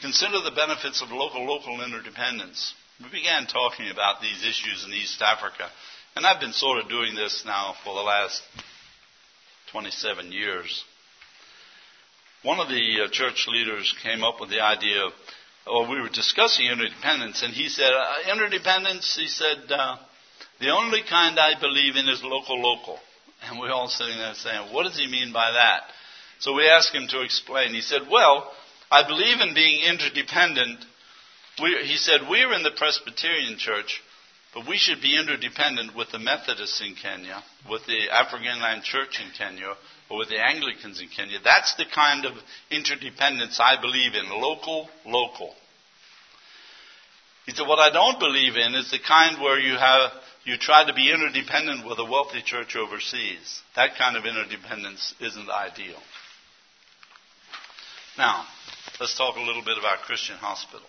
Consider 0.00 0.40
the 0.40 0.56
benefits 0.56 1.02
of 1.02 1.10
local, 1.10 1.44
local 1.44 1.84
interdependence. 1.84 2.72
We 3.04 3.10
began 3.10 3.46
talking 3.46 3.90
about 3.90 4.22
these 4.22 4.40
issues 4.40 4.84
in 4.86 4.92
East 4.94 5.20
Africa, 5.20 5.68
and 6.16 6.24
I've 6.24 6.40
been 6.40 6.54
sort 6.54 6.82
of 6.82 6.88
doing 6.88 7.14
this 7.14 7.44
now 7.44 7.74
for 7.84 7.94
the 7.94 8.00
last 8.00 8.42
27 9.72 10.32
years. 10.32 10.84
One 12.42 12.58
of 12.58 12.68
the 12.68 13.04
uh, 13.04 13.10
church 13.10 13.46
leaders 13.48 13.94
came 14.02 14.24
up 14.24 14.40
with 14.40 14.50
the 14.50 14.60
idea 14.60 15.04
of 15.04 15.12
or 15.66 15.88
we 15.88 16.00
were 16.00 16.08
discussing 16.08 16.66
interdependence, 16.66 17.42
and 17.42 17.52
he 17.52 17.68
said, 17.68 17.92
uh, 17.92 18.32
interdependence, 18.32 19.16
he 19.16 19.28
said, 19.28 19.70
uh, 19.70 19.96
the 20.58 20.70
only 20.70 21.02
kind 21.08 21.38
I 21.38 21.58
believe 21.60 21.96
in 21.96 22.08
is 22.08 22.22
local, 22.22 22.60
local. 22.60 22.98
And 23.42 23.58
we're 23.58 23.72
all 23.72 23.88
sitting 23.88 24.18
there 24.18 24.34
saying, 24.34 24.70
what 24.70 24.82
does 24.82 24.98
he 24.98 25.06
mean 25.06 25.32
by 25.32 25.50
that? 25.52 25.80
So 26.40 26.52
we 26.52 26.68
asked 26.68 26.94
him 26.94 27.08
to 27.08 27.22
explain. 27.22 27.72
He 27.72 27.80
said, 27.80 28.02
well, 28.10 28.52
I 28.90 29.06
believe 29.06 29.40
in 29.40 29.54
being 29.54 29.82
interdependent. 29.82 30.84
We, 31.62 31.78
he 31.86 31.96
said, 31.96 32.28
we're 32.28 32.52
in 32.52 32.62
the 32.62 32.76
Presbyterian 32.76 33.56
Church, 33.56 34.02
but 34.54 34.66
we 34.66 34.76
should 34.76 35.00
be 35.00 35.16
interdependent 35.16 35.94
with 35.94 36.10
the 36.10 36.18
Methodists 36.18 36.80
in 36.80 36.94
Kenya, 36.94 37.42
with 37.68 37.86
the 37.86 38.10
African 38.10 38.46
Inland 38.46 38.82
Church 38.82 39.20
in 39.20 39.30
Kenya, 39.36 39.74
or 40.10 40.18
with 40.18 40.28
the 40.28 40.40
Anglicans 40.40 41.00
in 41.00 41.08
Kenya. 41.08 41.38
That's 41.42 41.76
the 41.76 41.84
kind 41.86 42.26
of 42.26 42.32
interdependence 42.70 43.60
I 43.60 43.80
believe 43.80 44.14
in 44.14 44.28
local, 44.28 44.88
local. 45.06 45.54
He 47.46 47.52
said, 47.52 47.66
What 47.66 47.78
I 47.78 47.90
don't 47.90 48.18
believe 48.18 48.56
in 48.56 48.74
is 48.74 48.90
the 48.90 48.98
kind 48.98 49.40
where 49.40 49.58
you 49.58 49.76
have 49.76 50.10
you 50.44 50.56
try 50.56 50.84
to 50.86 50.94
be 50.94 51.12
interdependent 51.12 51.86
with 51.86 51.98
a 51.98 52.04
wealthy 52.04 52.42
church 52.42 52.74
overseas. 52.74 53.60
That 53.76 53.96
kind 53.98 54.16
of 54.16 54.24
interdependence 54.24 55.14
isn't 55.20 55.50
ideal. 55.50 56.00
Now, 58.16 58.46
let's 58.98 59.16
talk 59.16 59.36
a 59.36 59.40
little 59.40 59.62
bit 59.62 59.78
about 59.78 60.00
Christian 60.00 60.36
hospitals. 60.36 60.88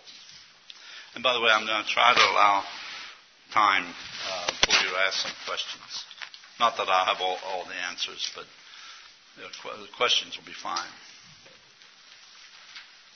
And 1.14 1.22
by 1.22 1.34
the 1.34 1.40
way, 1.40 1.50
I'm 1.50 1.66
going 1.66 1.84
to 1.84 1.88
try 1.88 2.14
to 2.14 2.20
allow 2.20 2.64
time 3.52 3.84
uh, 3.84 4.50
for 4.64 4.72
you 4.72 4.90
to 4.90 4.98
ask 5.06 5.20
some 5.20 5.36
questions. 5.46 6.04
Not 6.58 6.76
that 6.76 6.88
I 6.88 7.04
have 7.06 7.20
all, 7.20 7.38
all 7.46 7.64
the 7.64 7.78
answers, 7.88 8.30
but 8.34 8.44
the 9.36 9.88
questions 9.96 10.36
will 10.36 10.44
be 10.44 10.56
fine. 10.56 10.92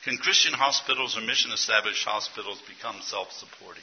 Can 0.04 0.18
Christian 0.18 0.52
hospitals 0.52 1.16
or 1.16 1.20
mission 1.20 1.50
established 1.50 2.04
hospitals 2.04 2.62
become 2.68 2.96
self 3.02 3.32
supporting? 3.32 3.82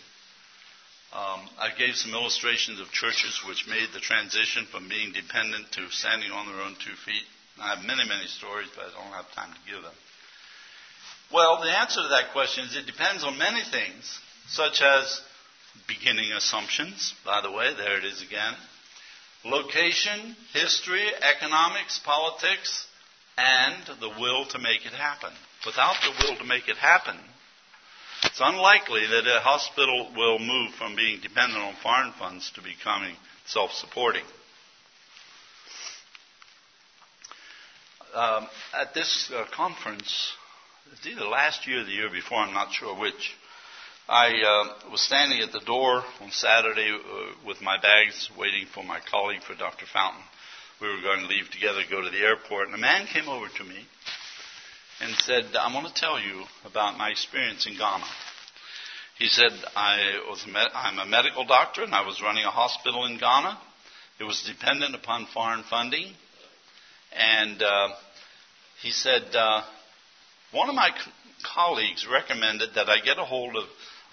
Um, 1.11 1.45
I 1.59 1.69
gave 1.77 1.95
some 1.95 2.13
illustrations 2.13 2.79
of 2.79 2.89
churches 2.91 3.43
which 3.45 3.67
made 3.67 3.89
the 3.93 3.99
transition 3.99 4.65
from 4.71 4.89
being 4.89 5.11
dependent 5.11 5.69
to 5.73 5.91
standing 5.91 6.31
on 6.31 6.47
their 6.47 6.63
own 6.63 6.75
two 6.79 6.95
feet. 7.05 7.27
I 7.61 7.75
have 7.75 7.85
many, 7.85 8.07
many 8.07 8.25
stories, 8.25 8.69
but 8.73 8.85
I 8.85 8.97
don't 8.97 9.13
have 9.13 9.29
time 9.35 9.53
to 9.53 9.61
give 9.69 9.83
them. 9.83 9.93
Well, 11.31 11.61
the 11.61 11.69
answer 11.69 12.01
to 12.01 12.09
that 12.09 12.31
question 12.33 12.65
is 12.65 12.75
it 12.75 12.87
depends 12.87 13.23
on 13.23 13.37
many 13.37 13.61
things, 13.61 14.19
such 14.47 14.81
as 14.81 15.21
beginning 15.87 16.31
assumptions. 16.31 17.13
By 17.25 17.41
the 17.41 17.51
way, 17.51 17.73
there 17.75 17.97
it 17.97 18.05
is 18.05 18.21
again. 18.21 18.53
Location, 19.45 20.35
history, 20.53 21.05
economics, 21.21 21.99
politics, 22.05 22.87
and 23.37 23.83
the 23.99 24.09
will 24.19 24.45
to 24.45 24.59
make 24.59 24.85
it 24.85 24.93
happen. 24.93 25.31
Without 25.65 25.95
the 26.01 26.25
will 26.25 26.37
to 26.37 26.45
make 26.45 26.67
it 26.67 26.77
happen, 26.77 27.17
it's 28.23 28.39
unlikely 28.41 29.05
that 29.07 29.27
a 29.27 29.41
hospital 29.41 30.11
will 30.15 30.39
move 30.39 30.73
from 30.75 30.95
being 30.95 31.19
dependent 31.21 31.61
on 31.61 31.75
foreign 31.81 32.13
funds 32.13 32.51
to 32.55 32.61
becoming 32.61 33.15
self 33.45 33.71
supporting. 33.71 34.23
Um, 38.15 38.47
at 38.79 38.93
this 38.93 39.31
uh, 39.35 39.45
conference, 39.51 40.33
it's 40.91 41.05
either 41.07 41.25
last 41.25 41.67
year 41.67 41.81
or 41.81 41.83
the 41.83 41.91
year 41.91 42.09
before, 42.09 42.37
I'm 42.37 42.53
not 42.53 42.71
sure 42.71 42.97
which, 42.97 43.35
I 44.07 44.27
uh, 44.27 44.91
was 44.91 45.01
standing 45.01 45.39
at 45.39 45.53
the 45.53 45.61
door 45.61 46.03
on 46.19 46.29
Saturday 46.31 46.91
uh, 46.91 47.47
with 47.47 47.61
my 47.61 47.79
bags 47.79 48.29
waiting 48.37 48.65
for 48.73 48.83
my 48.83 48.99
colleague, 49.09 49.43
for 49.43 49.55
Dr. 49.55 49.85
Fountain. 49.85 50.21
We 50.81 50.89
were 50.89 51.01
going 51.01 51.21
to 51.21 51.27
leave 51.27 51.49
together, 51.49 51.79
go 51.89 52.01
to 52.01 52.09
the 52.09 52.17
airport, 52.17 52.67
and 52.67 52.75
a 52.75 52.79
man 52.79 53.07
came 53.07 53.29
over 53.29 53.47
to 53.47 53.63
me 53.63 53.85
and 54.99 55.15
said, 55.19 55.45
I 55.57 55.73
want 55.73 55.87
to 55.87 55.93
tell 55.93 56.19
you 56.19 56.43
about 56.65 56.97
my 56.97 57.09
experience 57.11 57.65
in 57.65 57.77
Ghana. 57.77 58.03
He 59.17 59.27
said, 59.27 59.51
I 59.73 60.19
was 60.27 60.45
med- 60.51 60.71
I'm 60.73 60.99
a 60.99 61.05
medical 61.05 61.45
doctor 61.45 61.83
and 61.83 61.93
I 61.93 62.05
was 62.05 62.21
running 62.21 62.43
a 62.43 62.51
hospital 62.51 63.05
in 63.05 63.17
Ghana. 63.17 63.57
It 64.19 64.25
was 64.25 64.43
dependent 64.43 64.95
upon 64.95 65.27
foreign 65.33 65.63
funding. 65.69 66.11
And 67.17 67.61
uh, 67.63 67.89
he 68.81 68.91
said, 68.91 69.23
uh, 69.33 69.61
one 70.51 70.67
of 70.67 70.75
my 70.75 70.89
co- 70.89 71.11
colleagues 71.55 72.05
recommended 72.11 72.71
that 72.75 72.89
I 72.89 72.99
get 72.99 73.17
a 73.17 73.23
hold 73.23 73.55
of 73.55 73.63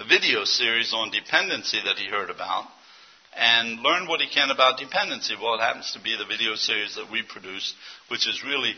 video 0.05 0.45
series 0.45 0.93
on 0.95 1.11
dependency 1.11 1.79
that 1.85 1.97
he 1.97 2.07
heard 2.07 2.31
about 2.31 2.67
and 3.37 3.81
learn 3.81 4.09
what 4.09 4.21
he 4.21 4.29
can 4.29 4.51
about 4.51 4.79
dependency. 4.79 5.35
Well, 5.41 5.55
it 5.55 5.61
happens 5.61 5.93
to 5.93 6.01
be 6.01 6.17
the 6.17 6.25
video 6.25 6.55
series 6.55 6.97
that 6.97 7.11
we 7.11 7.23
produced, 7.23 7.75
which 8.09 8.27
is 8.27 8.43
really 8.45 8.75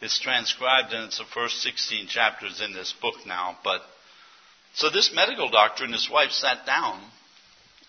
it's 0.00 0.18
transcribed 0.18 0.92
and 0.92 1.04
it's 1.04 1.18
the 1.18 1.24
first 1.32 1.62
16 1.62 2.08
chapters 2.08 2.60
in 2.60 2.72
this 2.72 2.92
book 3.00 3.14
now. 3.26 3.56
But 3.62 3.82
so 4.74 4.90
this 4.90 5.12
medical 5.14 5.48
doctor 5.50 5.84
and 5.84 5.92
his 5.92 6.10
wife 6.10 6.32
sat 6.32 6.66
down 6.66 7.00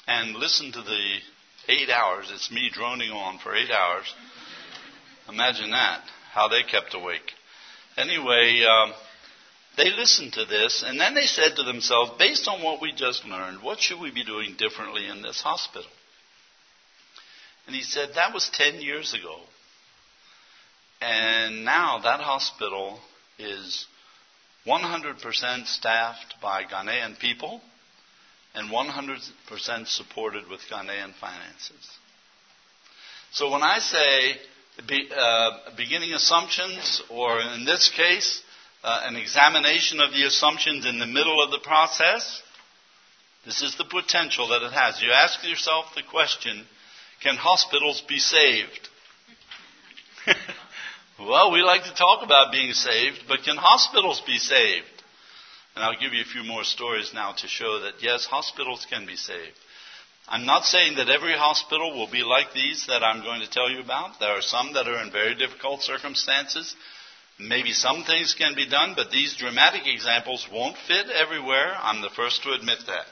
and 0.08 0.36
listened 0.36 0.74
to 0.74 0.82
the 0.82 1.18
eight 1.70 1.90
hours. 1.90 2.30
It's 2.32 2.52
me 2.52 2.70
droning 2.72 3.12
on 3.12 3.40
for 3.40 3.56
eight 3.56 3.72
hours. 3.72 4.06
Imagine 5.30 5.72
that, 5.72 6.02
how 6.34 6.50
they 6.50 6.64
kept 6.64 6.94
awake. 6.94 7.32
Anyway, 7.98 8.64
um, 8.64 8.94
they 9.78 9.90
listened 9.90 10.34
to 10.34 10.46
this 10.46 10.84
and 10.86 11.00
then 11.00 11.16
they 11.16 11.26
said 11.26 11.56
to 11.56 11.64
themselves, 11.64 12.12
based 12.20 12.48
on 12.48 12.62
what 12.62 12.82
we 12.82 12.92
just 12.92 13.26
learned, 13.26 13.62
what 13.62 13.80
should 13.80 14.00
we 14.00 14.12
be 14.12 14.24
doing 14.24 14.56
differently 14.58 15.08
in 15.08 15.22
this 15.22 15.42
hospital? 15.42 15.90
And 17.66 17.76
he 17.76 17.82
said, 17.82 18.10
that 18.16 18.34
was 18.34 18.50
10 18.54 18.82
years 18.82 19.14
ago. 19.14 19.40
And 21.02 21.66
now 21.66 22.00
that 22.04 22.20
hospital 22.20 23.00
is 23.40 23.88
100% 24.68 25.68
staffed 25.68 26.36
by 26.42 26.64
Ghanaian 26.64 27.18
people 27.20 27.62
and 28.54 28.70
100% 28.70 29.88
supported 29.88 30.48
with 30.50 30.62
Ghanaian 30.72 31.14
finances. 31.20 31.90
So 33.32 33.50
when 33.50 33.64
I 33.64 33.80
say 33.80 34.38
be, 34.88 35.10
uh, 35.16 35.52
beginning 35.76 36.14
assumptions, 36.14 37.02
or 37.10 37.40
in 37.42 37.66
this 37.66 37.90
case, 37.90 38.42
uh, 38.84 39.02
an 39.06 39.16
examination 39.16 40.00
of 40.00 40.12
the 40.12 40.24
assumptions 40.24 40.86
in 40.86 41.00
the 41.00 41.06
middle 41.06 41.44
of 41.44 41.52
the 41.52 41.60
process, 41.64 42.42
this 43.46 43.62
is 43.62 43.76
the 43.78 43.86
potential 43.86 44.50
that 44.50 44.62
it 44.62 44.74
has. 44.74 45.02
You 45.02 45.12
ask 45.12 45.44
yourself 45.44 45.86
the 45.96 46.04
question, 46.04 46.66
can 47.22 47.36
hospitals 47.36 48.04
be 48.08 48.20
saved? 48.20 48.90
Well, 51.20 51.52
we 51.52 51.62
like 51.62 51.84
to 51.84 51.94
talk 51.94 52.24
about 52.24 52.52
being 52.52 52.74
saved, 52.74 53.26
but 53.28 53.44
can 53.44 53.56
hospitals 53.56 54.20
be 54.26 54.40
saved? 54.40 54.86
And 55.76 55.84
I'll 55.84 56.00
give 56.00 56.12
you 56.12 56.22
a 56.22 56.34
few 56.34 56.44
more 56.44 56.64
stories 56.64 57.12
now 57.14 57.34
to 57.34 57.48
show 57.48 57.82
that 57.82 58.02
yes, 58.02 58.26
hospitals 58.26 58.86
can 58.90 59.06
be 59.06 59.16
saved. 59.16 59.56
I'm 60.28 60.46
not 60.46 60.66
saying 60.66 60.98
that 60.98 61.10
every 61.10 61.34
hospital 61.34 61.96
will 61.96 62.10
be 62.10 62.24
like 62.24 62.54
these 62.54 62.88
that 62.88 63.04
I'm 63.04 63.24
going 63.24 63.42
to 63.42 63.50
tell 63.50 63.70
you 63.70 63.82
about. 63.82 64.20
There 64.20 64.32
are 64.32 64.42
some 64.42 64.74
that 64.74 64.88
are 64.88 65.04
in 65.04 65.12
very 65.12 65.36
difficult 65.36 65.82
circumstances. 65.82 66.76
Maybe 67.48 67.72
some 67.72 68.04
things 68.04 68.36
can 68.38 68.56
be 68.56 68.70
done, 68.70 68.94
but 68.96 69.12
these 69.12 69.36
dramatic 69.36 69.86
examples 69.86 70.48
won't 70.52 70.78
fit 70.88 71.08
everywhere. 71.10 71.76
I'm 71.78 72.02
the 72.02 72.10
first 72.16 72.44
to 72.44 72.54
admit 72.54 72.80
that. 72.88 73.06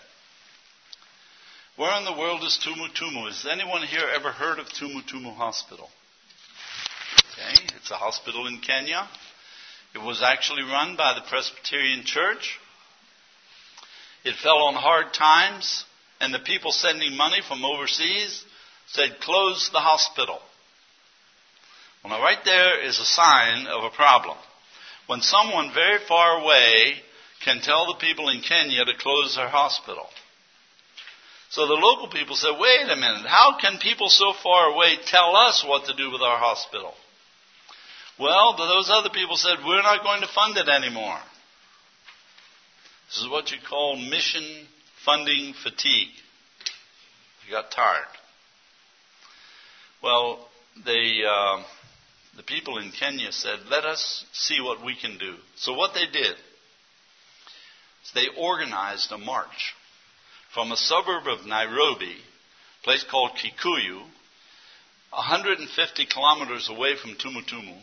Where 1.76 1.98
in 1.98 2.06
the 2.06 2.17
world 2.17 2.44
is 2.44 2.60
Tumu 2.63 2.88
Tumu? 2.96 3.28
Has 3.28 3.46
anyone 3.50 3.84
here 3.84 4.08
ever 4.13 4.32
heard 4.32 4.60
of 4.60 4.67
Tumu 4.67 5.02
Tumu 5.10 5.36
Hospital? 5.36 5.89
Okay, 7.34 7.63
it's 7.76 7.91
a 7.91 7.96
hospital 7.96 8.48
in 8.48 8.60
Kenya. 8.60 9.08
It 9.94 10.02
was 10.02 10.22
actually 10.24 10.63
run 10.63 10.96
by 10.96 11.13
the 11.13 11.28
Presbyterian 11.30 12.04
Church. 12.06 12.60
It 14.24 14.36
fell 14.36 14.60
on 14.63 14.76
hard 14.76 15.13
times, 15.13 15.86
and 16.20 16.34
the 16.34 16.39
people 16.39 16.72
sending 16.72 17.17
money 17.17 17.41
from 17.46 17.65
overseas 17.65 18.46
said, 18.88 19.20
close 19.22 19.70
the 19.74 19.80
hospital. 19.80 20.39
Well, 22.04 22.14
now 22.14 22.22
right 22.22 22.44
there 22.44 22.84
is 22.86 23.00
a 23.00 23.06
sign 23.06 23.68
of 23.68 23.84
a 23.84 23.96
problem. 23.96 24.38
When 25.08 25.22
someone 25.22 25.74
very 25.74 26.00
far 26.08 26.42
away 26.42 26.96
can 27.44 27.60
tell 27.62 27.88
the 27.88 28.00
people 28.00 28.30
in 28.30 28.42
Kenya 28.42 28.86
to 28.86 28.94
close 28.98 29.36
their 29.36 29.50
hospital. 29.50 30.08
So 31.50 31.68
the 31.68 31.74
local 31.74 32.08
people 32.08 32.36
said, 32.36 32.54
wait 32.58 32.90
a 32.90 32.96
minute, 32.96 33.26
how 33.28 33.58
can 33.60 33.78
people 33.78 34.08
so 34.08 34.34
far 34.42 34.72
away 34.74 34.96
tell 35.06 35.36
us 35.36 35.66
what 35.68 35.86
to 35.86 35.96
do 35.96 36.10
with 36.10 36.22
our 36.22 36.38
hospital? 36.38 36.94
Well, 38.18 38.56
those 38.58 38.90
other 38.94 39.10
people 39.10 39.36
said, 39.36 39.58
we're 39.66 39.82
not 39.82 40.04
going 40.04 40.22
to 40.22 40.28
fund 40.34 40.56
it 40.58 40.70
anymore. 40.70 41.20
This 43.10 43.18
is 43.24 43.30
what 43.30 43.52
you 43.52 43.58
call 43.68 43.98
mission 43.98 44.44
funding 45.04 45.54
fatigue. 45.62 46.14
You 47.46 47.52
got 47.52 47.72
tired. 47.72 48.06
Well, 50.02 50.48
they, 50.86 51.20
uh, 51.28 51.64
the 52.38 52.44
people 52.44 52.78
in 52.78 52.91
Kenya 52.91 53.32
said, 53.32 53.60
let 53.70 53.86
us 53.86 54.26
see 54.34 54.62
what 54.62 54.84
we 54.84 54.96
can 54.96 55.17
do. 55.17 55.36
So 55.58 55.74
what 55.74 55.94
they 55.94 56.06
did 56.06 56.36
is 58.04 58.12
they 58.13 58.28
organized 58.38 59.12
a 59.12 59.17
march 59.17 59.74
from 60.54 60.72
a 60.72 60.78
suburb 60.78 61.28
of 61.28 61.46
Nairobi, 61.46 62.15
a 62.82 62.84
place 62.84 63.06
called 63.10 63.32
Kikuyu, 63.32 64.02
150 65.12 66.06
kilometers 66.06 66.70
away 66.70 66.96
from 67.02 67.15
Tumutumu, 67.15 67.78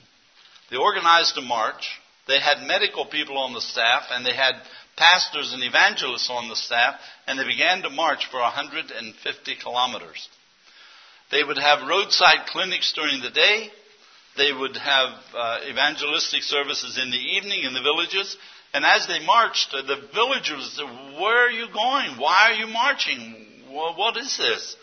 they 0.70 0.76
organized 0.76 1.37
a 1.37 1.42
march. 1.42 1.98
They 2.26 2.40
had 2.40 2.66
medical 2.66 3.06
people 3.06 3.38
on 3.38 3.54
the 3.54 3.61
staff 3.61 4.04
and 4.11 4.24
they 4.24 4.34
had 4.34 4.54
pastors 4.96 5.52
and 5.52 5.62
evangelists 5.62 6.28
on 6.30 6.48
the 6.48 6.56
staff 6.56 7.00
and 7.26 7.38
they 7.38 7.46
began 7.46 7.82
to 7.82 7.90
march 7.90 8.26
for 8.30 8.40
150 8.40 9.56
kilometers. 9.62 10.28
They 11.30 11.42
would 11.42 11.58
have 11.58 11.88
roadside 11.88 12.46
clinics 12.48 12.92
during 12.94 13.22
the 13.22 13.30
day. 13.30 13.70
They 14.38 14.53
would 14.53 14.77
have 14.77 15.11
uh, 15.37 15.59
evangelistic 15.68 16.42
services 16.44 16.96
in 16.96 17.11
the 17.11 17.16
evening 17.16 17.64
in 17.64 17.74
the 17.74 17.83
villages. 17.83 18.37
And 18.72 18.85
as 18.85 19.07
they 19.09 19.24
marched, 19.24 19.72
the 19.72 20.09
villagers 20.14 20.77
said, 20.77 20.85
Where 21.20 21.46
are 21.46 21.51
you 21.51 21.66
going? 21.72 22.18
Why 22.18 22.53
are 22.53 22.55
you 22.55 22.68
marching? 22.68 23.44
what 23.70 24.16
is 24.16 24.37
this? 24.38 24.77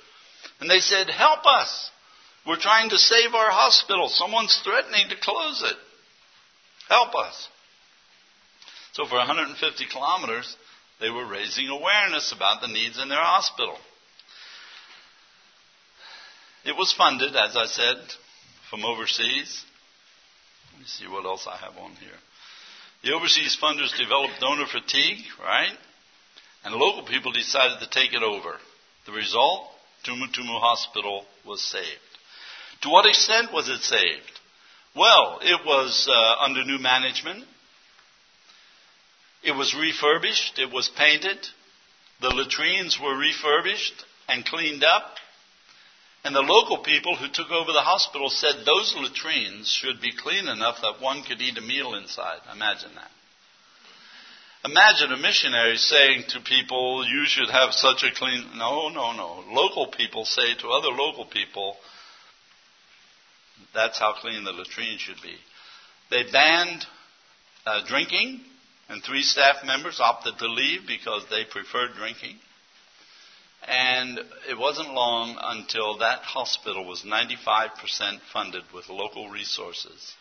And 0.60 0.70
they 0.70 0.80
said, 0.80 1.10
Help 1.10 1.46
us. 1.46 1.90
We're 2.46 2.60
trying 2.60 2.90
to 2.90 2.98
save 2.98 3.34
our 3.34 3.50
hospital. 3.50 4.10
Someone's 4.10 4.62
threatening 4.64 5.10
to 5.10 5.16
close 5.16 5.64
it. 5.66 5.78
Help 6.90 7.16
us. 7.16 7.48
So 8.94 9.06
for 9.06 9.16
150 9.16 9.86
kilometers, 9.92 10.56
They 11.00 11.10
were 11.10 11.26
raising 11.26 11.68
awareness 11.68 12.32
about 12.32 12.62
the 12.62 12.68
needs 12.68 13.00
in 13.02 13.10
their 13.10 13.24
hospital. 13.24 13.78
It 16.66 16.76
was 16.76 16.94
funded, 16.94 17.36
as 17.36 17.56
I 17.56 17.66
said, 17.66 17.98
from 18.70 18.86
overseas. 18.86 19.64
Let 20.72 20.82
me 20.82 20.88
see 20.88 21.08
what 21.08 21.26
else 21.26 21.48
I 21.48 21.58
have 21.58 21.78
on 21.78 21.92
here. 21.96 22.20
The 23.04 23.14
overseas 23.14 23.58
funders 23.62 23.98
developed 23.98 24.40
donor 24.40 24.66
fatigue, 24.66 25.24
right? 25.40 25.78
And 26.64 26.74
local 26.74 27.04
people 27.04 27.32
decided 27.32 27.80
to 27.80 27.90
take 27.90 28.14
it 28.14 28.24
over. 28.24 28.56
The 29.06 29.12
result? 29.12 29.70
Tumu 30.06 30.28
Tumu 30.34 30.60
Hospital 30.60 31.26
was 31.46 31.62
saved. 31.62 31.86
To 32.82 32.90
what 32.90 33.06
extent 33.06 33.54
was 33.54 33.70
it 33.70 33.82
saved? 33.82 34.40
Well, 34.96 35.40
it 35.42 35.66
was 35.66 36.08
uh, 36.10 36.44
under 36.44 36.64
new 36.64 36.80
management. 36.80 37.44
It 39.44 39.52
was 39.52 39.76
refurbished. 39.76 40.58
It 40.58 40.72
was 40.72 40.90
painted. 40.90 41.38
The 42.22 42.30
latrines 42.30 43.00
were 43.00 43.16
refurbished 43.18 44.06
and 44.28 44.46
cleaned 44.46 44.84
up. 44.84 45.16
And 46.26 46.36
the 46.36 46.42
local 46.42 46.80
people 46.80 47.16
who 47.16 47.28
took 47.30 47.52
over 47.52 47.72
the 47.72 47.86
hospital 47.86 48.32
said 48.32 48.66
those 48.66 48.96
latrines 48.98 49.70
should 49.70 50.02
be 50.02 50.12
clean 50.12 50.48
enough 50.48 50.82
that 50.82 51.00
one 51.00 51.22
could 51.22 51.40
eat 51.40 51.56
a 51.60 51.62
meal 51.62 51.94
inside. 51.94 52.40
Imagine 52.52 52.90
that. 52.96 53.12
Imagine 54.68 55.12
a 55.12 55.22
missionary 55.22 55.78
saying 55.78 56.24
to 56.30 56.40
people, 56.40 57.06
you 57.08 57.26
should 57.28 57.52
have 57.52 57.74
such 57.74 58.04
a 58.04 58.12
clean. 58.12 58.44
No, 58.56 58.90
no, 58.90 59.14
no. 59.14 59.44
Local 59.52 59.86
people 59.96 60.26
say 60.26 60.56
to 60.62 60.70
other 60.70 60.88
local 60.88 61.26
people, 61.26 61.78
that's 63.76 64.00
how 64.00 64.16
clean 64.20 64.44
the 64.44 64.52
latrine 64.52 64.98
should 64.98 65.22
be. 65.22 65.36
They 66.10 66.24
banned 66.32 66.88
uh, 67.68 67.86
drinking, 67.86 68.42
and 68.90 69.04
three 69.04 69.22
staff 69.22 69.58
members 69.64 70.00
opted 70.00 70.40
to 70.40 70.48
leave 70.48 70.88
because 70.88 71.24
they 71.30 71.44
preferred 71.48 71.92
drinking. 71.96 72.40
And 73.68 74.20
it 74.50 74.58
wasn't 74.58 74.94
long 74.94 75.38
until 75.42 75.98
that 75.98 76.20
hospital 76.20 76.86
was 76.86 77.02
95% 77.04 78.20
funded 78.32 78.64
with 78.74 78.90
local 78.90 79.30
resources. 79.30 80.14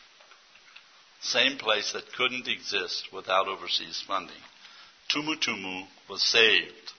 Same 1.20 1.59
place 1.59 1.92
that 1.92 2.12
couldn't 2.14 2.48
exist 2.48 3.09
without 3.12 3.48
overseas 3.48 4.02
funding. 4.07 4.42
Tumu 5.11 5.37
Tumu 5.37 5.87
was 6.09 6.22
saved. 6.22 6.92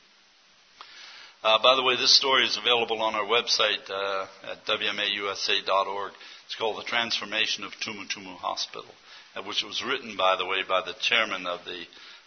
Uh, 1.43 1.60
by 1.62 1.75
the 1.75 1.84
way, 1.84 1.95
this 1.95 2.15
story 2.15 2.43
is 2.45 2.58
available 2.58 3.01
on 3.01 3.13
our 3.13 3.25
website 3.25 3.88
uh, 3.89 4.25
at 4.51 4.65
wmausa.org. 4.65 6.12
It's 6.45 6.55
called 6.55 6.77
The 6.77 6.84
Transformation 6.89 7.63
of 7.63 7.71
Tumu 7.73 8.08
Tumu 8.08 8.36
Hospital, 8.38 8.89
uh, 9.36 9.43
which 9.43 9.63
was 9.63 9.84
written, 9.84 10.15
by 10.17 10.36
the 10.38 10.45
way, 10.45 10.63
by 10.67 10.81
the 10.81 10.95
chairman 10.99 11.45
of 11.45 11.63
the 11.65 11.86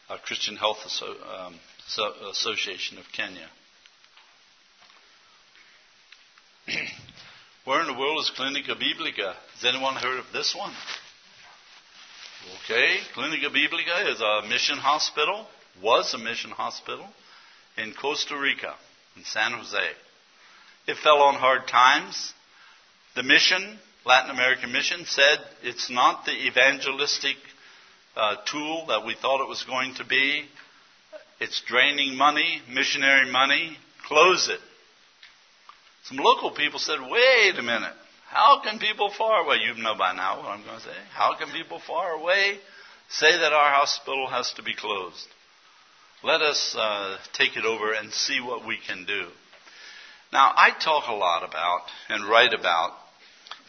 uh, 0.08 0.18
Christian 0.24 0.56
Health 0.56 0.78
Asso- 0.84 1.16
um, 1.36 1.54
so- 1.86 2.14
Association 2.30 2.98
of 2.98 3.04
Kenya. 3.12 3.48
Where 7.64 7.80
in 7.80 7.86
the 7.86 7.98
world 7.98 8.20
is 8.20 8.32
Clinica 8.36 8.78
Biblica? 8.78 9.34
Has 9.54 9.64
anyone 9.64 9.94
heard 9.94 10.18
of 10.18 10.26
this 10.32 10.54
one? 10.54 10.72
Okay, 12.64 12.98
Clinica 13.14 13.52
Biblica 13.52 14.10
is 14.10 14.20
a 14.20 14.48
mission 14.48 14.78
hospital, 14.78 15.46
was 15.82 16.12
a 16.14 16.18
mission 16.18 16.50
hospital 16.50 17.06
in 17.76 17.92
Costa 17.94 18.38
Rica, 18.38 18.74
in 19.16 19.24
San 19.24 19.52
Jose. 19.52 19.78
It 20.86 20.96
fell 20.98 21.22
on 21.22 21.34
hard 21.34 21.66
times. 21.68 22.32
The 23.16 23.22
mission, 23.22 23.78
Latin 24.04 24.30
American 24.30 24.72
mission, 24.72 25.04
said 25.06 25.38
it's 25.62 25.90
not 25.90 26.24
the 26.24 26.32
evangelistic 26.32 27.36
uh, 28.16 28.36
tool 28.50 28.86
that 28.88 29.04
we 29.04 29.14
thought 29.14 29.42
it 29.42 29.48
was 29.48 29.62
going 29.64 29.94
to 29.94 30.04
be. 30.04 30.44
It's 31.40 31.62
draining 31.66 32.16
money, 32.16 32.62
missionary 32.68 33.30
money. 33.30 33.76
Close 34.06 34.48
it. 34.48 34.60
Some 36.08 36.18
local 36.18 36.50
people 36.50 36.78
said, 36.78 36.98
wait 37.00 37.58
a 37.58 37.62
minute. 37.62 37.92
How 38.28 38.60
can 38.62 38.78
people 38.78 39.10
far 39.10 39.44
away, 39.44 39.56
you 39.56 39.74
know 39.82 39.94
by 39.96 40.14
now 40.14 40.38
what 40.38 40.46
I'm 40.46 40.64
going 40.64 40.78
to 40.78 40.84
say, 40.84 40.96
how 41.12 41.36
can 41.36 41.50
people 41.50 41.80
far 41.86 42.12
away 42.12 42.58
say 43.10 43.30
that 43.30 43.52
our 43.52 43.72
hospital 43.72 44.26
has 44.26 44.52
to 44.54 44.62
be 44.62 44.74
closed? 44.74 45.26
Let 46.22 46.40
us 46.40 46.74
uh, 46.78 47.18
take 47.32 47.56
it 47.56 47.64
over 47.64 47.92
and 47.92 48.12
see 48.12 48.40
what 48.40 48.66
we 48.66 48.78
can 48.86 49.04
do. 49.04 49.26
Now, 50.32 50.52
I 50.54 50.70
talk 50.82 51.08
a 51.08 51.14
lot 51.14 51.42
about 51.42 51.82
and 52.08 52.28
write 52.28 52.52
about 52.52 52.92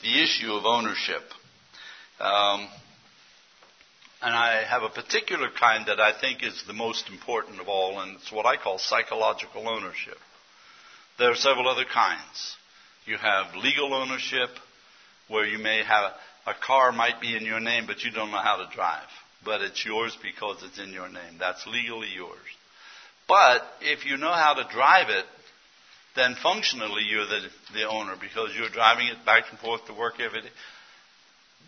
the 0.02 0.24
issue 0.24 0.52
of 0.54 0.66
ownership. 0.66 1.24
Um, 2.20 2.68
and 4.22 4.36
I 4.36 4.64
have 4.64 4.84
a 4.84 4.90
particular 4.90 5.50
kind 5.58 5.86
that 5.88 6.00
I 6.00 6.20
think 6.20 6.44
is 6.44 6.64
the 6.68 6.74
most 6.74 7.10
important 7.10 7.62
of 7.62 7.70
all, 7.70 8.00
and 8.00 8.16
it's 8.16 8.32
what 8.32 8.46
I 8.46 8.58
call 8.58 8.78
psychological 8.78 9.70
ownership. 9.70 10.18
There 11.20 11.32
are 11.32 11.36
several 11.36 11.68
other 11.68 11.86
kinds. 11.86 12.56
You 13.06 13.18
have 13.18 13.56
legal 13.56 13.94
ownership, 13.94 14.50
where 15.28 15.46
you 15.46 15.60
may 15.60 15.84
have 15.84 16.14
a 16.48 16.54
car 16.54 16.92
might 16.92 17.20
be 17.20 17.36
in 17.36 17.46
your 17.46 17.60
name, 17.60 17.86
but 17.88 18.04
you 18.04 18.12
don't 18.12 18.32
know 18.32 18.42
how 18.42 18.58
to 18.58 18.74
drive. 18.74 19.08
But 19.44 19.62
it's 19.62 19.86
yours 19.86 20.18
because 20.22 20.64
it's 20.64 20.80
in 20.80 20.94
your 20.94 21.10
name. 21.10 21.38
That's 21.40 21.66
legally 21.68 22.10
yours. 22.16 22.38
But 23.28 23.62
if 23.82 24.06
you 24.06 24.18
know 24.18 24.32
how 24.32 24.56
to 24.56 24.68
drive 24.74 25.10
it, 25.10 25.26
then 26.16 26.36
functionally 26.42 27.04
you're 27.04 27.28
the, 27.28 27.42
the 27.74 27.88
owner 27.88 28.16
because 28.20 28.50
you're 28.58 28.70
driving 28.70 29.08
it 29.08 29.26
back 29.26 29.44
and 29.52 29.60
forth 29.60 29.86
to 29.86 29.94
work 29.94 30.16
every 30.20 30.42
day. 30.42 30.50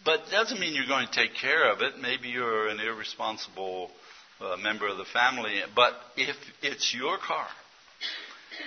But 0.04 0.22
it 0.22 0.32
doesn't 0.32 0.60
mean 0.60 0.74
you're 0.74 0.88
going 0.88 1.08
to 1.08 1.14
take 1.14 1.36
care 1.36 1.72
of 1.72 1.82
it. 1.82 2.00
Maybe 2.02 2.30
you're 2.30 2.68
an 2.70 2.80
irresponsible 2.80 3.92
uh, 4.40 4.58
member 4.58 4.88
of 4.88 4.98
the 4.98 5.06
family. 5.06 5.62
But 5.76 5.94
if 6.18 6.36
it's 6.64 6.94
your 6.94 7.18
car, 7.20 7.48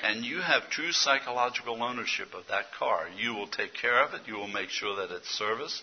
and 0.03 0.25
you 0.25 0.41
have 0.41 0.71
true 0.71 0.93
psychological 0.93 1.83
ownership 1.83 2.35
of 2.35 2.47
that 2.49 2.73
car. 2.79 3.07
You 3.17 3.35
will 3.35 3.47
take 3.47 3.75
care 3.75 4.05
of 4.05 4.15
it. 4.15 4.23
You 4.27 4.35
will 4.35 4.49
make 4.49 4.71
sure 4.71 4.97
that 4.97 5.15
it's 5.15 5.29
serviced. 5.29 5.83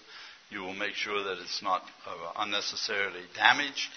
You 0.49 0.59
will 0.59 0.73
make 0.73 0.95
sure 0.95 1.23
that 1.23 1.41
it's 1.41 1.61
not 1.61 1.83
uh, 2.05 2.31
unnecessarily 2.37 3.21
damaged 3.35 3.89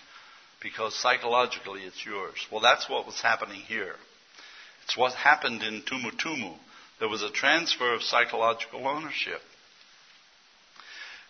because 0.63 0.95
psychologically 0.95 1.83
it's 1.83 2.05
yours. 2.07 2.47
Well, 2.51 2.61
that's 2.61 2.89
what 2.89 3.07
was 3.07 3.21
happening 3.21 3.61
here. 3.61 3.97
It's 4.85 4.97
what 4.97 5.15
happened 5.15 5.63
in 5.63 5.83
Tumu 5.83 6.13
Tumu. 6.13 6.55
There 7.01 7.09
was 7.09 7.23
a 7.23 7.31
transfer 7.31 7.93
of 7.95 8.03
psychological 8.03 8.87
ownership. 8.87 9.41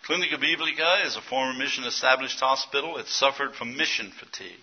Clinica 0.07 0.39
Biblica 0.39 1.01
is 1.05 1.15
a 1.15 1.21
former 1.21 1.57
mission 1.57 1.83
established 1.85 2.39
hospital. 2.39 2.97
It 2.97 3.07
suffered 3.07 3.55
from 3.55 3.75
mission 3.75 4.11
fatigue. 4.11 4.61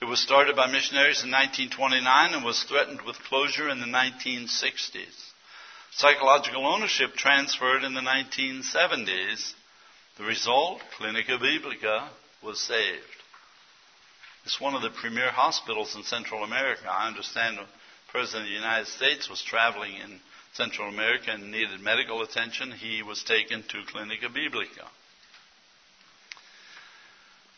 It 0.00 0.04
was 0.04 0.20
started 0.20 0.56
by 0.56 0.66
missionaries 0.66 1.22
in 1.24 1.30
1929 1.30 2.34
and 2.34 2.44
was 2.44 2.62
threatened 2.64 3.02
with 3.02 3.18
closure 3.24 3.70
in 3.70 3.80
the 3.80 3.86
1960s. 3.86 5.32
Psychological 5.92 6.66
ownership 6.66 7.14
transferred 7.14 7.82
in 7.82 7.94
the 7.94 8.02
1970s. 8.02 9.54
The 10.18 10.24
result, 10.24 10.82
Clinica 10.98 11.38
Biblica, 11.40 12.10
was 12.42 12.60
saved. 12.60 13.02
It's 14.44 14.60
one 14.60 14.74
of 14.74 14.82
the 14.82 14.90
premier 14.90 15.30
hospitals 15.30 15.96
in 15.96 16.02
Central 16.02 16.44
America. 16.44 16.88
I 16.90 17.08
understand 17.08 17.56
the 17.56 17.66
President 18.08 18.44
of 18.44 18.48
the 18.48 18.54
United 18.54 18.86
States 18.88 19.28
was 19.30 19.42
traveling 19.42 19.94
in 19.94 20.20
Central 20.52 20.88
America 20.88 21.30
and 21.30 21.50
needed 21.50 21.80
medical 21.80 22.22
attention. 22.22 22.70
He 22.70 23.02
was 23.02 23.22
taken 23.24 23.62
to 23.62 23.82
Clinica 23.92 24.32
Biblica. 24.32 24.86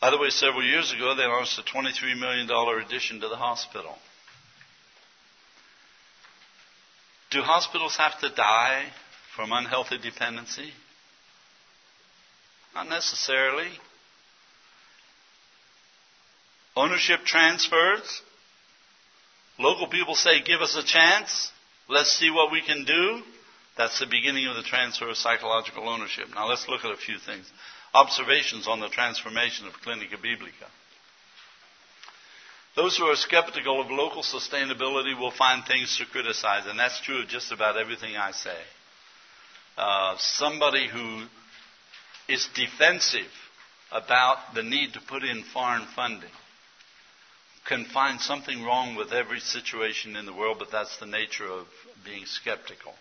By 0.01 0.11
the 0.11 0.17
way, 0.17 0.29
several 0.29 0.63
years 0.63 0.93
ago, 0.93 1.13
they 1.15 1.25
launched 1.25 1.59
a 1.59 1.63
$23 1.63 2.17
million 2.17 2.49
addition 2.85 3.19
to 3.19 3.27
the 3.27 3.35
hospital. 3.35 3.95
Do 7.31 7.41
hospitals 7.41 7.97
have 7.97 8.19
to 8.21 8.29
die 8.33 8.85
from 9.35 9.51
unhealthy 9.51 9.97
dependency? 9.97 10.71
Not 12.73 12.87
necessarily. 12.87 13.67
Ownership 16.77 17.19
transfers. 17.25 18.21
Local 19.59 19.87
people 19.87 20.15
say, 20.15 20.41
give 20.45 20.61
us 20.61 20.77
a 20.77 20.83
chance. 20.83 21.51
Let's 21.89 22.17
see 22.17 22.31
what 22.31 22.53
we 22.53 22.61
can 22.61 22.85
do. 22.85 23.21
That's 23.77 23.99
the 23.99 24.07
beginning 24.07 24.47
of 24.47 24.55
the 24.55 24.63
transfer 24.63 25.09
of 25.09 25.17
psychological 25.17 25.89
ownership. 25.89 26.27
Now 26.33 26.47
let's 26.47 26.67
look 26.69 26.85
at 26.85 26.91
a 26.91 26.97
few 26.97 27.17
things 27.19 27.51
observations 27.93 28.67
on 28.67 28.79
the 28.79 28.89
transformation 28.89 29.67
of 29.67 29.73
Clinica 29.81 30.21
Biblica. 30.21 30.67
Those 32.75 32.97
who 32.97 33.05
are 33.05 33.15
skeptical 33.15 33.81
of 33.81 33.89
local 33.89 34.21
sustainability 34.21 35.17
will 35.19 35.31
find 35.31 35.65
things 35.65 35.97
to 35.97 36.05
criticize, 36.05 36.65
and 36.65 36.77
that's 36.79 37.01
true 37.01 37.21
of 37.23 37.27
just 37.27 37.51
about 37.51 37.77
everything 37.77 38.15
I 38.15 38.31
say. 38.31 38.57
Uh, 39.77 40.15
somebody 40.17 40.87
who 40.87 41.23
is 42.27 42.47
defensive 42.53 43.31
about 43.91 44.53
the 44.53 44.63
need 44.63 44.93
to 44.93 45.01
put 45.01 45.23
in 45.23 45.43
foreign 45.43 45.85
funding 45.95 46.29
can 47.65 47.85
find 47.85 48.19
something 48.19 48.63
wrong 48.63 48.95
with 48.95 49.11
every 49.11 49.39
situation 49.39 50.15
in 50.15 50.25
the 50.25 50.33
world, 50.33 50.57
but 50.59 50.71
that's 50.71 50.97
the 50.97 51.05
nature 51.05 51.47
of 51.47 51.67
being 52.05 52.25
skeptical. 52.25 52.93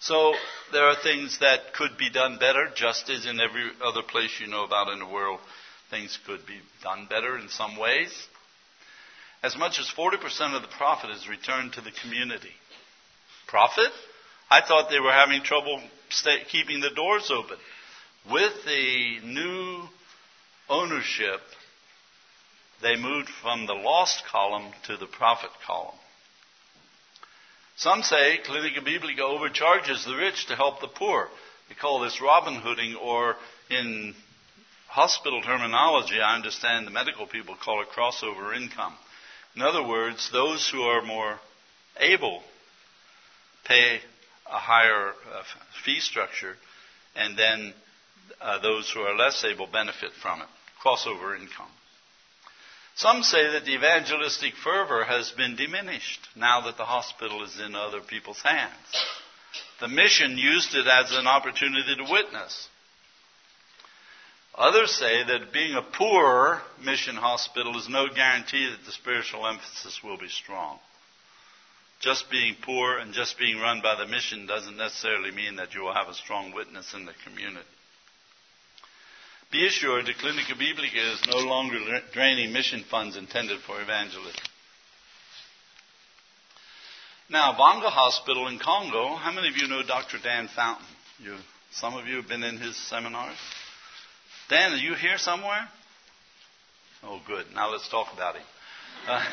So 0.00 0.34
there 0.72 0.84
are 0.84 0.96
things 1.02 1.38
that 1.40 1.74
could 1.74 1.98
be 1.98 2.10
done 2.10 2.38
better, 2.38 2.70
just 2.74 3.10
as 3.10 3.26
in 3.26 3.38
every 3.38 3.70
other 3.84 4.02
place 4.02 4.30
you 4.40 4.46
know 4.46 4.64
about 4.64 4.92
in 4.92 4.98
the 4.98 5.06
world, 5.06 5.40
things 5.90 6.18
could 6.26 6.46
be 6.46 6.58
done 6.82 7.06
better 7.08 7.36
in 7.38 7.48
some 7.48 7.76
ways. 7.76 8.10
as 9.42 9.56
much 9.56 9.78
as 9.78 9.90
40% 9.96 10.54
of 10.54 10.62
the 10.62 10.68
profit 10.68 11.10
is 11.10 11.28
returned 11.28 11.72
to 11.72 11.80
the 11.80 11.92
community. 12.02 12.52
Profit? 13.46 13.90
I 14.50 14.60
thought 14.60 14.90
they 14.90 15.00
were 15.00 15.12
having 15.12 15.42
trouble 15.42 15.80
stay, 16.10 16.42
keeping 16.48 16.80
the 16.80 16.90
doors 16.90 17.30
open. 17.30 17.56
With 18.30 18.52
the 18.66 19.20
new 19.24 19.84
ownership, 20.68 21.40
they 22.82 22.96
moved 22.96 23.30
from 23.42 23.66
the 23.66 23.74
lost 23.74 24.22
column 24.30 24.72
to 24.86 24.96
the 24.96 25.06
profit 25.06 25.50
column. 25.66 25.96
Some 27.80 28.02
say 28.02 28.38
Clinica 28.46 28.84
Biblica 28.84 29.22
overcharges 29.22 30.04
the 30.04 30.14
rich 30.14 30.44
to 30.48 30.54
help 30.54 30.82
the 30.82 30.86
poor. 30.86 31.28
They 31.70 31.74
call 31.74 32.00
this 32.00 32.20
Robin 32.20 32.56
Hooding, 32.56 32.94
or 32.94 33.36
in 33.70 34.14
hospital 34.86 35.40
terminology, 35.40 36.20
I 36.20 36.34
understand 36.34 36.86
the 36.86 36.90
medical 36.90 37.26
people 37.26 37.54
call 37.54 37.80
it 37.80 37.88
crossover 37.88 38.54
income. 38.54 38.94
In 39.56 39.62
other 39.62 39.82
words, 39.82 40.28
those 40.30 40.68
who 40.68 40.82
are 40.82 41.00
more 41.00 41.38
able 41.98 42.42
pay 43.64 44.00
a 44.44 44.58
higher 44.58 45.12
uh, 45.32 45.42
fee 45.82 46.00
structure, 46.00 46.56
and 47.16 47.34
then 47.38 47.72
uh, 48.42 48.58
those 48.58 48.90
who 48.90 49.00
are 49.00 49.16
less 49.16 49.42
able 49.42 49.66
benefit 49.66 50.10
from 50.20 50.42
it. 50.42 50.48
Crossover 50.84 51.34
income. 51.34 51.70
Some 52.94 53.22
say 53.22 53.52
that 53.52 53.64
the 53.64 53.74
evangelistic 53.74 54.54
fervor 54.62 55.04
has 55.04 55.30
been 55.32 55.56
diminished 55.56 56.20
now 56.36 56.62
that 56.62 56.76
the 56.76 56.84
hospital 56.84 57.42
is 57.44 57.58
in 57.58 57.74
other 57.74 58.00
people's 58.00 58.42
hands. 58.42 58.72
The 59.80 59.88
mission 59.88 60.36
used 60.36 60.74
it 60.74 60.86
as 60.86 61.10
an 61.12 61.26
opportunity 61.26 61.96
to 61.96 62.12
witness. 62.12 62.68
Others 64.54 64.92
say 64.92 65.24
that 65.24 65.52
being 65.52 65.74
a 65.74 65.82
poor 65.82 66.60
mission 66.84 67.16
hospital 67.16 67.78
is 67.78 67.88
no 67.88 68.08
guarantee 68.14 68.68
that 68.70 68.84
the 68.84 68.92
spiritual 68.92 69.46
emphasis 69.46 70.00
will 70.04 70.18
be 70.18 70.28
strong. 70.28 70.78
Just 72.00 72.30
being 72.30 72.56
poor 72.62 72.98
and 72.98 73.14
just 73.14 73.38
being 73.38 73.58
run 73.60 73.80
by 73.82 73.94
the 73.94 74.06
mission 74.06 74.46
doesn't 74.46 74.76
necessarily 74.76 75.30
mean 75.30 75.56
that 75.56 75.74
you 75.74 75.82
will 75.82 75.94
have 75.94 76.08
a 76.08 76.14
strong 76.14 76.52
witness 76.52 76.92
in 76.94 77.06
the 77.06 77.14
community. 77.24 77.66
Be 79.50 79.66
assured 79.66 80.06
the 80.06 80.14
Clinica 80.14 80.56
Biblica 80.56 81.12
is 81.12 81.26
no 81.26 81.38
longer 81.38 81.78
draining 82.12 82.52
mission 82.52 82.84
funds 82.88 83.16
intended 83.16 83.60
for 83.66 83.80
evangelism. 83.82 84.40
Now, 87.28 87.52
Vanga 87.52 87.90
Hospital 87.90 88.46
in 88.46 88.58
Congo, 88.60 89.16
how 89.16 89.32
many 89.32 89.48
of 89.48 89.56
you 89.56 89.66
know 89.66 89.82
Dr. 89.82 90.18
Dan 90.22 90.48
Fountain? 90.54 90.86
You, 91.18 91.36
some 91.72 91.94
of 91.94 92.06
you 92.06 92.16
have 92.16 92.28
been 92.28 92.44
in 92.44 92.58
his 92.58 92.76
seminars. 92.88 93.36
Dan, 94.48 94.72
are 94.72 94.76
you 94.76 94.94
here 94.94 95.18
somewhere? 95.18 95.68
Oh, 97.02 97.20
good. 97.26 97.46
Now 97.52 97.70
let's 97.72 97.88
talk 97.88 98.12
about 98.12 98.36
him. 98.36 98.44
Uh, 99.08 99.24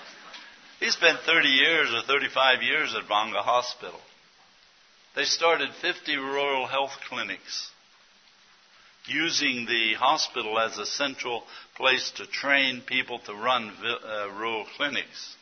he 0.80 0.90
spent 0.90 1.20
30 1.20 1.48
years 1.48 1.92
or 1.92 2.02
35 2.02 2.62
years 2.62 2.94
at 2.96 3.08
Vanga 3.08 3.42
Hospital. 3.42 4.00
They 5.14 5.24
started 5.24 5.70
50 5.80 6.16
rural 6.16 6.66
health 6.66 6.92
clinics 7.08 7.70
using 9.06 9.66
the 9.66 9.94
hospital 9.94 10.58
as 10.58 10.78
a 10.78 10.86
central 10.86 11.44
place 11.76 12.10
to 12.16 12.26
train 12.26 12.82
people 12.86 13.18
to 13.20 13.32
run 13.34 13.72
uh, 13.84 14.28
rural 14.30 14.66
clinics. 14.76 15.36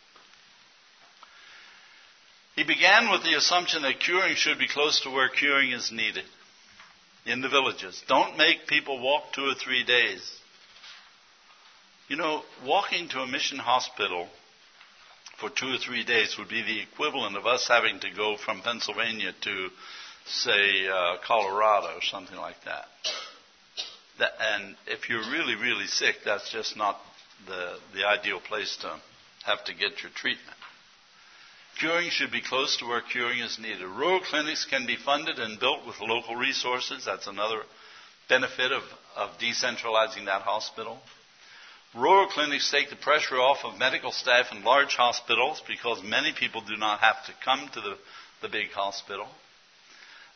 He 2.56 2.64
began 2.64 3.10
with 3.10 3.24
the 3.24 3.34
assumption 3.34 3.82
that 3.82 4.00
curing 4.00 4.36
should 4.36 4.58
be 4.58 4.68
close 4.68 5.00
to 5.00 5.10
where 5.10 5.28
curing 5.28 5.72
is 5.72 5.90
needed 5.90 6.24
in 7.26 7.40
the 7.40 7.48
villages. 7.48 8.02
Don't 8.06 8.36
make 8.36 8.66
people 8.68 9.00
walk 9.00 9.32
two 9.32 9.46
or 9.46 9.54
three 9.54 9.84
days. 9.84 10.20
You 12.08 12.16
know, 12.16 12.42
walking 12.64 13.08
to 13.08 13.20
a 13.20 13.26
mission 13.26 13.58
hospital 13.58 14.28
for 15.40 15.50
two 15.50 15.74
or 15.74 15.78
three 15.78 16.04
days 16.04 16.36
would 16.38 16.48
be 16.48 16.62
the 16.62 16.80
equivalent 16.80 17.36
of 17.36 17.46
us 17.46 17.66
having 17.66 17.98
to 18.00 18.10
go 18.14 18.36
from 18.36 18.60
Pennsylvania 18.60 19.32
to, 19.40 19.68
say, 20.26 20.86
uh, 20.86 21.16
Colorado 21.26 21.96
or 21.96 22.02
something 22.02 22.36
like 22.36 22.62
that. 22.66 22.86
That. 24.18 24.32
And 24.40 24.76
if 24.86 25.08
you're 25.08 25.30
really, 25.30 25.54
really 25.54 25.86
sick, 25.86 26.16
that's 26.24 26.50
just 26.50 26.76
not 26.76 26.98
the, 27.46 27.78
the 27.94 28.06
ideal 28.06 28.40
place 28.40 28.76
to 28.82 29.00
have 29.44 29.64
to 29.64 29.74
get 29.74 30.02
your 30.02 30.12
treatment. 30.14 30.56
Curing 31.78 32.10
should 32.10 32.30
be 32.30 32.40
close 32.40 32.76
to 32.76 32.86
where 32.86 33.00
curing 33.00 33.40
is 33.40 33.58
needed. 33.58 33.82
Rural 33.82 34.20
clinics 34.20 34.64
can 34.64 34.86
be 34.86 34.96
funded 34.96 35.38
and 35.38 35.58
built 35.58 35.86
with 35.86 36.00
local 36.00 36.36
resources. 36.36 37.04
That's 37.04 37.26
another 37.26 37.62
benefit 38.28 38.70
of, 38.70 38.82
of 39.16 39.30
decentralizing 39.38 40.26
that 40.26 40.42
hospital. 40.42 40.98
Rural 41.94 42.28
clinics 42.28 42.70
take 42.70 42.90
the 42.90 42.96
pressure 42.96 43.36
off 43.36 43.64
of 43.64 43.78
medical 43.78 44.12
staff 44.12 44.46
in 44.52 44.64
large 44.64 44.94
hospitals 44.94 45.62
because 45.66 46.02
many 46.02 46.32
people 46.32 46.60
do 46.60 46.76
not 46.76 47.00
have 47.00 47.24
to 47.26 47.32
come 47.44 47.68
to 47.72 47.80
the, 47.80 47.96
the 48.42 48.48
big 48.48 48.70
hospital. 48.70 49.26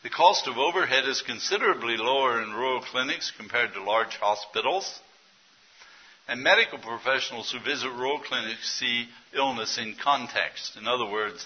The 0.01 0.09
cost 0.09 0.47
of 0.47 0.57
overhead 0.57 1.05
is 1.09 1.21
considerably 1.21 1.97
lower 1.97 2.41
in 2.41 2.53
rural 2.53 2.81
clinics 2.81 3.31
compared 3.35 3.73
to 3.73 3.83
large 3.83 4.15
hospitals. 4.15 4.97
And 6.25 6.41
medical 6.41 6.77
professionals 6.77 7.51
who 7.51 7.59
visit 7.59 7.89
rural 7.89 8.19
clinics 8.19 8.79
see 8.79 9.09
illness 9.33 9.77
in 9.77 9.95
context. 10.01 10.77
In 10.77 10.87
other 10.87 11.05
words, 11.05 11.45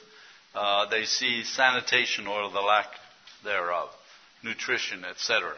uh, 0.54 0.88
they 0.90 1.06
see 1.06 1.44
sanitation 1.46 2.28
or 2.28 2.48
the 2.52 2.60
lack 2.60 2.88
thereof, 3.44 3.90
nutrition, 4.44 5.04
etc. 5.04 5.54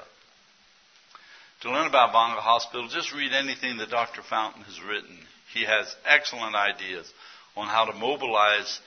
To 1.62 1.72
learn 1.72 1.88
about 1.88 2.14
Vanga 2.14 2.40
Hospital, 2.40 2.88
just 2.88 3.14
read 3.14 3.34
anything 3.34 3.78
that 3.78 3.90
Dr. 3.90 4.22
Fountain 4.22 4.62
has 4.62 4.82
written. 4.82 5.18
He 5.54 5.66
has 5.66 5.94
excellent 6.06 6.56
ideas 6.56 7.12
on 7.58 7.68
how 7.68 7.86
to 7.86 7.94
mobilize 7.94 8.80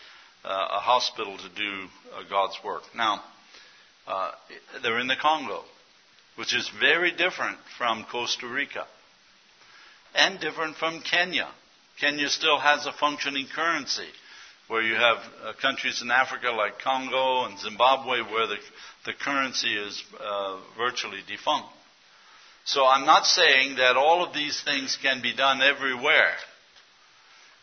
uh, 0.44 0.48
a 0.48 0.78
hospital 0.78 1.36
to 1.36 1.48
do 1.50 1.88
uh, 2.14 2.22
God's 2.30 2.56
work. 2.64 2.82
Now, 2.94 3.22
uh, 4.08 4.30
they're 4.82 4.98
in 4.98 5.06
the 5.06 5.16
Congo, 5.20 5.62
which 6.36 6.54
is 6.54 6.70
very 6.80 7.12
different 7.12 7.58
from 7.76 8.06
Costa 8.10 8.46
Rica 8.48 8.86
and 10.14 10.40
different 10.40 10.76
from 10.76 11.00
Kenya. 11.00 11.48
Kenya 12.00 12.28
still 12.28 12.58
has 12.58 12.86
a 12.86 12.92
functioning 12.92 13.46
currency, 13.54 14.08
where 14.68 14.82
you 14.82 14.94
have 14.94 15.18
uh, 15.18 15.52
countries 15.60 16.00
in 16.02 16.10
Africa 16.10 16.50
like 16.50 16.78
Congo 16.78 17.44
and 17.44 17.58
Zimbabwe 17.58 18.20
where 18.22 18.46
the, 18.46 18.56
the 19.04 19.12
currency 19.12 19.74
is 19.74 20.02
uh, 20.18 20.58
virtually 20.76 21.20
defunct. 21.26 21.68
So 22.64 22.84
I'm 22.84 23.06
not 23.06 23.24
saying 23.26 23.76
that 23.76 23.96
all 23.96 24.24
of 24.24 24.34
these 24.34 24.62
things 24.62 24.98
can 25.02 25.22
be 25.22 25.34
done 25.34 25.60
everywhere. 25.62 26.34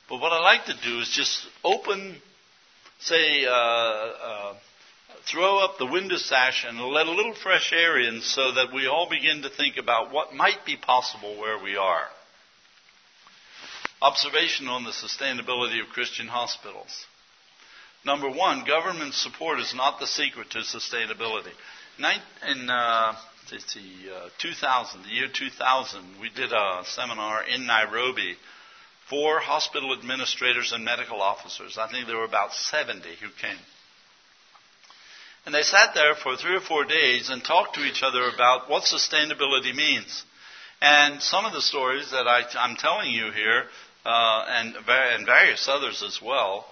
But 0.09 0.19
what 0.19 0.31
I 0.31 0.39
like 0.41 0.65
to 0.65 0.73
do 0.83 0.99
is 0.99 1.09
just 1.09 1.47
open, 1.63 2.17
say, 2.99 3.45
uh, 3.45 3.51
uh 3.51 4.53
throw 5.32 5.59
up 5.59 5.78
the 5.78 5.86
window 5.86 6.17
sash 6.17 6.65
and 6.67 6.80
let 6.80 7.07
a 7.07 7.11
little 7.11 7.34
fresh 7.34 7.73
air 7.73 7.99
in 7.99 8.21
so 8.21 8.53
that 8.53 8.73
we 8.73 8.88
all 8.88 9.09
begin 9.09 9.41
to 9.41 9.49
think 9.49 9.78
about 9.78 10.11
what 10.11 10.34
might 10.34 10.65
be 10.65 10.78
possible 10.78 11.38
where 11.38 11.61
we 11.61 11.76
are. 11.76 12.05
Observation 14.01 14.67
on 14.67 14.84
the 14.84 14.91
sustainability 14.91 15.82
of 15.82 15.89
Christian 15.93 16.28
hospitals. 16.28 17.05
Number 18.05 18.30
one, 18.30 18.65
government 18.65 19.15
support 19.15 19.59
is 19.59 19.73
not 19.73 19.99
the 19.99 20.05
secret 20.05 20.51
to 20.51 20.59
sustainability. 20.59 21.53
In 21.97 22.69
uh, 22.69 22.73
uh, 22.73 24.30
2000, 24.38 25.03
the 25.03 25.09
year 25.09 25.28
2000, 25.34 26.19
we 26.21 26.30
did 26.30 26.51
a 26.51 26.84
seminar 26.86 27.43
in 27.43 27.65
Nairobi 27.65 28.36
for 29.09 29.39
hospital 29.39 29.93
administrators 29.97 30.71
and 30.71 30.86
medical 30.86 31.21
officers. 31.21 31.78
I 31.80 31.88
think 31.89 32.05
there 32.05 32.17
were 32.17 32.26
about 32.26 32.53
70 32.53 33.07
who 33.21 33.30
came. 33.41 33.57
And 35.45 35.53
they 35.53 35.61
sat 35.61 35.93
there 35.93 36.15
for 36.15 36.35
three 36.35 36.55
or 36.55 36.61
four 36.61 36.85
days 36.85 37.29
and 37.29 37.43
talked 37.43 37.75
to 37.75 37.85
each 37.85 38.01
other 38.01 38.27
about 38.33 38.69
what 38.69 38.83
sustainability 38.83 39.75
means. 39.75 40.23
And 40.81 41.21
some 41.21 41.45
of 41.45 41.53
the 41.53 41.61
stories 41.61 42.11
that 42.11 42.27
I, 42.27 42.43
am 42.57 42.75
telling 42.75 43.11
you 43.11 43.31
here 43.31 43.65
uh, 44.05 44.45
and, 44.47 44.75
and 44.75 45.25
various 45.25 45.67
others 45.69 46.03
as 46.03 46.19
well, 46.21 46.65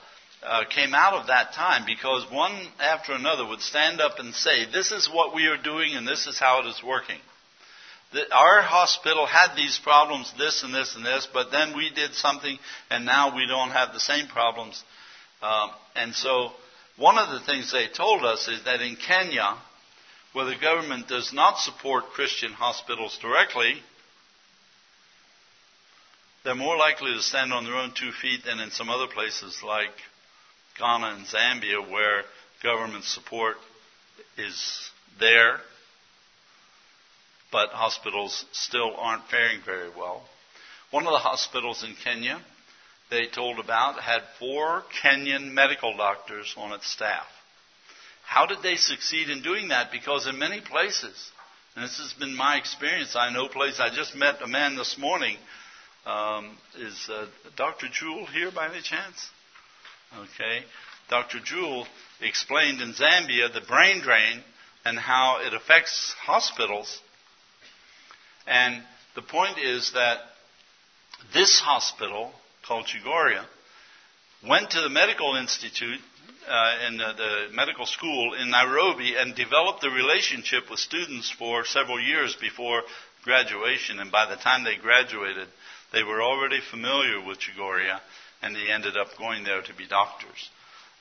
uh, 0.46 0.64
came 0.70 0.94
out 0.94 1.14
of 1.14 1.28
that 1.28 1.54
time 1.54 1.84
because 1.86 2.30
one 2.32 2.68
after 2.80 3.14
another 3.14 3.48
would 3.48 3.62
stand 3.62 4.02
up 4.02 4.20
and 4.20 4.34
say, 4.34 4.66
This 4.72 4.92
is 4.92 5.10
what 5.12 5.34
we 5.34 5.48
are 5.48 5.58
doing 5.58 5.96
and 5.96 6.08
this 6.08 6.28
is 6.28 6.38
how 6.38 6.62
it 6.62 6.68
is 6.68 6.82
working. 6.84 7.20
The, 8.12 8.22
our 8.34 8.62
hospital 8.62 9.26
had 9.26 9.56
these 9.56 9.80
problems, 9.82 10.34
this 10.38 10.64
and 10.64 10.74
this 10.74 10.96
and 10.96 11.06
this, 11.06 11.28
but 11.32 11.52
then 11.52 11.76
we 11.76 11.90
did 11.92 12.14
something 12.14 12.58
and 12.90 13.06
now 13.06 13.36
we 13.36 13.48
don't 13.48 13.72
have 13.72 13.94
the 13.94 14.00
same 14.00 14.28
problems. 14.28 14.84
Um, 15.42 15.72
and 15.96 16.14
so 16.14 16.52
one 16.98 17.18
of 17.18 17.30
the 17.30 17.46
things 17.46 17.72
they 17.72 17.88
told 17.88 18.24
us 18.24 18.48
is 18.48 18.64
that 18.66 18.82
in 18.82 18.96
Kenya, 18.96 19.58
where 20.34 20.46
the 20.46 20.56
government 20.60 21.08
does 21.08 21.32
not 21.34 21.58
support 21.58 22.12
Christian 22.14 22.52
hospitals 22.52 23.18
directly, 23.22 23.82
they're 26.44 26.56
more 26.56 26.78
likely 26.78 27.14
to 27.14 27.22
stand 27.22 27.54
on 27.54 27.64
their 27.64 27.76
own 27.76 27.94
two 27.98 28.12
feet 28.12 28.42
than 28.46 28.60
in 28.60 28.70
some 28.72 28.90
other 28.90 29.08
places 29.08 29.62
like 29.66 29.92
Ghana 30.78 31.16
and 31.16 31.26
Zambia 31.26 31.90
where 31.90 32.24
government 32.62 33.06
support 33.06 33.56
is 34.38 34.90
there, 35.20 35.58
but 37.52 37.70
hospitals 37.70 38.46
still 38.52 38.94
aren't 38.98 39.28
faring 39.30 39.62
very 39.66 39.90
well. 39.90 40.24
One 40.92 41.08
of 41.08 41.14
the 41.14 41.20
hospitals 41.20 41.84
in 41.84 41.96
Kenya, 42.04 42.42
they 43.14 43.28
told 43.28 43.60
about 43.60 44.02
had 44.02 44.24
four 44.40 44.84
Kenyan 45.02 45.52
medical 45.54 45.96
doctors 45.96 46.54
on 46.58 46.74
its 46.74 46.90
staff. 46.92 47.28
How 48.26 48.48
did 48.48 48.64
they 48.64 48.76
succeed 48.76 49.30
in 49.30 49.44
doing 49.44 49.68
that? 49.68 49.92
Because 49.92 50.26
in 50.26 50.40
many 50.40 50.62
places, 50.62 51.32
and 51.76 51.84
this 51.84 51.98
has 52.00 52.14
been 52.14 52.36
my 52.36 52.58
experience, 52.58 53.16
I 53.16 53.32
know 53.32 53.48
places, 53.48 53.80
I 53.80 53.94
just 53.94 54.16
met 54.16 54.42
a 54.42 54.48
man 54.48 54.76
this 54.76 54.98
morning. 54.98 55.38
Um, 56.06 56.58
is 56.78 57.08
uh, 57.10 57.28
Dr. 57.56 57.88
Jewell 57.92 58.26
here 58.26 58.52
by 58.52 58.68
any 58.68 58.82
chance? 58.82 59.30
Okay. 60.18 60.66
Dr. 61.10 61.40
Jewell 61.40 61.88
explained 62.20 62.82
in 62.82 62.94
Zambia 62.94 63.54
the 63.54 63.62
brain 63.62 64.02
drain 64.02 64.44
and 64.84 64.98
how 64.98 65.40
it 65.46 65.54
affects 65.54 66.14
hospitals. 66.20 67.00
And 68.48 68.84
the 69.16 69.22
point 69.22 69.60
is 69.60 69.92
that 69.94 70.18
this 71.34 71.60
hospital, 71.60 72.32
called 72.68 72.88
Chogoria, 72.88 73.46
went 74.48 74.72
to 74.72 74.82
the 74.82 74.90
medical 74.90 75.36
institute 75.36 76.00
uh, 76.48 76.88
in 76.88 76.98
the, 76.98 77.14
the, 77.16 77.56
medical 77.56 77.86
school 77.86 78.34
in 78.34 78.50
Nairobi 78.50 79.16
and 79.18 79.36
developed 79.36 79.84
a 79.84 79.90
relationship 79.90 80.70
with 80.70 80.80
students 80.80 81.32
for 81.32 81.64
several 81.66 82.00
years 82.00 82.36
before 82.40 82.84
graduation. 83.24 84.00
And 84.00 84.12
by 84.12 84.30
the 84.30 84.36
time 84.36 84.64
they 84.64 84.76
graduated, 84.76 85.48
they 85.94 86.04
were 86.04 86.22
already 86.22 86.60
familiar 86.70 87.26
with 87.26 87.40
Chogoria 87.40 88.00
and 88.42 88.56
they 88.56 88.72
ended 88.72 88.98
up 88.98 89.08
going 89.18 89.44
there 89.44 89.62
to 89.62 89.74
be 89.74 89.88
doctors. 89.88 90.50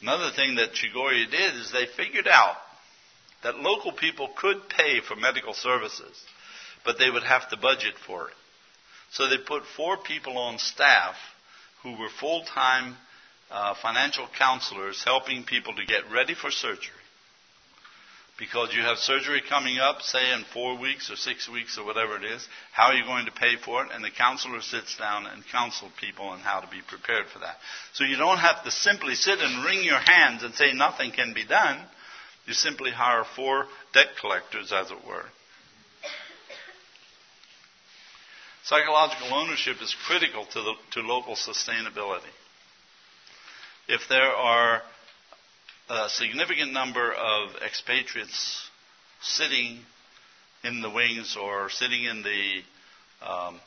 Another 0.00 0.30
thing 0.34 0.56
that 0.56 0.74
Chogoria 0.74 1.28
did 1.30 1.54
is 1.54 1.72
they 1.72 1.86
figured 1.86 2.28
out 2.28 2.56
that 3.42 3.56
local 3.56 3.92
people 3.92 4.28
could 4.36 4.68
pay 4.68 5.00
for 5.00 5.16
medical 5.16 5.54
services, 5.54 6.22
but 6.84 6.98
they 6.98 7.10
would 7.10 7.24
have 7.24 7.48
to 7.50 7.56
budget 7.56 7.94
for 8.06 8.28
it. 8.28 8.34
So 9.10 9.28
they 9.28 9.38
put 9.38 9.64
four 9.76 9.96
people 9.96 10.38
on 10.38 10.58
staff 10.58 11.16
who 11.82 11.98
were 11.98 12.08
full 12.20 12.44
time 12.44 12.96
uh, 13.50 13.74
financial 13.82 14.26
counselors 14.38 15.02
helping 15.04 15.44
people 15.44 15.74
to 15.74 15.84
get 15.84 16.10
ready 16.12 16.34
for 16.34 16.50
surgery. 16.50 17.02
Because 18.38 18.74
you 18.74 18.80
have 18.80 18.96
surgery 18.96 19.42
coming 19.46 19.78
up, 19.78 20.00
say 20.00 20.32
in 20.32 20.42
four 20.54 20.78
weeks 20.78 21.10
or 21.10 21.16
six 21.16 21.48
weeks 21.48 21.76
or 21.78 21.84
whatever 21.84 22.16
it 22.16 22.24
is, 22.24 22.46
how 22.72 22.86
are 22.86 22.94
you 22.94 23.04
going 23.04 23.26
to 23.26 23.32
pay 23.32 23.56
for 23.62 23.84
it? 23.84 23.90
And 23.92 24.02
the 24.02 24.10
counselor 24.10 24.62
sits 24.62 24.96
down 24.96 25.26
and 25.26 25.46
counsel 25.52 25.90
people 26.00 26.24
on 26.26 26.40
how 26.40 26.60
to 26.60 26.66
be 26.66 26.80
prepared 26.88 27.26
for 27.32 27.40
that. 27.40 27.56
So 27.92 28.04
you 28.04 28.16
don't 28.16 28.38
have 28.38 28.64
to 28.64 28.70
simply 28.70 29.14
sit 29.14 29.38
and 29.38 29.64
wring 29.64 29.84
your 29.84 29.98
hands 29.98 30.42
and 30.42 30.54
say 30.54 30.72
nothing 30.72 31.12
can 31.12 31.34
be 31.34 31.44
done. 31.44 31.78
You 32.46 32.54
simply 32.54 32.90
hire 32.90 33.24
four 33.36 33.66
debt 33.92 34.08
collectors, 34.18 34.72
as 34.72 34.90
it 34.90 35.06
were. 35.06 35.26
Psychological 38.64 39.34
ownership 39.34 39.82
is 39.82 39.94
critical 40.06 40.44
to, 40.44 40.62
the, 40.62 40.74
to 40.92 41.00
local 41.00 41.34
sustainability. 41.34 42.30
If 43.88 44.02
there 44.08 44.30
are 44.30 44.82
a 45.90 46.08
significant 46.08 46.72
number 46.72 47.12
of 47.12 47.56
expatriates 47.66 48.68
sitting 49.20 49.80
in 50.62 50.80
the 50.80 50.90
wings 50.90 51.36
or 51.36 51.70
sitting 51.70 52.04
in 52.04 52.22
the 52.22 52.60
um, 53.26 53.60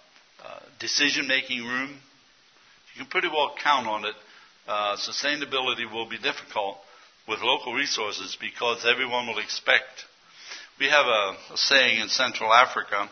uh, 0.43 0.60
decision 0.80 1.28
making 1.28 1.66
room, 1.66 1.89
you 2.93 3.02
can 3.02 3.08
pretty 3.08 3.28
well 3.28 3.54
count 3.62 3.88
on 3.88 4.06
it. 4.06 4.16
Uh, 4.66 4.96
sustainability 4.96 5.91
will 5.91 6.08
be 6.08 6.18
difficult 6.18 6.78
with 7.28 7.41
local 7.41 7.74
resources 7.74 8.38
because 8.39 8.86
everyone 8.86 9.28
will 9.28 9.39
expect. 9.39 10.06
We 10.80 10.88
have 10.88 11.06
a, 11.06 11.36
a 11.54 11.58
saying 11.58 12.00
in 12.00 12.08
Central 12.08 12.54
Africa 12.54 13.10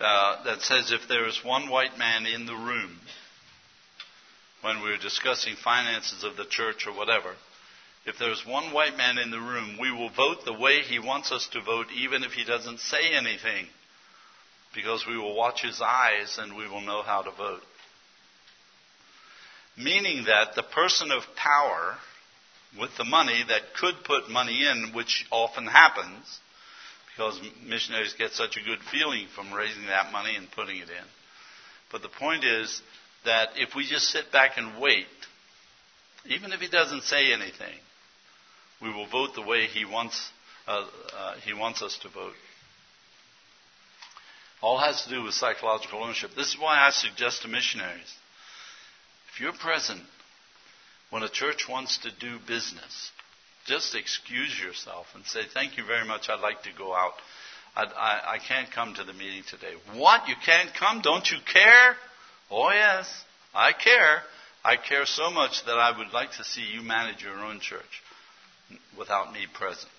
uh, 0.00 0.44
that 0.44 0.62
says 0.62 0.92
if 0.92 1.08
there 1.08 1.26
is 1.26 1.44
one 1.44 1.68
white 1.68 1.98
man 1.98 2.26
in 2.26 2.46
the 2.46 2.54
room 2.54 2.98
when 4.62 4.82
we're 4.82 4.98
discussing 4.98 5.54
finances 5.56 6.24
of 6.24 6.36
the 6.36 6.44
church 6.44 6.86
or 6.86 6.96
whatever, 6.96 7.34
if 8.06 8.18
there's 8.18 8.44
one 8.46 8.72
white 8.72 8.96
man 8.96 9.18
in 9.18 9.30
the 9.30 9.40
room, 9.40 9.76
we 9.78 9.92
will 9.92 10.10
vote 10.10 10.44
the 10.44 10.58
way 10.58 10.80
he 10.80 10.98
wants 10.98 11.32
us 11.32 11.48
to 11.52 11.60
vote, 11.60 11.86
even 11.94 12.24
if 12.24 12.32
he 12.32 12.44
doesn't 12.44 12.80
say 12.80 13.12
anything, 13.12 13.66
because 14.74 15.04
we 15.06 15.18
will 15.18 15.36
watch 15.36 15.62
his 15.62 15.82
eyes 15.82 16.38
and 16.38 16.56
we 16.56 16.66
will 16.66 16.80
know 16.80 17.02
how 17.02 17.22
to 17.22 17.30
vote. 17.30 17.62
Meaning 19.76 20.24
that 20.24 20.54
the 20.54 20.62
person 20.62 21.10
of 21.10 21.22
power 21.36 21.96
with 22.78 22.90
the 22.96 23.04
money 23.04 23.44
that 23.48 23.74
could 23.78 24.04
put 24.04 24.30
money 24.30 24.66
in, 24.66 24.92
which 24.94 25.26
often 25.30 25.66
happens, 25.66 26.40
because 27.14 27.40
missionaries 27.64 28.14
get 28.14 28.32
such 28.32 28.56
a 28.56 28.64
good 28.64 28.80
feeling 28.90 29.26
from 29.34 29.52
raising 29.52 29.86
that 29.86 30.12
money 30.12 30.36
and 30.36 30.50
putting 30.52 30.76
it 30.76 30.88
in. 30.88 31.06
But 31.90 32.02
the 32.02 32.08
point 32.08 32.44
is 32.44 32.82
that 33.24 33.50
if 33.56 33.74
we 33.74 33.86
just 33.86 34.10
sit 34.10 34.32
back 34.32 34.52
and 34.56 34.80
wait, 34.80 35.06
even 36.26 36.52
if 36.52 36.60
he 36.60 36.68
doesn't 36.68 37.02
say 37.02 37.32
anything, 37.32 37.74
we 38.80 38.92
will 38.92 39.06
vote 39.06 39.34
the 39.34 39.42
way 39.42 39.66
he 39.66 39.84
wants, 39.84 40.30
uh, 40.66 40.86
uh, 41.16 41.34
he 41.44 41.52
wants 41.52 41.82
us 41.82 41.98
to 42.02 42.08
vote. 42.08 42.34
All 44.62 44.78
has 44.78 45.02
to 45.04 45.10
do 45.10 45.22
with 45.22 45.34
psychological 45.34 46.02
ownership. 46.02 46.30
This 46.36 46.54
is 46.54 46.60
why 46.60 46.78
I 46.86 46.90
suggest 46.90 47.42
to 47.42 47.48
missionaries 47.48 48.14
if 49.32 49.40
you're 49.40 49.52
present 49.52 50.02
when 51.10 51.22
a 51.22 51.28
church 51.28 51.68
wants 51.68 51.98
to 51.98 52.10
do 52.10 52.38
business, 52.46 53.10
just 53.66 53.94
excuse 53.94 54.58
yourself 54.58 55.06
and 55.14 55.24
say, 55.26 55.40
Thank 55.52 55.76
you 55.76 55.84
very 55.84 56.06
much. 56.06 56.28
I'd 56.28 56.40
like 56.40 56.62
to 56.64 56.70
go 56.76 56.94
out. 56.94 57.12
I, 57.76 57.84
I, 57.84 58.32
I 58.34 58.38
can't 58.38 58.70
come 58.70 58.94
to 58.94 59.04
the 59.04 59.12
meeting 59.12 59.42
today. 59.48 59.74
What? 59.94 60.28
You 60.28 60.34
can't 60.44 60.70
come? 60.74 61.00
Don't 61.02 61.30
you 61.30 61.38
care? 61.52 61.96
Oh, 62.50 62.70
yes, 62.70 63.08
I 63.54 63.72
care. 63.72 64.22
I 64.64 64.76
care 64.76 65.06
so 65.06 65.30
much 65.30 65.64
that 65.66 65.78
I 65.78 65.96
would 65.96 66.12
like 66.12 66.32
to 66.32 66.44
see 66.44 66.62
you 66.62 66.82
manage 66.82 67.22
your 67.22 67.38
own 67.38 67.60
church 67.60 68.02
without 68.98 69.32
me 69.32 69.46
present. 69.52 69.90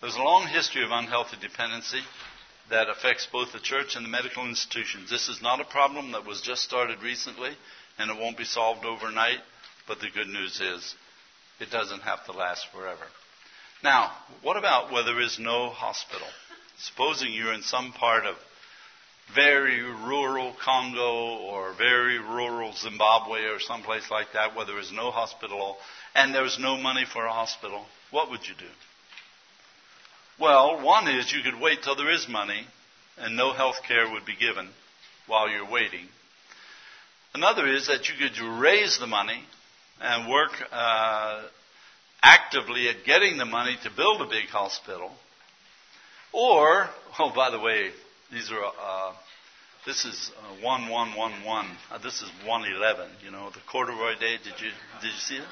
There's 0.00 0.16
a 0.16 0.22
long 0.22 0.46
history 0.46 0.84
of 0.84 0.90
unhealthy 0.90 1.38
dependency 1.40 2.02
that 2.70 2.88
affects 2.88 3.26
both 3.30 3.52
the 3.52 3.58
church 3.58 3.96
and 3.96 4.04
the 4.04 4.10
medical 4.10 4.46
institutions. 4.46 5.10
This 5.10 5.28
is 5.28 5.42
not 5.42 5.60
a 5.60 5.64
problem 5.64 6.12
that 6.12 6.26
was 6.26 6.40
just 6.42 6.62
started 6.62 7.02
recently 7.02 7.50
and 7.98 8.10
it 8.10 8.20
won't 8.20 8.36
be 8.36 8.44
solved 8.44 8.84
overnight, 8.84 9.38
but 9.88 10.00
the 10.00 10.10
good 10.14 10.28
news 10.28 10.60
is 10.60 10.94
it 11.60 11.70
doesn't 11.70 12.02
have 12.02 12.24
to 12.26 12.32
last 12.32 12.66
forever. 12.72 13.06
Now, 13.82 14.12
what 14.42 14.56
about 14.56 14.92
where 14.92 15.04
there 15.04 15.20
is 15.20 15.38
no 15.38 15.68
hospital? 15.70 16.26
Supposing 16.78 17.32
you're 17.32 17.52
in 17.52 17.62
some 17.62 17.92
part 17.92 18.24
of 18.26 18.36
very 19.34 19.80
rural 19.82 20.54
Congo 20.64 21.36
or 21.38 21.72
very 21.74 22.18
rural 22.18 22.72
Zimbabwe 22.74 23.44
or 23.44 23.58
someplace 23.60 24.10
like 24.10 24.32
that 24.34 24.54
where 24.54 24.66
there 24.66 24.78
is 24.78 24.92
no 24.92 25.10
hospital 25.10 25.76
and 26.14 26.34
there's 26.34 26.58
no 26.58 26.76
money 26.76 27.04
for 27.10 27.24
a 27.24 27.32
hospital, 27.32 27.86
what 28.10 28.30
would 28.30 28.46
you 28.46 28.54
do? 28.58 28.70
Well, 30.38 30.82
one 30.82 31.08
is 31.08 31.32
you 31.32 31.42
could 31.42 31.60
wait 31.60 31.82
till 31.82 31.96
there 31.96 32.10
is 32.10 32.26
money 32.28 32.66
and 33.16 33.36
no 33.36 33.52
health 33.52 33.76
care 33.86 34.10
would 34.10 34.26
be 34.26 34.36
given 34.36 34.68
while 35.26 35.48
you're 35.48 35.70
waiting. 35.70 36.06
Another 37.34 37.66
is 37.66 37.86
that 37.86 38.08
you 38.08 38.14
could 38.18 38.38
raise 38.60 38.98
the 38.98 39.06
money 39.06 39.42
and 40.00 40.30
work 40.30 40.52
uh, 40.72 41.42
actively 42.22 42.88
at 42.88 43.04
getting 43.04 43.38
the 43.38 43.44
money 43.44 43.76
to 43.82 43.90
build 43.90 44.20
a 44.20 44.26
big 44.26 44.46
hospital. 44.46 45.10
Or, 46.32 46.88
oh, 47.18 47.32
by 47.34 47.50
the 47.50 47.60
way, 47.60 47.90
these 48.32 48.50
are, 48.50 48.64
uh, 48.64 49.12
this 49.86 50.04
is 50.04 50.30
uh, 50.38 50.66
1111. 50.66 51.70
Uh, 51.90 51.98
this 51.98 52.22
is 52.22 52.30
111, 52.46 53.10
you 53.24 53.30
know, 53.30 53.50
the 53.50 53.60
corduroy 53.70 54.18
day. 54.18 54.36
Did 54.42 54.58
you, 54.58 54.70
did 55.00 55.12
you 55.12 55.20
see 55.20 55.36
it? 55.36 55.44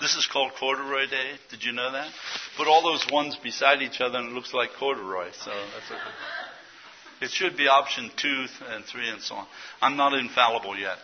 This 0.00 0.16
is 0.16 0.26
called 0.32 0.52
corduroy 0.58 1.06
day. 1.10 1.32
Did 1.50 1.62
you 1.62 1.72
know 1.72 1.92
that? 1.92 2.10
Put 2.56 2.68
all 2.68 2.82
those 2.82 3.06
ones 3.12 3.36
beside 3.36 3.82
each 3.82 4.00
other 4.00 4.18
and 4.18 4.30
it 4.30 4.32
looks 4.32 4.54
like 4.54 4.70
corduroy. 4.78 5.28
So 5.32 5.50
that's 5.50 5.90
okay. 5.90 7.26
It 7.26 7.30
should 7.30 7.56
be 7.56 7.68
option 7.68 8.10
two 8.16 8.46
and 8.70 8.82
three 8.86 9.10
and 9.10 9.20
so 9.20 9.34
on. 9.34 9.46
I'm 9.82 9.98
not 9.98 10.14
infallible 10.14 10.78
yet. 10.78 10.96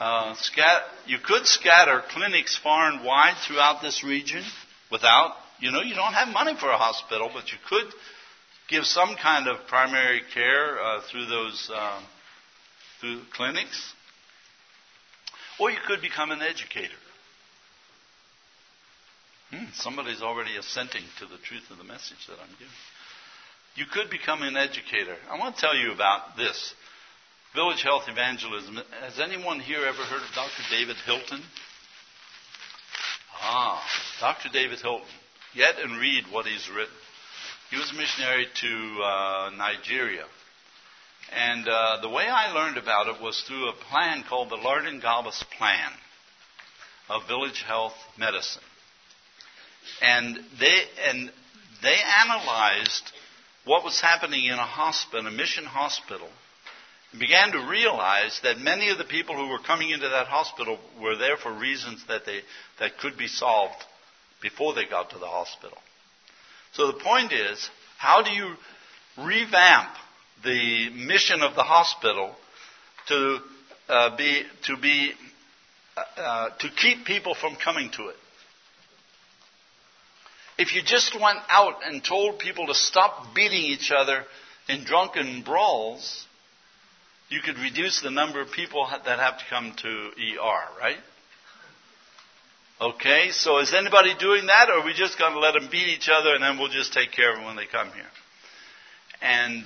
Uh, 0.00 0.34
scat- 0.34 0.84
you 1.06 1.18
could 1.18 1.46
scatter 1.46 2.02
clinics 2.08 2.56
far 2.56 2.90
and 2.90 3.04
wide 3.04 3.36
throughout 3.46 3.82
this 3.82 4.02
region 4.02 4.42
without, 4.90 5.34
you 5.60 5.70
know, 5.70 5.82
you 5.82 5.94
don't 5.94 6.14
have 6.14 6.28
money 6.28 6.54
for 6.58 6.70
a 6.70 6.78
hospital, 6.78 7.30
but 7.32 7.52
you 7.52 7.58
could 7.68 7.92
give 8.68 8.84
some 8.86 9.14
kind 9.22 9.46
of 9.46 9.66
primary 9.66 10.22
care 10.32 10.82
uh, 10.82 11.02
through 11.10 11.26
those 11.26 11.70
uh, 11.74 12.00
through 13.00 13.20
clinics, 13.34 13.92
or 15.58 15.70
you 15.70 15.78
could 15.86 16.00
become 16.00 16.30
an 16.30 16.40
educator. 16.40 16.94
Hmm, 19.50 19.64
somebody's 19.74 20.22
already 20.22 20.56
assenting 20.56 21.02
to 21.18 21.26
the 21.26 21.38
truth 21.44 21.70
of 21.70 21.76
the 21.76 21.84
message 21.84 22.26
that 22.28 22.38
I'm 22.40 22.52
giving. 22.52 22.80
You 23.74 23.84
could 23.84 24.08
become 24.08 24.42
an 24.42 24.56
educator. 24.56 25.16
I 25.30 25.38
want 25.38 25.56
to 25.56 25.60
tell 25.60 25.76
you 25.76 25.92
about 25.92 26.36
this. 26.36 26.74
Village 27.54 27.82
Health 27.82 28.04
Evangelism. 28.06 28.78
Has 29.02 29.18
anyone 29.18 29.58
here 29.58 29.84
ever 29.84 30.02
heard 30.02 30.22
of 30.22 30.34
Dr. 30.36 30.62
David 30.70 30.96
Hilton? 31.04 31.42
Ah, 33.42 33.82
Dr. 34.20 34.50
David 34.52 34.78
Hilton. 34.78 35.06
Get 35.56 35.80
and 35.80 35.98
read 35.98 36.26
what 36.30 36.46
he's 36.46 36.68
written. 36.68 36.94
He 37.70 37.76
was 37.76 37.90
a 37.90 37.94
missionary 37.94 38.46
to 38.54 39.02
uh, 39.02 39.50
Nigeria. 39.56 40.26
And 41.32 41.66
uh, 41.66 41.98
the 42.02 42.08
way 42.08 42.24
I 42.28 42.52
learned 42.52 42.76
about 42.76 43.08
it 43.08 43.20
was 43.20 43.42
through 43.48 43.68
a 43.68 43.72
plan 43.72 44.22
called 44.28 44.50
the 44.50 44.56
Lardin 44.56 45.00
Gabas 45.00 45.42
Plan 45.58 45.90
of 47.08 47.26
Village 47.26 47.64
Health 47.66 47.94
Medicine. 48.16 48.62
And 50.00 50.38
they, 50.60 50.82
and 51.08 51.32
they 51.82 51.96
analyzed 52.22 53.10
what 53.64 53.82
was 53.82 54.00
happening 54.00 54.44
in 54.44 54.54
a 54.54 54.58
hospital, 54.58 55.26
a 55.26 55.32
mission 55.32 55.64
hospital, 55.64 56.28
began 57.18 57.52
to 57.52 57.66
realize 57.68 58.40
that 58.42 58.58
many 58.58 58.90
of 58.90 58.98
the 58.98 59.04
people 59.04 59.36
who 59.36 59.48
were 59.48 59.58
coming 59.58 59.90
into 59.90 60.08
that 60.08 60.26
hospital 60.26 60.78
were 61.00 61.16
there 61.16 61.36
for 61.36 61.52
reasons 61.52 62.04
that, 62.08 62.24
they, 62.24 62.40
that 62.78 62.98
could 62.98 63.16
be 63.16 63.26
solved 63.26 63.82
before 64.40 64.74
they 64.74 64.86
got 64.86 65.10
to 65.10 65.18
the 65.18 65.26
hospital. 65.26 65.78
So 66.72 66.86
the 66.86 67.00
point 67.02 67.32
is, 67.32 67.68
how 67.98 68.22
do 68.22 68.30
you 68.30 68.54
revamp 69.18 69.90
the 70.44 70.90
mission 70.90 71.42
of 71.42 71.54
the 71.54 71.62
hospital 71.62 72.34
to 73.08 73.38
uh, 73.88 74.16
be 74.16 74.42
to 74.66 74.76
be 74.76 75.12
uh, 75.96 76.20
uh, 76.20 76.48
to 76.60 76.68
keep 76.70 77.04
people 77.04 77.34
from 77.34 77.56
coming 77.56 77.90
to 77.96 78.08
it? 78.08 78.16
If 80.58 80.74
you 80.74 80.82
just 80.82 81.14
went 81.20 81.38
out 81.48 81.80
and 81.84 82.04
told 82.04 82.38
people 82.38 82.66
to 82.68 82.74
stop 82.74 83.34
beating 83.34 83.62
each 83.62 83.90
other 83.90 84.24
in 84.68 84.84
drunken 84.84 85.42
brawls, 85.42 86.26
you 87.30 87.40
could 87.40 87.58
reduce 87.58 88.00
the 88.00 88.10
number 88.10 88.40
of 88.40 88.50
people 88.50 88.86
that 88.90 89.18
have 89.18 89.38
to 89.38 89.44
come 89.48 89.72
to 89.78 89.88
ER, 89.88 90.62
right? 90.78 90.98
Okay, 92.80 93.28
so 93.30 93.58
is 93.58 93.72
anybody 93.72 94.14
doing 94.18 94.46
that, 94.46 94.68
or 94.68 94.80
are 94.80 94.84
we 94.84 94.92
just 94.94 95.18
going 95.18 95.32
to 95.34 95.38
let 95.38 95.52
them 95.52 95.68
beat 95.70 95.88
each 95.88 96.08
other 96.12 96.34
and 96.34 96.42
then 96.42 96.58
we'll 96.58 96.68
just 96.68 96.92
take 96.92 97.12
care 97.12 97.30
of 97.30 97.36
them 97.36 97.46
when 97.46 97.56
they 97.56 97.66
come 97.66 97.88
here? 97.92 98.10
And 99.22 99.64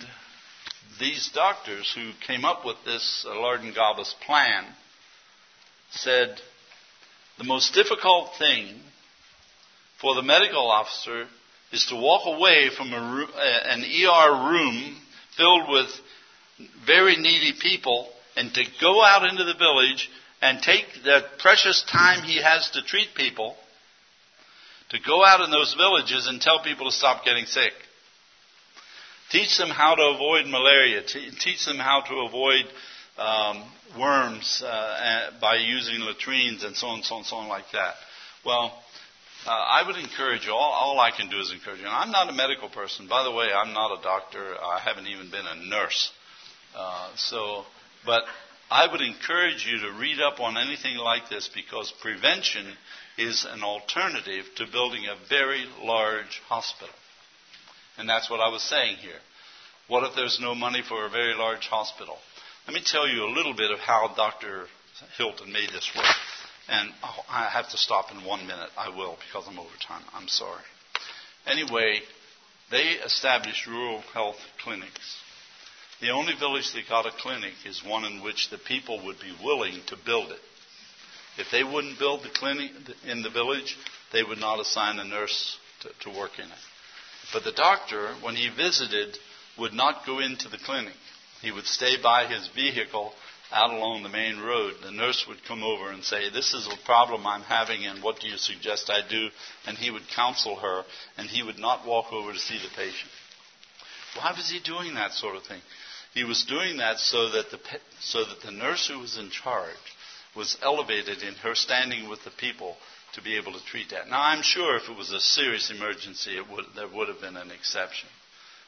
these 1.01 1.31
doctors 1.35 1.91
who 1.95 2.11
came 2.27 2.45
up 2.45 2.65
with 2.65 2.77
this 2.85 3.25
Lardin 3.27 3.73
Gabas 3.73 4.13
plan 4.27 4.65
said 5.91 6.41
the 7.39 7.45
most 7.45 7.73
difficult 7.73 8.31
thing 8.39 8.81
for 10.01 10.15
the 10.15 10.23
medical 10.23 10.71
officer 10.71 11.27
is 11.73 11.87
to 11.87 11.97
walk 11.97 12.23
away 12.27 12.69
from 12.77 12.93
a, 12.93 13.27
an 13.67 13.85
ER 13.85 14.51
room 14.51 14.97
filled 15.37 15.69
with 15.69 15.89
very 16.87 17.17
needy 17.17 17.53
people 17.61 18.09
and 18.37 18.53
to 18.55 18.65
go 18.81 19.03
out 19.03 19.29
into 19.29 19.45
the 19.45 19.55
village 19.55 20.11
and 20.41 20.61
take 20.63 20.87
the 21.05 21.23
precious 21.39 21.85
time 21.91 22.23
he 22.23 22.43
has 22.43 22.71
to 22.71 22.83
treat 22.83 23.09
people 23.15 23.57
to 24.91 24.99
go 25.07 25.25
out 25.25 25.41
in 25.41 25.51
those 25.51 25.75
villages 25.75 26.27
and 26.27 26.41
tell 26.41 26.63
people 26.63 26.87
to 26.87 26.93
stop 26.93 27.25
getting 27.25 27.47
sick. 27.47 27.73
Teach 29.31 29.57
them 29.59 29.71
how 29.71 29.95
to 29.95 30.03
avoid 30.15 30.47
malaria. 30.47 31.03
teach 31.03 31.65
them 31.65 31.79
how 31.79 32.03
to 32.03 32.15
avoid 32.29 32.65
um, 33.17 33.65
worms 33.99 34.63
uh, 34.65 35.31
by 35.41 35.57
using 35.57 36.01
latrines 36.01 36.63
and 36.63 36.77
so 36.77 36.89
on, 36.89 36.97
and 36.97 37.05
so 37.05 37.15
on, 37.15 37.21
and 37.21 37.27
so 37.27 37.37
on 37.37 37.49
like 37.49 37.65
that. 37.73 37.95
Well, 38.45 38.79
uh, 39.47 39.51
I 39.51 39.87
would 39.87 39.97
encourage 39.97 40.47
you. 40.47 40.53
All, 40.53 40.73
all 40.73 41.01
I 41.01 41.11
can 41.11 41.31
do 41.31 41.39
is 41.39 41.53
encourage 41.53 41.81
you. 41.81 41.87
And 41.87 41.95
I'm 41.95 42.11
not 42.11 42.29
a 42.29 42.33
medical 42.33 42.69
person. 42.69 43.09
By 43.09 43.25
the 43.25 43.33
way, 43.33 43.47
I'm 43.53 43.73
not 43.73 43.99
a 43.99 44.03
doctor. 44.03 44.55
I 44.63 44.79
haven't 44.79 45.07
even 45.07 45.31
been 45.31 45.47
a 45.47 45.57
nurse. 45.57 46.13
Uh, 46.77 47.11
so, 47.17 47.65
but 48.05 48.25
I 48.71 48.91
would 48.91 49.01
encourage 49.01 49.67
you 49.67 49.79
to 49.81 49.99
read 49.99 50.21
up 50.21 50.41
on 50.41 50.57
anything 50.57 50.97
like 50.97 51.29
this 51.29 51.49
because 51.55 51.93
prevention 52.01 52.67
is 53.17 53.47
an 53.49 53.63
alternative 53.63 54.47
to 54.57 54.67
building 54.71 55.05
a 55.07 55.29
very 55.29 55.65
large 55.83 56.41
hospital. 56.49 56.95
And 57.97 58.09
that's 58.09 58.29
what 58.29 58.41
I 58.41 58.49
was 58.49 58.63
saying 58.63 58.97
here. 58.97 59.21
What 59.87 60.05
if 60.05 60.17
there's 60.17 60.39
no 60.41 60.55
money 60.55 60.83
for 60.87 61.07
a 61.07 61.11
very 61.11 61.35
large 61.35 61.67
hospital? 61.67 62.17
Let 62.67 62.75
me 62.75 62.83
tell 62.85 63.07
you 63.07 63.25
a 63.25 63.35
little 63.35 63.55
bit 63.55 63.71
of 63.71 63.79
how 63.79 64.13
Dr. 64.17 64.67
Hilton 65.19 65.53
made 65.53 65.69
this 65.69 65.91
work. 65.95 66.07
And 66.69 66.91
oh, 67.03 67.25
I 67.29 67.51
have 67.51 67.69
to 67.71 67.77
stop 67.77 68.11
in 68.11 68.25
one 68.25 68.47
minute. 68.47 68.71
I 68.77 68.89
will 68.89 69.19
because 69.27 69.47
I'm 69.47 69.59
over 69.59 69.77
time. 69.87 70.03
I'm 70.15 70.29
sorry. 70.29 70.63
Anyway, 71.47 72.01
they 72.71 72.97
established 73.05 73.67
rural 73.67 74.01
health 74.15 74.39
clinics. 74.63 75.19
The 76.01 76.11
only 76.11 76.35
village 76.35 76.73
that 76.73 76.89
got 76.89 77.07
a 77.07 77.11
clinic 77.11 77.55
is 77.65 77.83
one 77.85 78.05
in 78.05 78.23
which 78.23 78.51
the 78.51 78.59
people 78.59 79.05
would 79.05 79.21
be 79.21 79.35
willing 79.43 79.81
to 79.87 79.97
build 80.05 80.31
it. 80.31 80.41
If 81.39 81.51
they 81.51 81.65
wouldn't 81.65 81.99
build 81.99 82.23
the 82.23 82.29
clinic 82.29 82.73
in 83.07 83.23
the 83.23 83.31
village, 83.31 83.77
they 84.13 84.23
would 84.23 84.39
not 84.39 84.61
assign 84.61 84.99
a 84.99 85.05
nurse 85.05 85.57
to, 85.81 86.11
to 86.11 86.19
work 86.19 86.39
in 86.39 86.45
it. 86.45 86.65
But 87.33 87.45
the 87.45 87.53
doctor, 87.53 88.15
when 88.23 88.37
he 88.37 88.49
visited, 88.49 89.19
would 89.59 89.73
not 89.73 90.07
go 90.07 90.19
into 90.21 90.49
the 90.49 90.59
clinic. 90.59 90.95
He 91.43 91.51
would 91.51 91.67
stay 91.67 91.97
by 92.01 92.27
his 92.27 92.49
vehicle 92.49 93.13
out 93.53 93.71
along 93.71 94.03
the 94.03 94.09
main 94.09 94.41
road, 94.41 94.75
the 94.83 94.91
nurse 94.91 95.25
would 95.29 95.45
come 95.45 95.63
over 95.63 95.91
and 95.91 96.03
say, 96.03 96.29
This 96.31 96.55
is 96.55 96.67
a 96.67 96.85
problem 96.85 97.27
I'm 97.27 97.43
having, 97.43 97.85
and 97.87 98.03
what 98.03 98.19
do 98.21 98.29
you 98.29 98.37
suggest 98.37 98.91
I 98.91 99.07
do? 99.09 99.29
And 99.67 99.79
he 99.79 99.91
would 99.91 100.09
counsel 100.09 100.57
her, 100.57 100.83
and 101.17 101.29
he 101.29 101.43
would 101.43 101.59
not 101.59 101.87
walk 101.87 102.13
over 102.13 102.33
to 102.33 102.39
see 102.39 102.59
the 102.59 102.75
patient. 102.75 103.11
Why 104.17 104.33
was 104.37 104.51
he 104.51 104.61
doing 104.61 104.95
that 104.95 105.13
sort 105.13 105.37
of 105.37 105.45
thing? 105.45 105.61
He 106.15 106.25
was 106.25 106.45
doing 106.45 106.77
that 106.79 106.99
so 106.99 107.31
that 107.31 107.51
the, 107.51 107.59
so 108.01 108.25
that 108.25 108.41
the 108.43 108.53
nurse 108.53 108.87
who 108.87 109.01
was 109.01 109.19
in 109.19 109.31
charge 109.31 109.75
was 110.37 110.57
elevated 110.63 111.23
in 111.23 111.35
her 111.35 111.55
standing 111.55 112.09
with 112.09 112.23
the 112.25 112.31
people 112.31 112.77
to 113.15 113.23
be 113.23 113.37
able 113.37 113.53
to 113.53 113.65
treat 113.65 113.91
that. 113.91 114.09
Now, 114.09 114.21
I'm 114.23 114.43
sure 114.43 114.77
if 114.77 114.89
it 114.89 114.97
was 114.97 115.13
a 115.13 115.21
serious 115.21 115.71
emergency, 115.71 116.37
would, 116.51 116.65
there 116.75 116.89
would 116.89 117.09
have 117.09 117.21
been 117.21 117.37
an 117.37 117.51
exception. 117.51 118.09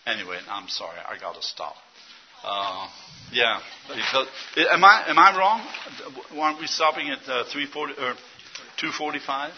Anyway, 0.07 0.39
I'm 0.49 0.69
sorry, 0.69 0.99
I 1.09 1.19
got 1.19 1.35
to 1.35 1.43
stop. 1.43 1.75
Uh, 2.45 2.89
yeah. 3.33 3.61
Because, 3.89 4.29
am 4.71 4.85
I 4.85 5.05
am 5.09 5.19
I 5.19 5.37
wrong? 5.37 5.67
Aren't 6.39 6.61
we 6.61 6.67
stopping 6.67 7.11
at 7.11 7.19
uh, 7.29 7.45
340 7.51 7.95
or 7.95 8.15
245? 8.79 9.53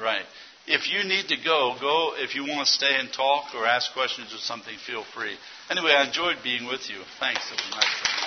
Right. 0.00 0.24
If 0.66 0.90
you 0.90 1.04
need 1.08 1.28
to 1.28 1.36
go, 1.44 1.76
go. 1.80 2.12
If 2.16 2.34
you 2.34 2.42
want 2.42 2.66
to 2.66 2.72
stay 2.72 2.96
and 2.98 3.12
talk 3.12 3.54
or 3.54 3.66
ask 3.66 3.92
questions 3.92 4.32
or 4.34 4.38
something, 4.38 4.74
feel 4.86 5.04
free. 5.14 5.36
Anyway, 5.70 5.92
I 5.92 6.06
enjoyed 6.06 6.36
being 6.42 6.66
with 6.66 6.90
you. 6.90 6.96
Thanks. 7.18 7.50
It 7.50 7.56
was 7.56 7.70
nice. 7.70 8.23